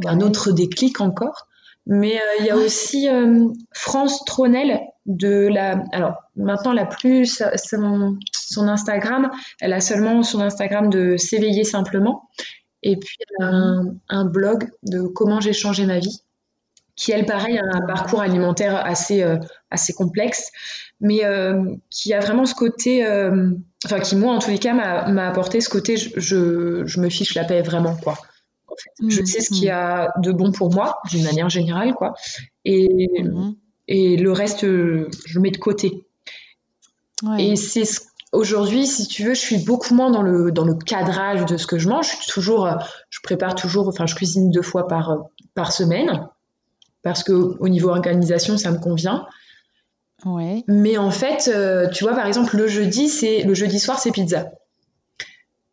un 0.05 0.21
autre 0.21 0.53
déclic 0.53 1.01
encore. 1.01 1.47
Mais 1.87 2.21
il 2.39 2.45
y 2.45 2.51
a 2.51 2.57
aussi 2.57 3.09
France 3.73 4.23
Tronel 4.27 4.81
de 5.07 5.49
la, 5.49 5.83
alors 5.93 6.15
maintenant 6.37 6.75
la 6.75 6.85
plus 6.85 7.43
son, 7.57 8.19
son, 8.33 8.69
Instagram, 8.69 9.31
elle 9.61 9.73
a 9.73 9.81
seulement 9.81 10.23
son 10.23 10.41
Instagram 10.41 10.91
de 10.91 11.17
s'éveiller 11.17 11.65
simplement, 11.65 12.29
et 12.83 12.97
puis 12.99 13.17
elle 13.21 13.47
a 13.47 13.49
un, 13.49 13.95
un 14.11 14.25
blog 14.27 14.71
de 14.83 15.01
comment 15.01 15.41
j'ai 15.41 15.55
changé 15.55 15.87
ma 15.87 15.99
vie 15.99 16.23
qui 17.01 17.13
elle 17.13 17.25
pareil 17.25 17.59
a 17.59 17.63
un 17.65 17.87
parcours 17.87 18.21
alimentaire 18.21 18.77
assez 18.77 19.23
euh, 19.23 19.39
assez 19.71 19.95
complexe 19.95 20.53
mais 21.01 21.25
euh, 21.25 21.75
qui 21.89 22.13
a 22.13 22.21
vraiment 22.21 22.45
ce 22.45 22.55
côté 22.55 23.07
euh, 23.07 23.51
enfin 23.87 24.01
qui 24.01 24.17
moi 24.17 24.35
en 24.35 24.39
tous 24.39 24.51
les 24.51 24.59
cas 24.59 24.75
m'a 24.75 25.27
apporté 25.27 25.63
ce 25.63 25.71
côté 25.71 25.97
je, 25.97 26.83
je, 26.85 27.01
me 27.01 27.09
fiche 27.09 27.35
la 27.35 27.45
paix 27.45 27.63
vraiment 27.63 27.97
quoi 27.97 28.19
en 28.69 28.75
fait. 28.77 28.91
je 29.09 29.25
sais 29.25 29.41
ce 29.41 29.49
qu'il 29.49 29.65
y 29.65 29.71
a 29.71 30.13
de 30.19 30.31
bon 30.31 30.53
pour 30.53 30.73
moi 30.73 30.99
d'une 31.11 31.25
manière 31.25 31.49
générale 31.49 31.95
quoi 31.95 32.13
et 32.67 33.23
mmh. 33.23 33.55
et 33.89 34.17
le 34.19 34.33
reste 34.33 34.67
je 34.67 35.39
mets 35.39 35.51
de 35.51 35.59
côté 35.59 36.07
et 37.39 37.57
c'est 37.57 37.85
aujourd'hui, 38.33 38.87
si 38.87 39.07
tu 39.07 39.25
veux, 39.25 39.35
je 39.35 39.41
suis 39.41 39.59
beaucoup 39.59 39.95
moins 39.95 40.11
dans 40.11 40.23
le, 40.23 40.51
dans 40.53 40.65
le 40.65 40.75
cadrage 40.75 41.45
de 41.45 41.59
ce 41.59 41.67
que 41.67 41.79
je 41.79 41.87
mange. 41.87 42.07
Je 42.07 42.17
suis 42.17 42.33
toujours, 42.33 42.67
je 43.11 43.19
prépare 43.23 43.55
toujours, 43.55 43.89
enfin, 43.89 44.07
je 44.07 44.15
cuisine 44.15 44.51
deux 44.51 44.63
fois 44.63 44.89
par, 44.89 45.19
par 45.55 45.71
semaine 45.71 46.27
parce 47.03 47.23
que 47.23 47.33
au 47.33 47.69
niveau 47.69 47.89
organisation, 47.91 48.59
ça 48.59 48.71
me 48.71 48.79
convient. 48.79 49.27
Ouais. 50.25 50.65
Mais 50.69 50.99
en 50.99 51.11
fait, 51.11 51.51
euh, 51.53 51.89
tu 51.89 52.05
vois, 52.05 52.15
par 52.15 52.27
exemple, 52.27 52.57
le 52.57 52.69
jeudi, 52.69 53.09
c'est 53.09 53.43
le 53.43 53.55
jeudi 53.55 53.79
soir, 53.79 53.99
c'est 53.99 54.13
pizza. 54.13 54.51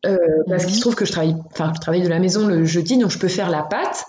Euh, 0.05 0.17
parce 0.47 0.65
qu'il 0.65 0.75
se 0.75 0.81
trouve 0.81 0.95
que 0.95 1.05
je 1.05 1.11
travaille, 1.11 1.35
enfin, 1.51 1.71
je 1.75 1.81
travaille 1.81 2.01
de 2.01 2.07
la 2.07 2.19
maison 2.19 2.47
le 2.47 2.63
jeudi, 2.63 2.97
donc 2.97 3.11
je 3.11 3.17
peux 3.17 3.27
faire 3.27 3.49
la 3.49 3.63
pâte 3.63 4.05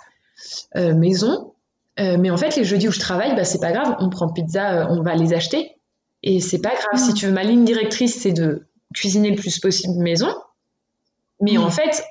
euh, 0.76 0.94
maison. 0.94 1.54
mais 1.96 2.30
en 2.30 2.36
fait, 2.36 2.54
les 2.54 2.64
jeudis 2.64 2.88
où 2.88 2.92
je 2.92 3.00
travaille, 3.00 3.34
bah, 3.34 3.44
c'est 3.44 3.60
pas 3.60 3.72
grave, 3.72 3.96
on 3.98 4.08
prend 4.10 4.28
pizza, 4.28 4.88
on 4.90 5.02
va 5.02 5.16
les 5.16 5.34
acheter. 5.34 5.74
Et 6.22 6.40
c'est 6.40 6.60
pas 6.60 6.74
grave. 6.74 7.00
Si 7.00 7.12
mm. 7.12 7.14
tu 7.14 7.26
veux, 7.26 7.32
ma 7.32 7.42
ligne 7.42 7.64
directrice, 7.64 8.20
c'est 8.20 8.32
de 8.32 8.66
cuisiner 8.94 9.30
le 9.30 9.36
plus 9.36 9.58
possible 9.58 9.98
maison. 9.98 10.32
Mais 11.40 11.58
en 11.58 11.70
fait, 11.70 12.04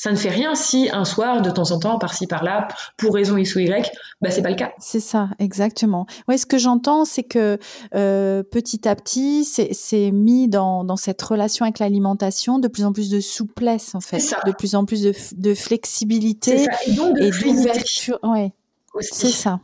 ça 0.00 0.10
ne 0.10 0.16
fait 0.16 0.30
rien 0.30 0.54
si 0.54 0.88
un 0.90 1.04
soir, 1.04 1.42
de 1.42 1.50
temps 1.50 1.72
en 1.72 1.78
temps, 1.78 1.98
par-ci 1.98 2.26
par-là, 2.26 2.68
pour 2.96 3.12
raison 3.12 3.36
X 3.36 3.54
ou 3.54 3.58
Y, 3.58 3.92
bah 4.22 4.30
c'est 4.30 4.40
pas 4.40 4.48
le 4.48 4.54
cas. 4.56 4.72
C'est 4.78 4.98
ça, 4.98 5.28
exactement. 5.38 6.06
Ouais, 6.26 6.38
ce 6.38 6.46
que 6.46 6.56
j'entends, 6.56 7.04
c'est 7.04 7.22
que 7.22 7.58
euh, 7.94 8.42
petit 8.42 8.88
à 8.88 8.96
petit, 8.96 9.44
c'est 9.44 10.10
mis 10.10 10.48
dans, 10.48 10.84
dans 10.84 10.96
cette 10.96 11.20
relation 11.20 11.66
avec 11.66 11.80
l'alimentation 11.80 12.58
de 12.58 12.66
plus 12.66 12.86
en 12.86 12.94
plus 12.94 13.10
de 13.10 13.20
souplesse, 13.20 13.94
en 13.94 14.00
fait, 14.00 14.34
de 14.46 14.52
plus 14.52 14.74
en 14.74 14.86
plus 14.86 15.02
de, 15.02 15.12
de 15.36 15.52
flexibilité 15.52 16.64
et 16.86 17.30
d'ouverture. 17.30 18.18
Ouais, 18.22 18.54
c'est 19.02 19.28
ça. 19.28 19.60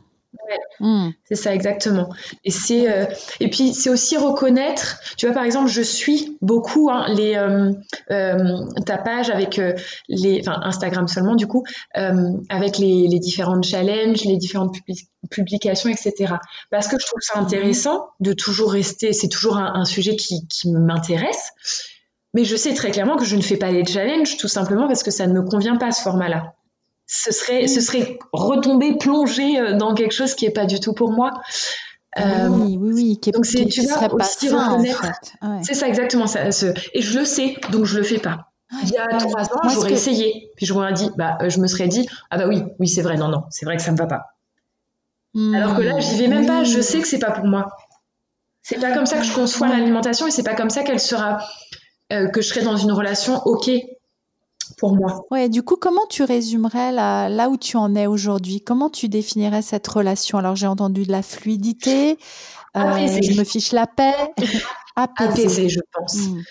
Hmm. 0.79 1.09
C'est 1.25 1.35
ça 1.35 1.53
exactement. 1.53 2.09
Et 2.43 2.51
c'est 2.51 2.91
euh, 2.91 3.05
et 3.39 3.49
puis 3.49 3.73
c'est 3.73 3.89
aussi 3.89 4.17
reconnaître. 4.17 4.99
Tu 5.17 5.25
vois 5.25 5.33
par 5.33 5.43
exemple, 5.43 5.69
je 5.69 5.81
suis 5.81 6.37
beaucoup 6.41 6.89
hein, 6.89 7.07
les 7.13 7.35
euh, 7.35 7.71
euh, 8.11 8.59
ta 8.85 8.97
page 8.97 9.29
avec 9.29 9.59
les 10.07 10.41
enfin 10.41 10.59
Instagram 10.63 11.07
seulement 11.07 11.35
du 11.35 11.47
coup 11.47 11.63
avec 11.93 12.77
les, 12.77 13.07
les 13.07 13.19
différentes 13.19 13.63
challenges, 13.63 14.23
les 14.25 14.37
différentes 14.37 14.75
publications, 15.29 15.89
etc. 15.89 16.35
Parce 16.69 16.87
que 16.87 16.99
je 16.99 17.05
trouve 17.05 17.21
ça 17.21 17.39
intéressant 17.39 18.07
de 18.19 18.33
toujours 18.33 18.71
rester. 18.71 19.13
C'est 19.13 19.29
toujours 19.29 19.57
un, 19.57 19.73
un 19.75 19.85
sujet 19.85 20.15
qui, 20.15 20.47
qui 20.47 20.71
m'intéresse. 20.71 21.51
Mais 22.33 22.43
je 22.43 22.55
sais 22.55 22.73
très 22.73 22.91
clairement 22.91 23.17
que 23.17 23.25
je 23.25 23.35
ne 23.35 23.41
fais 23.41 23.57
pas 23.57 23.71
les 23.71 23.85
challenges 23.85 24.37
tout 24.37 24.47
simplement 24.47 24.87
parce 24.87 25.01
que 25.01 25.11
ça 25.11 25.25
ne 25.27 25.33
me 25.33 25.41
convient 25.41 25.77
pas 25.77 25.91
ce 25.91 26.01
format-là 26.01 26.53
ce 27.07 27.31
serait, 27.31 27.67
ce 27.67 27.79
serait 27.79 28.19
retomber, 28.33 28.97
plonger 28.97 29.59
euh, 29.59 29.73
dans 29.73 29.95
quelque 29.95 30.11
chose 30.11 30.35
qui 30.35 30.45
est 30.45 30.51
pas 30.51 30.65
du 30.65 30.79
tout 30.79 30.93
pour 30.93 31.11
moi. 31.11 31.41
Euh, 32.19 32.47
oui, 32.49 32.77
oui, 32.79 32.91
oui, 32.93 33.19
qui, 33.19 33.31
donc 33.31 33.45
c'est, 33.45 33.65
tu 33.65 33.83
serait 33.83 34.09
pas 34.09 34.23
sain, 34.23 34.71
en 34.71 34.83
fait. 34.83 35.33
C'est 35.63 35.73
ça 35.73 35.87
exactement 35.87 36.27
ça. 36.27 36.49
Et 36.93 37.01
je 37.01 37.19
le 37.19 37.25
sais, 37.25 37.55
donc 37.71 37.85
je 37.85 37.97
le 37.97 38.03
fais 38.03 38.19
pas. 38.19 38.51
Il 38.83 38.89
y 38.89 38.97
a 38.97 39.07
trois 39.17 39.43
ans, 39.43 39.69
j'aurais 39.69 39.93
essayé, 39.93 40.51
puis 40.57 40.65
je 40.65 40.73
m'aurais 40.73 40.91
dit, 40.91 41.09
bah, 41.15 41.37
euh, 41.41 41.49
je 41.49 41.59
me 41.59 41.67
serais 41.67 41.87
dit, 41.87 42.05
ah 42.29 42.37
bah 42.37 42.47
oui, 42.47 42.63
oui, 42.79 42.87
c'est 42.89 43.01
vrai, 43.01 43.15
non, 43.15 43.29
non, 43.29 43.43
c'est 43.49 43.65
vrai 43.65 43.77
que 43.77 43.83
ça 43.83 43.93
me 43.93 43.97
va 43.97 44.07
pas. 44.07 44.33
Hmm. 45.33 45.55
Alors 45.55 45.77
que 45.77 45.81
là, 45.81 45.99
j'y 45.99 46.17
vais 46.17 46.27
même 46.27 46.45
pas, 46.45 46.65
je 46.65 46.81
sais 46.81 46.99
que 46.99 47.07
c'est 47.07 47.19
pas 47.19 47.31
pour 47.31 47.45
moi. 47.45 47.69
C'est 48.61 48.81
pas 48.81 48.91
comme 48.91 49.05
ça 49.05 49.17
que 49.17 49.23
je 49.23 49.33
conçois 49.33 49.69
l'alimentation 49.69 50.27
et 50.27 50.31
c'est 50.31 50.43
pas 50.43 50.55
comme 50.55 50.69
ça 50.69 50.83
qu'elle 50.83 50.99
sera, 50.99 51.37
que 52.09 52.41
je 52.41 52.47
serai 52.47 52.63
dans 52.63 52.75
une 52.75 52.91
relation 52.91 53.41
ok 53.45 53.69
pour 54.77 54.95
moi. 54.95 55.25
Ouais, 55.31 55.49
du 55.49 55.63
coup, 55.63 55.75
comment 55.75 56.05
tu 56.07 56.23
résumerais 56.23 56.91
là, 56.91 57.29
là 57.29 57.49
où 57.49 57.57
tu 57.57 57.77
en 57.77 57.95
es 57.95 58.07
aujourd'hui? 58.07 58.61
Comment 58.61 58.89
tu 58.89 59.09
définirais 59.09 59.61
cette 59.61 59.87
relation? 59.87 60.37
Alors, 60.37 60.55
j'ai 60.55 60.67
entendu 60.67 61.05
de 61.05 61.11
la 61.11 61.23
fluidité, 61.23 62.17
euh, 62.77 63.07
je 63.21 63.37
me 63.37 63.43
fiche 63.43 63.71
la 63.71 63.87
paix, 63.87 64.13
apaisé, 64.95 65.67
je 65.67 65.79
pense. 65.91 66.15
Hmm. 66.15 66.41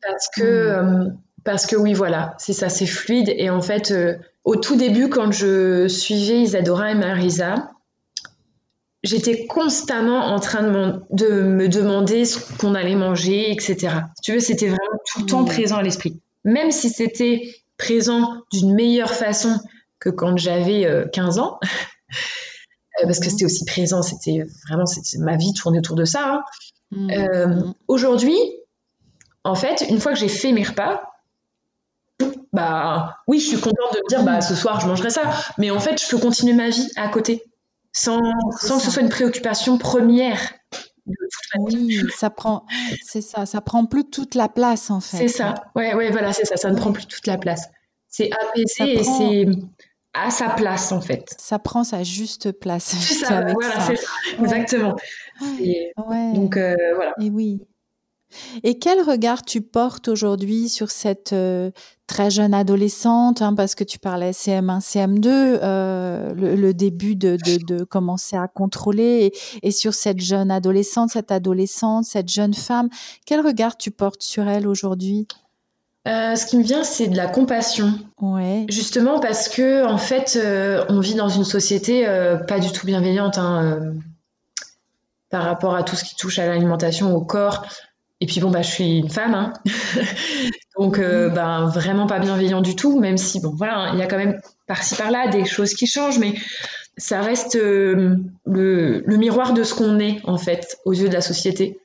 Parce 0.00 0.28
que, 0.34 0.42
hmm. 0.42 1.04
euh, 1.04 1.10
parce 1.44 1.66
que 1.66 1.76
oui, 1.76 1.92
voilà, 1.92 2.34
c'est 2.38 2.52
ça, 2.52 2.68
c'est 2.68 2.86
fluide. 2.86 3.32
Et 3.36 3.50
en 3.50 3.60
fait, 3.60 3.90
euh, 3.90 4.16
au 4.44 4.56
tout 4.56 4.76
début, 4.76 5.08
quand 5.08 5.32
je 5.32 5.88
suivais 5.88 6.40
Isadora 6.40 6.92
et 6.92 6.94
Marisa, 6.94 7.70
j'étais 9.02 9.46
constamment 9.46 10.26
en 10.26 10.38
train 10.38 10.62
de, 10.62 11.42
me 11.42 11.68
demander 11.68 12.24
ce 12.24 12.38
qu'on 12.58 12.74
allait 12.74 12.94
manger, 12.94 13.50
etc. 13.50 13.96
tu 14.22 14.34
veux, 14.34 14.40
c'était 14.40 14.68
vraiment 14.68 14.98
tout 15.12 15.20
le 15.20 15.26
temps 15.26 15.44
présent 15.44 15.76
à 15.76 15.82
l'esprit. 15.82 16.20
Même 16.44 16.70
si 16.70 16.90
c'était 16.90 17.42
présent 17.82 18.42
d'une 18.52 18.74
meilleure 18.74 19.12
façon 19.12 19.58
que 19.98 20.08
quand 20.08 20.36
j'avais 20.36 21.06
15 21.12 21.38
ans, 21.38 21.58
parce 23.02 23.18
que 23.18 23.28
c'était 23.28 23.44
aussi 23.44 23.64
présent, 23.64 24.02
c'était 24.02 24.44
vraiment 24.68 24.84
ma 25.18 25.36
vie 25.36 25.52
tournait 25.54 25.78
autour 25.78 25.96
de 25.96 26.04
ça. 26.04 26.34
Hein. 26.34 26.42
Mmh. 26.92 27.72
Aujourd'hui, 27.88 28.38
en 29.44 29.54
fait, 29.54 29.84
une 29.88 30.00
fois 30.00 30.12
que 30.12 30.18
j'ai 30.18 30.28
fait 30.28 30.52
mes 30.52 30.62
repas, 30.62 31.02
bah 32.52 33.16
oui, 33.26 33.40
je 33.40 33.48
suis 33.48 33.56
contente 33.56 33.94
de 33.94 33.98
me 33.98 34.08
dire 34.08 34.22
bah 34.24 34.40
ce 34.40 34.54
soir 34.54 34.80
je 34.80 34.86
mangerai 34.86 35.10
ça, 35.10 35.22
mais 35.58 35.70
en 35.70 35.80
fait 35.80 36.00
je 36.00 36.08
peux 36.08 36.18
continuer 36.18 36.52
ma 36.52 36.68
vie 36.68 36.88
à 36.96 37.08
côté 37.08 37.42
sans, 37.92 38.20
sans 38.58 38.78
que 38.78 38.84
ce 38.84 38.90
soit 38.90 39.02
une 39.02 39.08
préoccupation 39.08 39.78
première. 39.78 40.38
Oui, 41.58 42.00
ça 42.16 42.30
prend, 42.30 42.66
c'est 43.04 43.20
ça, 43.20 43.46
ça 43.46 43.60
prend 43.60 43.86
plus 43.86 44.04
toute 44.04 44.34
la 44.34 44.48
place 44.48 44.90
en 44.90 45.00
fait. 45.00 45.16
C'est 45.16 45.28
ça, 45.28 45.54
ouais, 45.76 45.94
ouais, 45.94 46.10
voilà, 46.10 46.32
c'est 46.32 46.44
ça, 46.44 46.56
ça 46.56 46.70
ne 46.70 46.76
prend 46.76 46.92
plus 46.92 47.06
toute 47.06 47.26
la 47.26 47.38
place. 47.38 47.68
C'est 48.08 48.30
apaisé 48.32 49.00
et 49.00 49.04
c'est 49.04 49.46
à 50.14 50.30
sa 50.30 50.50
place 50.50 50.92
en 50.92 51.00
fait. 51.00 51.34
Ça 51.38 51.58
prend 51.58 51.84
sa 51.84 52.02
juste 52.02 52.52
place. 52.52 52.84
C'est 53.00 53.24
ça, 53.24 53.40
voilà, 53.40 53.80
c'est 53.80 53.96
ça, 53.96 54.10
exactement. 54.38 54.96
Donc 56.34 56.56
euh, 56.56 56.76
voilà. 56.94 57.14
Et 57.20 57.30
oui. 57.30 57.62
Et 58.62 58.78
quel 58.78 59.00
regard 59.02 59.42
tu 59.42 59.60
portes 59.60 60.08
aujourd'hui 60.08 60.68
sur 60.68 60.90
cette 60.90 61.32
euh, 61.32 61.70
très 62.12 62.30
jeune 62.30 62.52
adolescente, 62.52 63.40
hein, 63.40 63.54
parce 63.54 63.74
que 63.74 63.84
tu 63.84 63.98
parlais 63.98 64.32
CM1, 64.32 64.80
CM2, 64.80 65.26
euh, 65.26 66.34
le, 66.34 66.74
début 66.74 67.16
de, 67.16 67.38
de, 67.66 67.84
commencer 67.84 68.36
à 68.36 68.48
contrôler, 68.48 69.32
et, 69.62 69.70
sur 69.70 69.94
cette 69.94 70.20
jeune 70.20 70.50
adolescente, 70.50 71.08
cette 71.08 71.32
adolescente, 71.32 72.04
cette 72.04 72.28
jeune 72.28 72.52
femme, 72.52 72.90
quel 73.24 73.40
regard 73.40 73.78
tu 73.78 73.90
portes 73.90 74.22
sur 74.22 74.46
elle 74.46 74.68
aujourd'hui? 74.68 75.26
Euh, 76.06 76.36
ce 76.36 76.44
qui 76.44 76.58
me 76.58 76.62
vient, 76.62 76.84
c'est 76.84 77.06
de 77.06 77.16
la 77.16 77.28
compassion. 77.28 77.94
Ouais. 78.20 78.66
Justement 78.68 79.18
parce 79.18 79.48
que, 79.48 79.86
en 79.86 79.96
fait, 79.96 80.38
on 80.90 81.00
vit 81.00 81.14
dans 81.14 81.30
une 81.30 81.44
société 81.44 82.04
pas 82.46 82.58
du 82.58 82.70
tout 82.72 82.84
bienveillante 82.84 83.38
hein, 83.38 83.94
par 85.30 85.44
rapport 85.44 85.74
à 85.74 85.82
tout 85.82 85.96
ce 85.96 86.04
qui 86.04 86.14
touche 86.14 86.38
à 86.38 86.46
l'alimentation, 86.46 87.16
au 87.16 87.24
corps. 87.24 87.64
Et 88.20 88.26
puis 88.26 88.40
bon, 88.40 88.50
bah, 88.50 88.60
je 88.60 88.70
suis 88.70 88.98
une 88.98 89.10
femme, 89.10 89.34
hein. 89.34 89.52
donc 90.78 90.98
euh, 90.98 91.28
ben, 91.28 91.66
vraiment 91.66 92.06
pas 92.06 92.18
bienveillant 92.18 92.60
du 92.60 92.76
tout, 92.76 92.98
même 92.98 93.18
si 93.18 93.40
bon, 93.40 93.52
voilà, 93.54 93.90
il 93.92 93.98
y 93.98 94.02
a 94.02 94.06
quand 94.06 94.16
même 94.16 94.40
par-ci 94.66 94.94
par-là 94.94 95.28
des 95.28 95.44
choses 95.44 95.74
qui 95.74 95.86
changent, 95.86 96.18
mais 96.18 96.34
ça 96.96 97.20
reste 97.20 97.56
euh, 97.56 98.16
le, 98.46 99.02
miroir 99.06 99.52
de 99.52 99.64
ce 99.64 99.74
qu'on 99.74 99.98
est 99.98 100.20
en 100.24 100.38
fait 100.38 100.78
aux 100.84 100.92
yeux 100.92 101.08
de 101.08 101.14
la 101.14 101.20
société. 101.20 101.78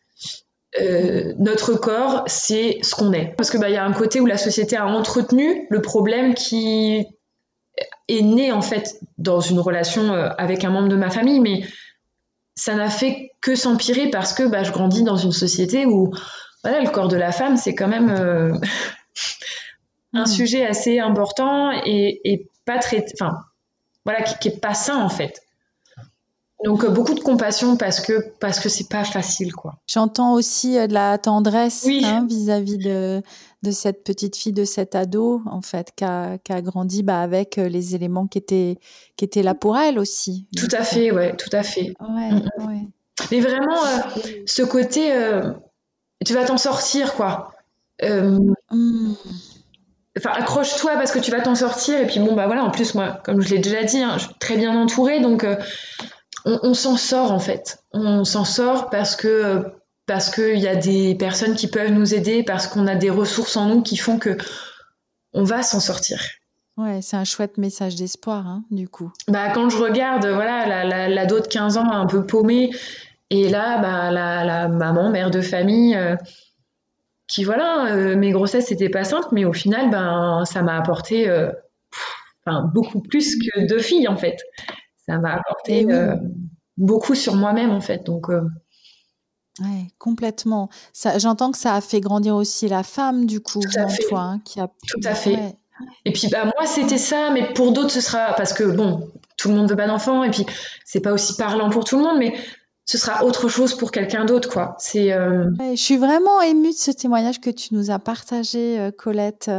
Euh, 0.79 1.33
notre 1.37 1.73
corps, 1.73 2.23
c'est 2.27 2.79
ce 2.81 2.93
qu'on 2.95 3.11
est. 3.11 3.33
Parce 3.35 3.49
que 3.49 3.57
bah, 3.57 3.69
il 3.69 3.73
y 3.73 3.77
a 3.77 3.85
un 3.85 3.93
côté 3.93 4.19
où 4.19 4.25
la 4.25 4.37
société 4.37 4.77
a 4.77 4.85
entretenu 4.85 5.65
le 5.69 5.81
problème 5.81 6.33
qui 6.33 7.05
est 8.07 8.21
né 8.21 8.51
en 8.51 8.61
fait 8.61 8.99
dans 9.17 9.39
une 9.39 9.59
relation 9.59 10.13
avec 10.37 10.63
un 10.63 10.69
membre 10.69 10.89
de 10.89 10.95
ma 10.95 11.09
famille, 11.09 11.39
mais 11.39 11.63
ça 12.55 12.73
n'a 12.75 12.89
fait 12.89 13.31
que 13.41 13.55
s'empirer 13.55 14.09
parce 14.09 14.33
que 14.33 14.43
bah, 14.43 14.63
je 14.63 14.71
grandis 14.71 15.03
dans 15.03 15.17
une 15.17 15.31
société 15.31 15.85
où 15.85 16.11
voilà, 16.67 16.83
le 16.83 16.89
corps 16.89 17.07
de 17.07 17.15
la 17.15 17.31
femme, 17.31 17.55
c'est 17.55 17.75
quand 17.75 17.87
même 17.87 18.09
euh, 18.09 18.53
un 20.13 20.23
hmm. 20.23 20.27
sujet 20.27 20.65
assez 20.65 20.99
important 20.99 21.71
et, 21.85 22.49
pas 22.65 22.79
très. 22.79 23.05
Enfin, 23.13 23.37
voilà, 24.03 24.21
qui, 24.23 24.49
n'est 24.49 24.57
pas 24.57 24.73
sain 24.73 25.01
en 25.01 25.09
fait. 25.09 25.41
Donc 26.65 26.83
euh, 26.83 26.89
beaucoup 26.89 27.13
de 27.13 27.21
compassion 27.21 27.77
parce 27.77 28.01
que 28.01 28.33
parce 28.39 28.59
que 28.59 28.67
c'est 28.67 28.89
pas 28.89 29.05
facile 29.05 29.53
quoi. 29.53 29.75
J'entends 29.87 30.33
aussi 30.33 30.77
euh, 30.77 30.87
de 30.87 30.93
la 30.93 31.17
tendresse 31.17 31.87
hein, 31.87 32.25
vis-à-vis 32.27 32.79
de, 32.79 33.21
de 33.61 33.71
cette 33.71 34.03
petite 34.03 34.35
fille, 34.35 34.53
de 34.53 34.65
cet 34.65 34.95
ado 34.95 35.43
en 35.45 35.61
fait 35.61 35.93
qui 35.95 36.03
a, 36.03 36.39
qui 36.39 36.51
a 36.51 36.61
grandi 36.61 37.03
bah, 37.03 37.21
avec 37.21 37.57
les 37.57 37.95
éléments 37.95 38.27
qui 38.27 38.39
étaient 38.39 38.79
qui 39.15 39.23
étaient 39.23 39.43
là 39.43 39.53
pour 39.53 39.77
elle 39.77 39.99
aussi. 39.99 40.47
Tout 40.57 40.75
à 40.75 40.83
fait, 40.83 41.11
ouais, 41.11 41.37
tout 41.37 41.55
à 41.55 41.63
fait. 41.63 41.93
Ouais, 42.01 42.31
mm, 42.31 42.49
mm. 42.57 42.67
ouais. 42.67 42.87
Mais 43.31 43.39
vraiment, 43.39 43.81
ce 44.45 44.63
côté, 44.63 45.11
tu 46.25 46.33
vas 46.33 46.45
t'en 46.45 46.57
sortir, 46.57 47.13
quoi. 47.13 47.53
Euh. 48.03 48.39
Enfin, 50.17 50.31
accroche-toi 50.31 50.93
parce 50.93 51.11
que 51.11 51.19
tu 51.19 51.31
vas 51.31 51.41
t'en 51.41 51.55
sortir. 51.55 51.99
Et 51.99 52.07
puis, 52.07 52.19
bon, 52.19 52.33
bah 52.35 52.47
voilà, 52.47 52.63
en 52.63 52.71
plus, 52.71 52.95
moi, 52.95 53.19
comme 53.23 53.41
je 53.41 53.49
l'ai 53.53 53.59
déjà 53.59 53.83
dit, 53.83 54.01
hein, 54.01 54.15
je 54.17 54.25
suis 54.25 54.33
très 54.39 54.57
bien 54.57 54.75
entourée. 54.75 55.19
Donc, 55.19 55.45
on, 56.45 56.73
s'en 56.73 56.97
sort, 56.97 57.31
en 57.31 57.39
fait. 57.39 57.83
On 57.93 58.23
s'en 58.23 58.45
sort 58.45 58.89
parce 58.89 59.15
que 59.15 59.63
parce 60.07 60.29
qu'il 60.33 60.57
y 60.57 60.67
a 60.67 60.75
des 60.75 61.15
personnes 61.15 61.55
qui 61.55 61.67
peuvent 61.67 61.91
nous 61.91 62.15
aider, 62.15 62.41
parce 62.41 62.67
qu'on 62.67 62.87
a 62.87 62.95
des 62.95 63.09
ressources 63.09 63.57
en 63.57 63.65
nous 63.65 63.81
qui 63.81 63.97
font 63.97 64.17
que 64.17 64.37
on 65.33 65.43
va 65.43 65.61
s'en 65.61 65.81
sortir. 65.81 66.21
Ouais, 66.77 67.01
c'est 67.01 67.17
un 67.17 67.25
chouette 67.25 67.57
message 67.57 67.95
d'espoir, 67.95 68.47
hein, 68.47 68.63
du 68.71 68.87
coup. 68.87 69.11
Bah, 69.27 69.51
quand 69.51 69.69
je 69.69 69.77
regarde, 69.77 70.25
voilà, 70.25 70.65
la, 70.65 70.83
la, 70.85 71.09
la 71.09 71.25
de 71.25 71.39
15 71.39 71.77
ans 71.77 71.91
un 71.91 72.05
peu 72.05 72.25
paumée, 72.25 72.71
et 73.29 73.49
là, 73.49 73.79
bah, 73.79 74.11
la, 74.11 74.67
maman, 74.67 75.09
mère 75.09 75.31
de 75.31 75.41
famille, 75.41 75.95
euh, 75.95 76.15
qui 77.27 77.43
voilà, 77.43 77.93
euh, 77.93 78.15
mes 78.15 78.31
grossesses 78.31 78.67
c'était 78.67 78.89
pas 78.89 79.03
simple, 79.03 79.27
mais 79.31 79.45
au 79.45 79.53
final, 79.53 79.89
ben, 79.89 80.43
ça 80.45 80.61
m'a 80.61 80.77
apporté 80.77 81.29
euh, 81.29 81.51
beaucoup 82.73 83.01
plus 83.01 83.35
que 83.35 83.67
deux 83.67 83.79
filles 83.79 84.07
en 84.07 84.15
fait. 84.15 84.37
Ça 85.05 85.17
m'a 85.19 85.33
apporté 85.35 85.85
beaucoup 86.77 87.15
sur 87.15 87.35
moi-même 87.35 87.71
en 87.71 87.81
fait. 87.81 88.05
Donc 88.05 88.29
Ouais, 89.59 89.87
complètement. 89.97 90.69
j'entends 91.17 91.51
que 91.51 91.57
ça 91.57 91.73
a 91.73 91.81
fait 91.81 91.99
grandir 91.99 92.35
aussi 92.35 92.67
la 92.67 92.83
femme, 92.83 93.25
du 93.25 93.39
coup, 93.39 93.59
en 93.59 93.87
toi, 94.07 94.19
hein, 94.19 94.39
qui 94.45 94.59
a 94.59 94.67
Tout 94.87 94.99
à 95.03 95.15
fait. 95.15 95.57
Et 96.05 96.11
puis, 96.11 96.27
bah, 96.27 96.43
moi, 96.45 96.65
c'était 96.65 96.97
ça, 96.97 97.31
mais 97.31 97.53
pour 97.53 97.71
d'autres, 97.71 97.89
ce 97.89 98.01
sera. 98.01 98.33
Parce 98.35 98.53
que, 98.53 98.63
bon, 98.63 99.11
tout 99.37 99.49
le 99.49 99.55
monde 99.55 99.69
veut 99.69 99.75
pas 99.75 99.87
d'enfants, 99.87 100.23
et 100.23 100.29
puis, 100.29 100.45
c'est 100.85 101.01
pas 101.01 101.11
aussi 101.11 101.35
parlant 101.37 101.69
pour 101.69 101.85
tout 101.85 101.97
le 101.97 102.03
monde, 102.03 102.17
mais 102.19 102.35
ce 102.89 102.97
sera 102.97 103.25
autre 103.25 103.49
chose 103.49 103.75
pour 103.75 103.91
quelqu'un 103.91 104.23
d'autre, 104.23 104.49
quoi. 104.49 104.75
C'est. 104.79 105.11
Euh, 105.11 105.43
je 105.59 105.75
suis 105.75 105.97
vraiment 105.97 106.41
émue 106.41 106.71
de 106.71 106.77
ce 106.77 106.89
témoignage 106.89 107.41
que 107.41 107.49
tu 107.49 107.75
nous 107.75 107.91
as 107.91 107.99
partagé, 107.99 108.79
euh, 108.79 108.91
Colette. 108.91 109.51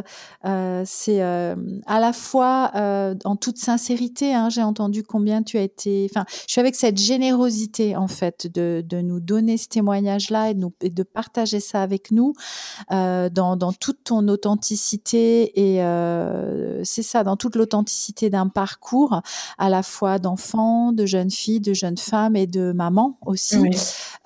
Euh, 0.47 0.83
c'est 0.87 1.21
euh, 1.21 1.55
à 1.87 2.01
la 2.01 2.15
fois 2.15 2.71
euh, 2.75 3.15
en 3.27 3.37
toute 3.37 3.59
sincérité. 3.59 4.35
Hein, 4.35 4.49
J'ai 4.49 4.63
entendu 4.63 5.03
combien 5.03 5.43
tu 5.43 5.59
as 5.59 5.61
été. 5.61 6.09
Enfin, 6.11 6.25
je 6.47 6.53
suis 6.53 6.61
avec 6.63 6.75
cette 6.75 6.97
générosité 6.97 7.97
en 7.97 8.09
fait 8.09 8.47
de, 8.47 8.83
de 8.87 9.03
nous 9.03 9.21
donner 9.21 9.59
ce 9.59 9.69
témoignage-là 9.69 10.51
et, 10.51 10.57
et 10.81 10.89
de 10.89 11.03
partager 11.03 11.61
ça 11.61 11.83
avec 11.83 12.11
nous 12.11 12.33
dans, 12.89 13.31
dans 13.31 13.73
toute 13.75 14.05
ton 14.05 14.27
authenticité 14.29 15.53
et 15.61 15.83
c'est 16.85 17.03
ça, 17.03 17.25
dans 17.25 17.37
toute 17.37 17.57
l'authenticité 17.57 18.31
d'un 18.31 18.49
parcours 18.49 19.21
à 19.59 19.69
la 19.69 19.83
fois 19.83 20.19
d'enfants, 20.19 20.93
de 20.93 21.05
jeunes 21.05 21.31
filles, 21.31 21.61
de 21.61 21.75
jeunes 21.75 21.99
femmes 21.99 22.37
et 22.37 22.47
de 22.47 22.73
aussi, 23.27 23.59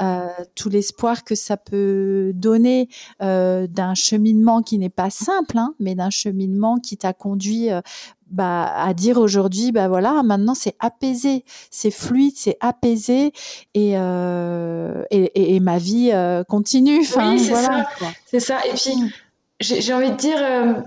euh, 0.01 0.29
tout 0.55 0.69
l'espoir 0.69 1.25
que 1.25 1.35
ça 1.35 1.57
peut 1.57 2.33
donner 2.35 2.89
euh, 3.23 3.67
d'un 3.67 3.95
cheminement 3.95 4.63
qui 4.63 4.79
n'est 4.79 4.89
pas 4.89 5.11
simple, 5.11 5.59
hein, 5.59 5.75
mais 5.79 5.95
d'un 5.95 6.11
cheminement 6.11 6.79
qui 6.79 6.97
t'a 6.97 7.13
conduit 7.13 7.71
euh, 7.71 7.81
bah, 8.31 8.65
à 8.65 8.95
dire 8.95 9.19
aujourd'hui, 9.19 9.73
bah 9.73 9.89
voilà, 9.89 10.23
maintenant 10.23 10.55
c'est 10.55 10.75
apaisé, 10.81 11.45
c'est 11.71 11.91
fluide, 11.91 12.33
c'est 12.35 12.57
apaisé 12.61 13.33
et, 13.75 13.93
et, 15.11 15.61
ma 15.61 15.79
vie 15.79 16.13
continue. 16.49 17.01
oui, 17.01 17.39
c'est 17.39 17.55
ça. 17.55 17.87
Ça. 18.41 18.67
Et 18.67 18.73
puis 18.75 19.13
j'ai 19.61 19.93
envie 19.93 20.11
de 20.11 20.17
dire 20.17 20.83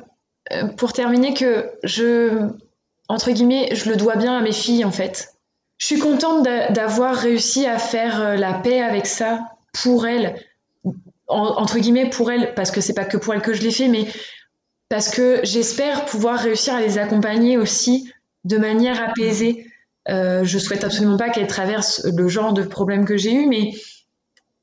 pour 0.75 0.93
terminer 0.93 1.35
que 1.35 1.69
je 1.83 2.49
entre 3.07 3.31
guillemets, 3.31 3.69
je 3.73 3.89
le 3.89 3.95
dois 3.95 4.15
bien 4.15 4.37
à 4.37 4.41
mes 4.41 4.51
filles 4.51 4.83
en 4.85 4.91
fait. 4.91 5.34
Je 5.77 5.87
suis 5.87 5.99
contente 5.99 6.43
d'avoir 6.43 7.15
réussi 7.15 7.65
à 7.65 7.77
faire 7.77 8.21
euh, 8.21 8.35
la 8.35 8.53
paix 8.53 8.81
avec 8.81 9.05
ça 9.05 9.41
pour 9.73 10.07
elle, 10.07 10.35
entre 11.27 11.79
guillemets 11.79 12.09
pour 12.09 12.31
elle, 12.31 12.53
parce 12.53 12.71
que 12.71 12.81
c'est 12.81 12.93
pas 12.93 13.05
que 13.05 13.17
pour 13.17 13.33
elle 13.33 13.41
que 13.41 13.53
je 13.53 13.61
l'ai 13.61 13.71
fait, 13.71 13.87
mais 13.87 14.07
parce 14.89 15.09
que 15.09 15.41
j'espère 15.43 16.05
pouvoir 16.05 16.39
réussir 16.39 16.75
à 16.75 16.81
les 16.81 16.97
accompagner 16.97 17.57
aussi 17.57 18.11
de 18.45 18.57
manière 18.57 19.03
apaisée. 19.03 19.67
Euh, 20.07 20.43
je 20.43 20.57
souhaite 20.59 20.83
absolument 20.83 21.17
pas 21.17 21.29
qu'elle 21.29 21.47
traverse 21.47 22.05
le 22.05 22.27
genre 22.27 22.53
de 22.53 22.61
problème 22.61 23.05
que 23.05 23.17
j'ai 23.17 23.33
eu, 23.33 23.47
mais 23.47 23.73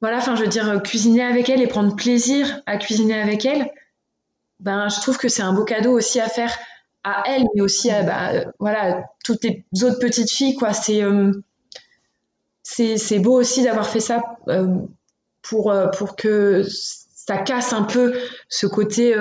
voilà, 0.01 0.19
enfin, 0.19 0.35
je 0.35 0.43
veux 0.43 0.49
dire, 0.49 0.83
cuisiner 0.83 1.23
avec 1.23 1.49
elle 1.51 1.61
et 1.61 1.67
prendre 1.67 1.95
plaisir 1.95 2.63
à 2.67 2.77
cuisiner 2.77 3.21
avec 3.21 3.45
elle, 3.45 3.71
ben, 4.61 4.89
je 4.89 5.01
trouve 5.01 5.19
que 5.19 5.29
c'est 5.29 5.43
un 5.43 5.53
beau 5.53 5.65
cadeau 5.65 5.93
aussi 5.93 6.21
à 6.21 6.29
faire 6.29 6.57
à 7.05 7.25
elle, 7.27 7.47
mais 7.55 7.61
aussi 7.61 7.91
à 7.91 8.03
bah, 8.03 8.53
voilà, 8.59 9.05
toutes 9.25 9.45
les 9.45 9.65
autres 9.83 9.99
petites 9.99 10.31
filles. 10.31 10.55
Quoi. 10.55 10.73
C'est, 10.73 11.03
euh, 11.03 11.33
c'est, 12.63 13.19
beau 13.19 13.39
aussi 13.39 13.63
d'avoir 13.63 13.87
fait 13.87 14.01
ça 14.01 14.23
euh, 14.49 14.69
pour, 15.43 15.71
euh, 15.71 15.89
pour 15.89 16.17
que 16.17 16.65
ça 16.69 17.39
casse 17.39 17.73
un 17.73 17.83
peu 17.83 18.15
ce 18.49 18.67
côté. 18.67 19.15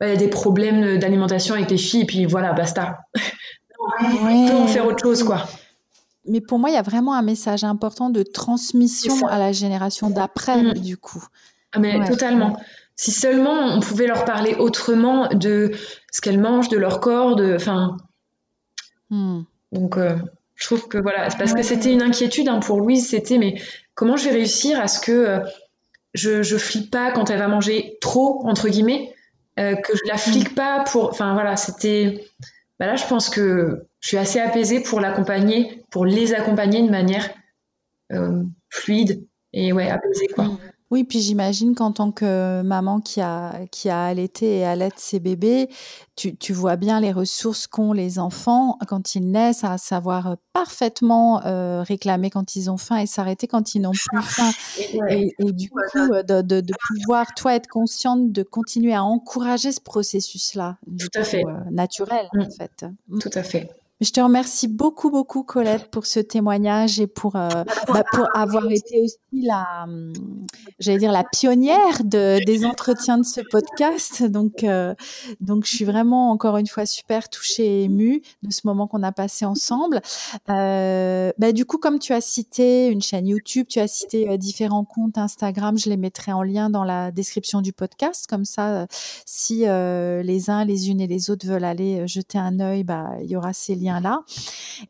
Bah, 0.00 0.16
des 0.16 0.26
problèmes 0.26 0.98
d'alimentation 0.98 1.54
avec 1.54 1.70
les 1.70 1.78
filles, 1.78 2.00
et 2.00 2.06
puis 2.06 2.26
voilà, 2.26 2.52
basta. 2.54 3.02
on 3.78 4.48
peut 4.48 4.54
en 4.54 4.66
faire 4.66 4.84
autre 4.84 5.00
chose, 5.00 5.22
quoi. 5.22 5.44
mais 6.26 6.40
pour 6.40 6.58
moi, 6.58 6.70
il 6.70 6.72
y 6.72 6.76
a 6.76 6.82
vraiment 6.82 7.14
un 7.14 7.22
message 7.22 7.62
important 7.62 8.10
de 8.10 8.24
transmission 8.24 9.28
à 9.28 9.38
la 9.38 9.52
génération 9.52 10.10
d'après, 10.10 10.60
mm. 10.60 10.72
du 10.72 10.96
coup. 10.96 11.24
Ah, 11.70 11.78
mais 11.78 12.04
totalement. 12.04 12.56
Si 12.96 13.10
seulement 13.10 13.74
on 13.74 13.80
pouvait 13.80 14.06
leur 14.06 14.24
parler 14.24 14.54
autrement 14.54 15.28
de 15.28 15.72
ce 16.10 16.20
qu'elles 16.20 16.40
mangent, 16.40 16.68
de 16.68 16.76
leur 16.76 17.00
corps, 17.00 17.36
de, 17.36 17.54
enfin. 17.54 17.96
Mm. 19.10 19.42
Donc, 19.72 19.96
euh, 19.96 20.16
je 20.54 20.66
trouve 20.66 20.88
que 20.88 20.98
voilà, 20.98 21.28
parce 21.38 21.54
que 21.54 21.62
c'était 21.62 21.92
une 21.92 22.02
inquiétude 22.02 22.48
hein, 22.48 22.60
pour 22.60 22.78
Louise, 22.78 23.08
c'était 23.08 23.38
mais 23.38 23.60
comment 23.94 24.16
je 24.16 24.24
vais 24.24 24.34
réussir 24.34 24.78
à 24.78 24.88
ce 24.88 25.00
que 25.00 25.12
euh, 25.12 25.40
je, 26.14 26.42
je 26.42 26.56
flippe 26.56 26.90
pas 26.90 27.10
quand 27.12 27.30
elle 27.30 27.38
va 27.38 27.48
manger 27.48 27.96
trop 28.00 28.46
entre 28.46 28.68
guillemets, 28.68 29.14
euh, 29.58 29.74
que 29.74 29.96
je 29.96 30.02
la 30.06 30.18
flique 30.18 30.52
mm. 30.52 30.54
pas 30.54 30.84
pour, 30.84 31.08
enfin 31.08 31.32
voilà, 31.34 31.56
c'était. 31.56 32.24
Bah 32.78 32.86
là, 32.86 32.96
je 32.96 33.06
pense 33.06 33.28
que 33.30 33.86
je 34.00 34.08
suis 34.08 34.16
assez 34.18 34.40
apaisée 34.40 34.80
pour 34.80 35.00
l'accompagner, 35.00 35.84
pour 35.90 36.04
les 36.04 36.34
accompagner 36.34 36.82
de 36.82 36.90
manière 36.90 37.30
fluide 38.68 39.26
et 39.54 39.72
ouais, 39.72 39.88
apaisée 39.88 40.26
quoi. 40.28 40.44
Mm. 40.44 40.58
Oui, 40.92 41.04
puis 41.04 41.20
j'imagine 41.20 41.74
qu'en 41.74 41.90
tant 41.90 42.12
que 42.12 42.60
maman 42.60 43.00
qui 43.00 43.22
a, 43.22 43.64
qui 43.70 43.88
a 43.88 44.04
allaité 44.04 44.58
et 44.58 44.66
allaite 44.66 44.98
ses 44.98 45.20
bébés, 45.20 45.70
tu, 46.16 46.36
tu 46.36 46.52
vois 46.52 46.76
bien 46.76 47.00
les 47.00 47.12
ressources 47.12 47.66
qu'ont 47.66 47.94
les 47.94 48.18
enfants 48.18 48.76
quand 48.86 49.14
ils 49.14 49.30
naissent, 49.30 49.64
à 49.64 49.78
savoir 49.78 50.36
parfaitement 50.52 51.46
euh, 51.46 51.82
réclamer 51.82 52.28
quand 52.28 52.56
ils 52.56 52.70
ont 52.70 52.76
faim 52.76 52.98
et 52.98 53.06
s'arrêter 53.06 53.46
quand 53.46 53.74
ils 53.74 53.80
n'ont 53.80 53.92
plus 53.92 54.20
faim. 54.20 54.50
Et, 55.08 55.32
du 55.40 55.70
coup, 55.70 55.78
euh, 55.96 56.22
de, 56.22 56.42
de, 56.42 56.60
de, 56.60 56.74
pouvoir, 56.88 57.32
toi, 57.34 57.54
être 57.54 57.68
consciente 57.68 58.30
de 58.30 58.42
continuer 58.42 58.92
à 58.92 59.02
encourager 59.02 59.72
ce 59.72 59.80
processus-là. 59.80 60.76
Tout 60.98 61.18
à 61.18 61.24
fait. 61.24 61.42
Euh, 61.46 61.70
naturel, 61.70 62.28
en 62.38 62.50
fait. 62.50 62.84
Tout 63.18 63.30
à 63.32 63.42
fait. 63.42 63.70
Je 64.02 64.10
te 64.10 64.20
remercie 64.20 64.66
beaucoup, 64.66 65.10
beaucoup, 65.10 65.44
Colette, 65.44 65.88
pour 65.92 66.06
ce 66.06 66.18
témoignage 66.18 66.98
et 66.98 67.06
pour, 67.06 67.36
euh, 67.36 67.48
bah, 67.86 68.02
avoir 68.34 68.68
été 68.68 69.00
aussi 69.00 69.16
la, 69.32 69.84
hum, 69.84 70.12
j'allais 70.80 70.98
dire, 70.98 71.12
la 71.12 71.22
pionnière 71.22 72.02
de, 72.02 72.44
des 72.44 72.64
entretiens 72.64 73.16
de 73.16 73.22
ce 73.22 73.40
podcast. 73.48 74.24
Donc, 74.24 74.64
euh, 74.64 74.92
donc, 75.40 75.66
je 75.66 75.76
suis 75.76 75.84
vraiment, 75.84 76.32
encore 76.32 76.56
une 76.56 76.66
fois, 76.66 76.84
super 76.84 77.28
touchée 77.28 77.64
et 77.64 77.84
émue 77.84 78.22
de 78.42 78.50
ce 78.50 78.62
moment 78.64 78.88
qu'on 78.88 79.04
a 79.04 79.12
passé 79.12 79.44
ensemble. 79.44 80.00
Euh, 80.50 81.30
bah, 81.38 81.52
du 81.52 81.64
coup, 81.64 81.78
comme 81.78 82.00
tu 82.00 82.12
as 82.12 82.20
cité 82.20 82.88
une 82.88 83.02
chaîne 83.02 83.28
YouTube, 83.28 83.68
tu 83.68 83.78
as 83.78 83.86
cité 83.86 84.36
différents 84.36 84.84
comptes 84.84 85.16
Instagram, 85.16 85.78
je 85.78 85.88
les 85.88 85.96
mettrai 85.96 86.32
en 86.32 86.42
lien 86.42 86.70
dans 86.70 86.82
la 86.82 87.12
description 87.12 87.60
du 87.60 87.72
podcast. 87.72 88.26
Comme 88.28 88.44
ça, 88.44 88.88
si 89.26 89.60
les 89.60 90.50
uns, 90.50 90.64
les 90.64 90.90
unes 90.90 91.00
et 91.00 91.06
les 91.06 91.30
autres 91.30 91.46
veulent 91.46 91.62
aller 91.62 92.08
jeter 92.08 92.38
un 92.38 92.58
œil, 92.58 92.82
bah, 92.82 93.10
il 93.22 93.30
y 93.30 93.36
aura 93.36 93.52
ces 93.52 93.76
liens 93.76 93.91
là 94.00 94.20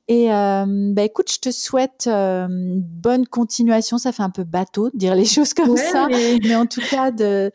Et 0.08 0.32
euh, 0.32 0.64
bah, 0.92 1.02
écoute, 1.02 1.30
je 1.32 1.38
te 1.38 1.50
souhaite 1.50 2.06
euh, 2.06 2.46
une 2.48 2.80
bonne 2.80 3.26
continuation. 3.26 3.98
Ça 3.98 4.12
fait 4.12 4.22
un 4.22 4.30
peu 4.30 4.44
bateau 4.44 4.90
de 4.90 4.96
dire 4.96 5.14
les 5.14 5.24
choses 5.26 5.54
comme 5.54 5.76
ça, 5.76 6.08
mais... 6.08 6.54
en 6.56 6.66
tout 6.66 6.82
cas, 6.90 7.10
de... 7.10 7.50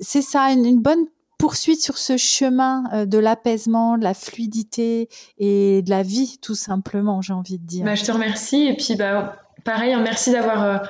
c'est 0.00 0.22
ça, 0.22 0.50
une, 0.50 0.80
bonne 0.80 1.06
poursuite 1.38 1.82
sur 1.82 1.98
ce 1.98 2.16
chemin 2.16 2.84
euh, 2.92 3.06
de 3.06 3.18
l'apaisement, 3.18 3.98
de 3.98 4.04
la 4.04 4.14
fluidité 4.14 5.08
et 5.38 5.82
de 5.82 5.90
la 5.90 6.02
vie, 6.02 6.38
tout 6.40 6.54
simplement, 6.54 7.20
j'ai 7.20 7.32
envie 7.32 7.58
de 7.58 7.66
dire. 7.66 7.84
Bah, 7.84 7.94
je 7.94 8.04
te 8.04 8.12
remercie. 8.12 8.66
Et 8.66 8.76
puis, 8.76 8.96
bah, 8.96 9.36
pareil, 9.64 9.92
hein, 9.92 10.00
merci 10.02 10.32
d'avoir, 10.32 10.82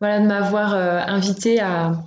voilà, 0.00 0.20
de 0.20 0.26
m'avoir 0.26 0.74
invité 0.74 1.60
à, 1.60 2.02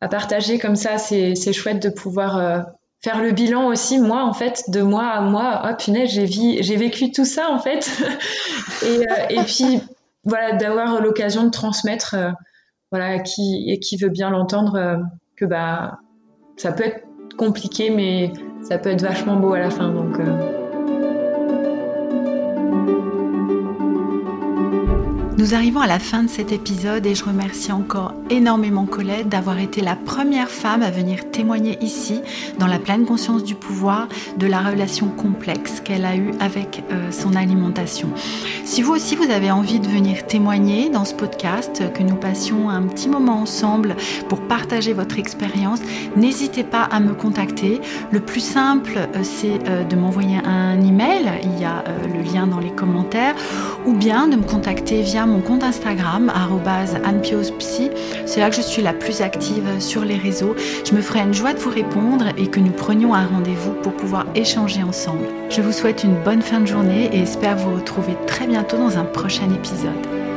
à 0.00 0.08
partager 0.08 0.58
comme 0.58 0.76
ça. 0.76 0.98
C'est 0.98 1.52
chouette 1.52 1.82
de 1.82 1.90
pouvoir 1.90 2.77
faire 3.00 3.22
le 3.22 3.32
bilan 3.32 3.68
aussi, 3.68 3.98
moi, 3.98 4.24
en 4.24 4.32
fait, 4.32 4.64
de 4.68 4.82
moi 4.82 5.06
à 5.06 5.20
moi. 5.20 5.62
Oh 5.64 5.74
punaise, 5.76 6.10
j'ai, 6.10 6.26
j'ai 6.26 6.76
vécu 6.76 7.12
tout 7.12 7.24
ça, 7.24 7.50
en 7.50 7.58
fait. 7.58 7.90
et, 8.82 8.98
euh, 8.98 9.26
et, 9.30 9.42
puis, 9.42 9.80
voilà, 10.24 10.52
d'avoir 10.52 11.00
l'occasion 11.00 11.44
de 11.44 11.50
transmettre, 11.50 12.14
euh, 12.14 12.30
voilà, 12.90 13.20
qui, 13.20 13.66
et 13.68 13.78
qui 13.78 13.96
veut 13.96 14.08
bien 14.08 14.30
l'entendre, 14.30 14.76
euh, 14.76 14.96
que 15.36 15.44
bah, 15.44 15.98
ça 16.56 16.72
peut 16.72 16.84
être 16.84 17.06
compliqué, 17.36 17.90
mais 17.90 18.32
ça 18.62 18.78
peut 18.78 18.90
être 18.90 19.02
vachement 19.02 19.36
beau 19.36 19.52
à 19.52 19.58
la 19.58 19.70
fin. 19.70 19.90
Donc. 19.90 20.18
Nous 25.38 25.54
arrivons 25.54 25.78
à 25.78 25.86
la 25.86 26.00
fin 26.00 26.24
de 26.24 26.28
cet 26.28 26.50
épisode 26.50 27.06
et 27.06 27.14
je 27.14 27.24
remercie 27.24 27.70
encore 27.70 28.12
énormément 28.28 28.86
Colette 28.86 29.28
d'avoir 29.28 29.60
été 29.60 29.82
la 29.82 29.94
première 29.94 30.48
femme 30.48 30.82
à 30.82 30.90
venir 30.90 31.30
témoigner 31.30 31.78
ici, 31.80 32.20
dans 32.58 32.66
la 32.66 32.80
pleine 32.80 33.06
conscience 33.06 33.44
du 33.44 33.54
pouvoir, 33.54 34.08
de 34.36 34.48
la 34.48 34.58
relation 34.58 35.06
complexe 35.06 35.80
qu'elle 35.80 36.04
a 36.06 36.16
eue 36.16 36.32
avec 36.40 36.82
euh, 36.90 37.12
son 37.12 37.36
alimentation. 37.36 38.08
Si 38.64 38.82
vous 38.82 38.92
aussi 38.92 39.14
vous 39.14 39.30
avez 39.30 39.52
envie 39.52 39.78
de 39.78 39.86
venir 39.86 40.26
témoigner 40.26 40.90
dans 40.90 41.04
ce 41.04 41.14
podcast, 41.14 41.84
que 41.94 42.02
nous 42.02 42.16
passions 42.16 42.68
un 42.68 42.82
petit 42.82 43.08
moment 43.08 43.40
ensemble 43.40 43.94
pour 44.28 44.40
partager 44.40 44.92
votre 44.92 45.20
expérience, 45.20 45.78
n'hésitez 46.16 46.64
pas 46.64 46.82
à 46.82 46.98
me 46.98 47.14
contacter. 47.14 47.80
Le 48.10 48.18
plus 48.18 48.40
simple, 48.40 48.98
euh, 48.98 49.20
c'est 49.22 49.60
euh, 49.68 49.84
de 49.84 49.94
m'envoyer 49.94 50.38
un 50.44 50.80
email, 50.80 51.30
il 51.44 51.60
y 51.60 51.64
a 51.64 51.84
le 52.12 52.22
lien 52.22 52.48
dans 52.48 52.58
les 52.58 52.72
commentaires, 52.72 53.36
ou 53.86 53.92
bien 53.92 54.26
de 54.26 54.34
me 54.34 54.42
contacter 54.42 55.02
via 55.02 55.27
mon 55.28 55.40
compte 55.40 55.62
Instagram, 55.62 56.32
anpiospsy. 57.04 57.90
C'est 58.26 58.40
là 58.40 58.50
que 58.50 58.56
je 58.56 58.62
suis 58.62 58.82
la 58.82 58.92
plus 58.92 59.20
active 59.20 59.80
sur 59.80 60.04
les 60.04 60.16
réseaux. 60.16 60.56
Je 60.84 60.94
me 60.94 61.00
ferai 61.00 61.20
une 61.20 61.34
joie 61.34 61.52
de 61.52 61.58
vous 61.58 61.70
répondre 61.70 62.26
et 62.36 62.48
que 62.48 62.60
nous 62.60 62.72
prenions 62.72 63.14
un 63.14 63.26
rendez-vous 63.26 63.74
pour 63.82 63.92
pouvoir 63.92 64.26
échanger 64.34 64.82
ensemble. 64.82 65.26
Je 65.50 65.60
vous 65.60 65.72
souhaite 65.72 66.04
une 66.04 66.22
bonne 66.24 66.42
fin 66.42 66.60
de 66.60 66.66
journée 66.66 67.10
et 67.12 67.20
espère 67.20 67.56
vous 67.56 67.76
retrouver 67.76 68.16
très 68.26 68.46
bientôt 68.46 68.78
dans 68.78 68.98
un 68.98 69.04
prochain 69.04 69.48
épisode. 69.54 70.27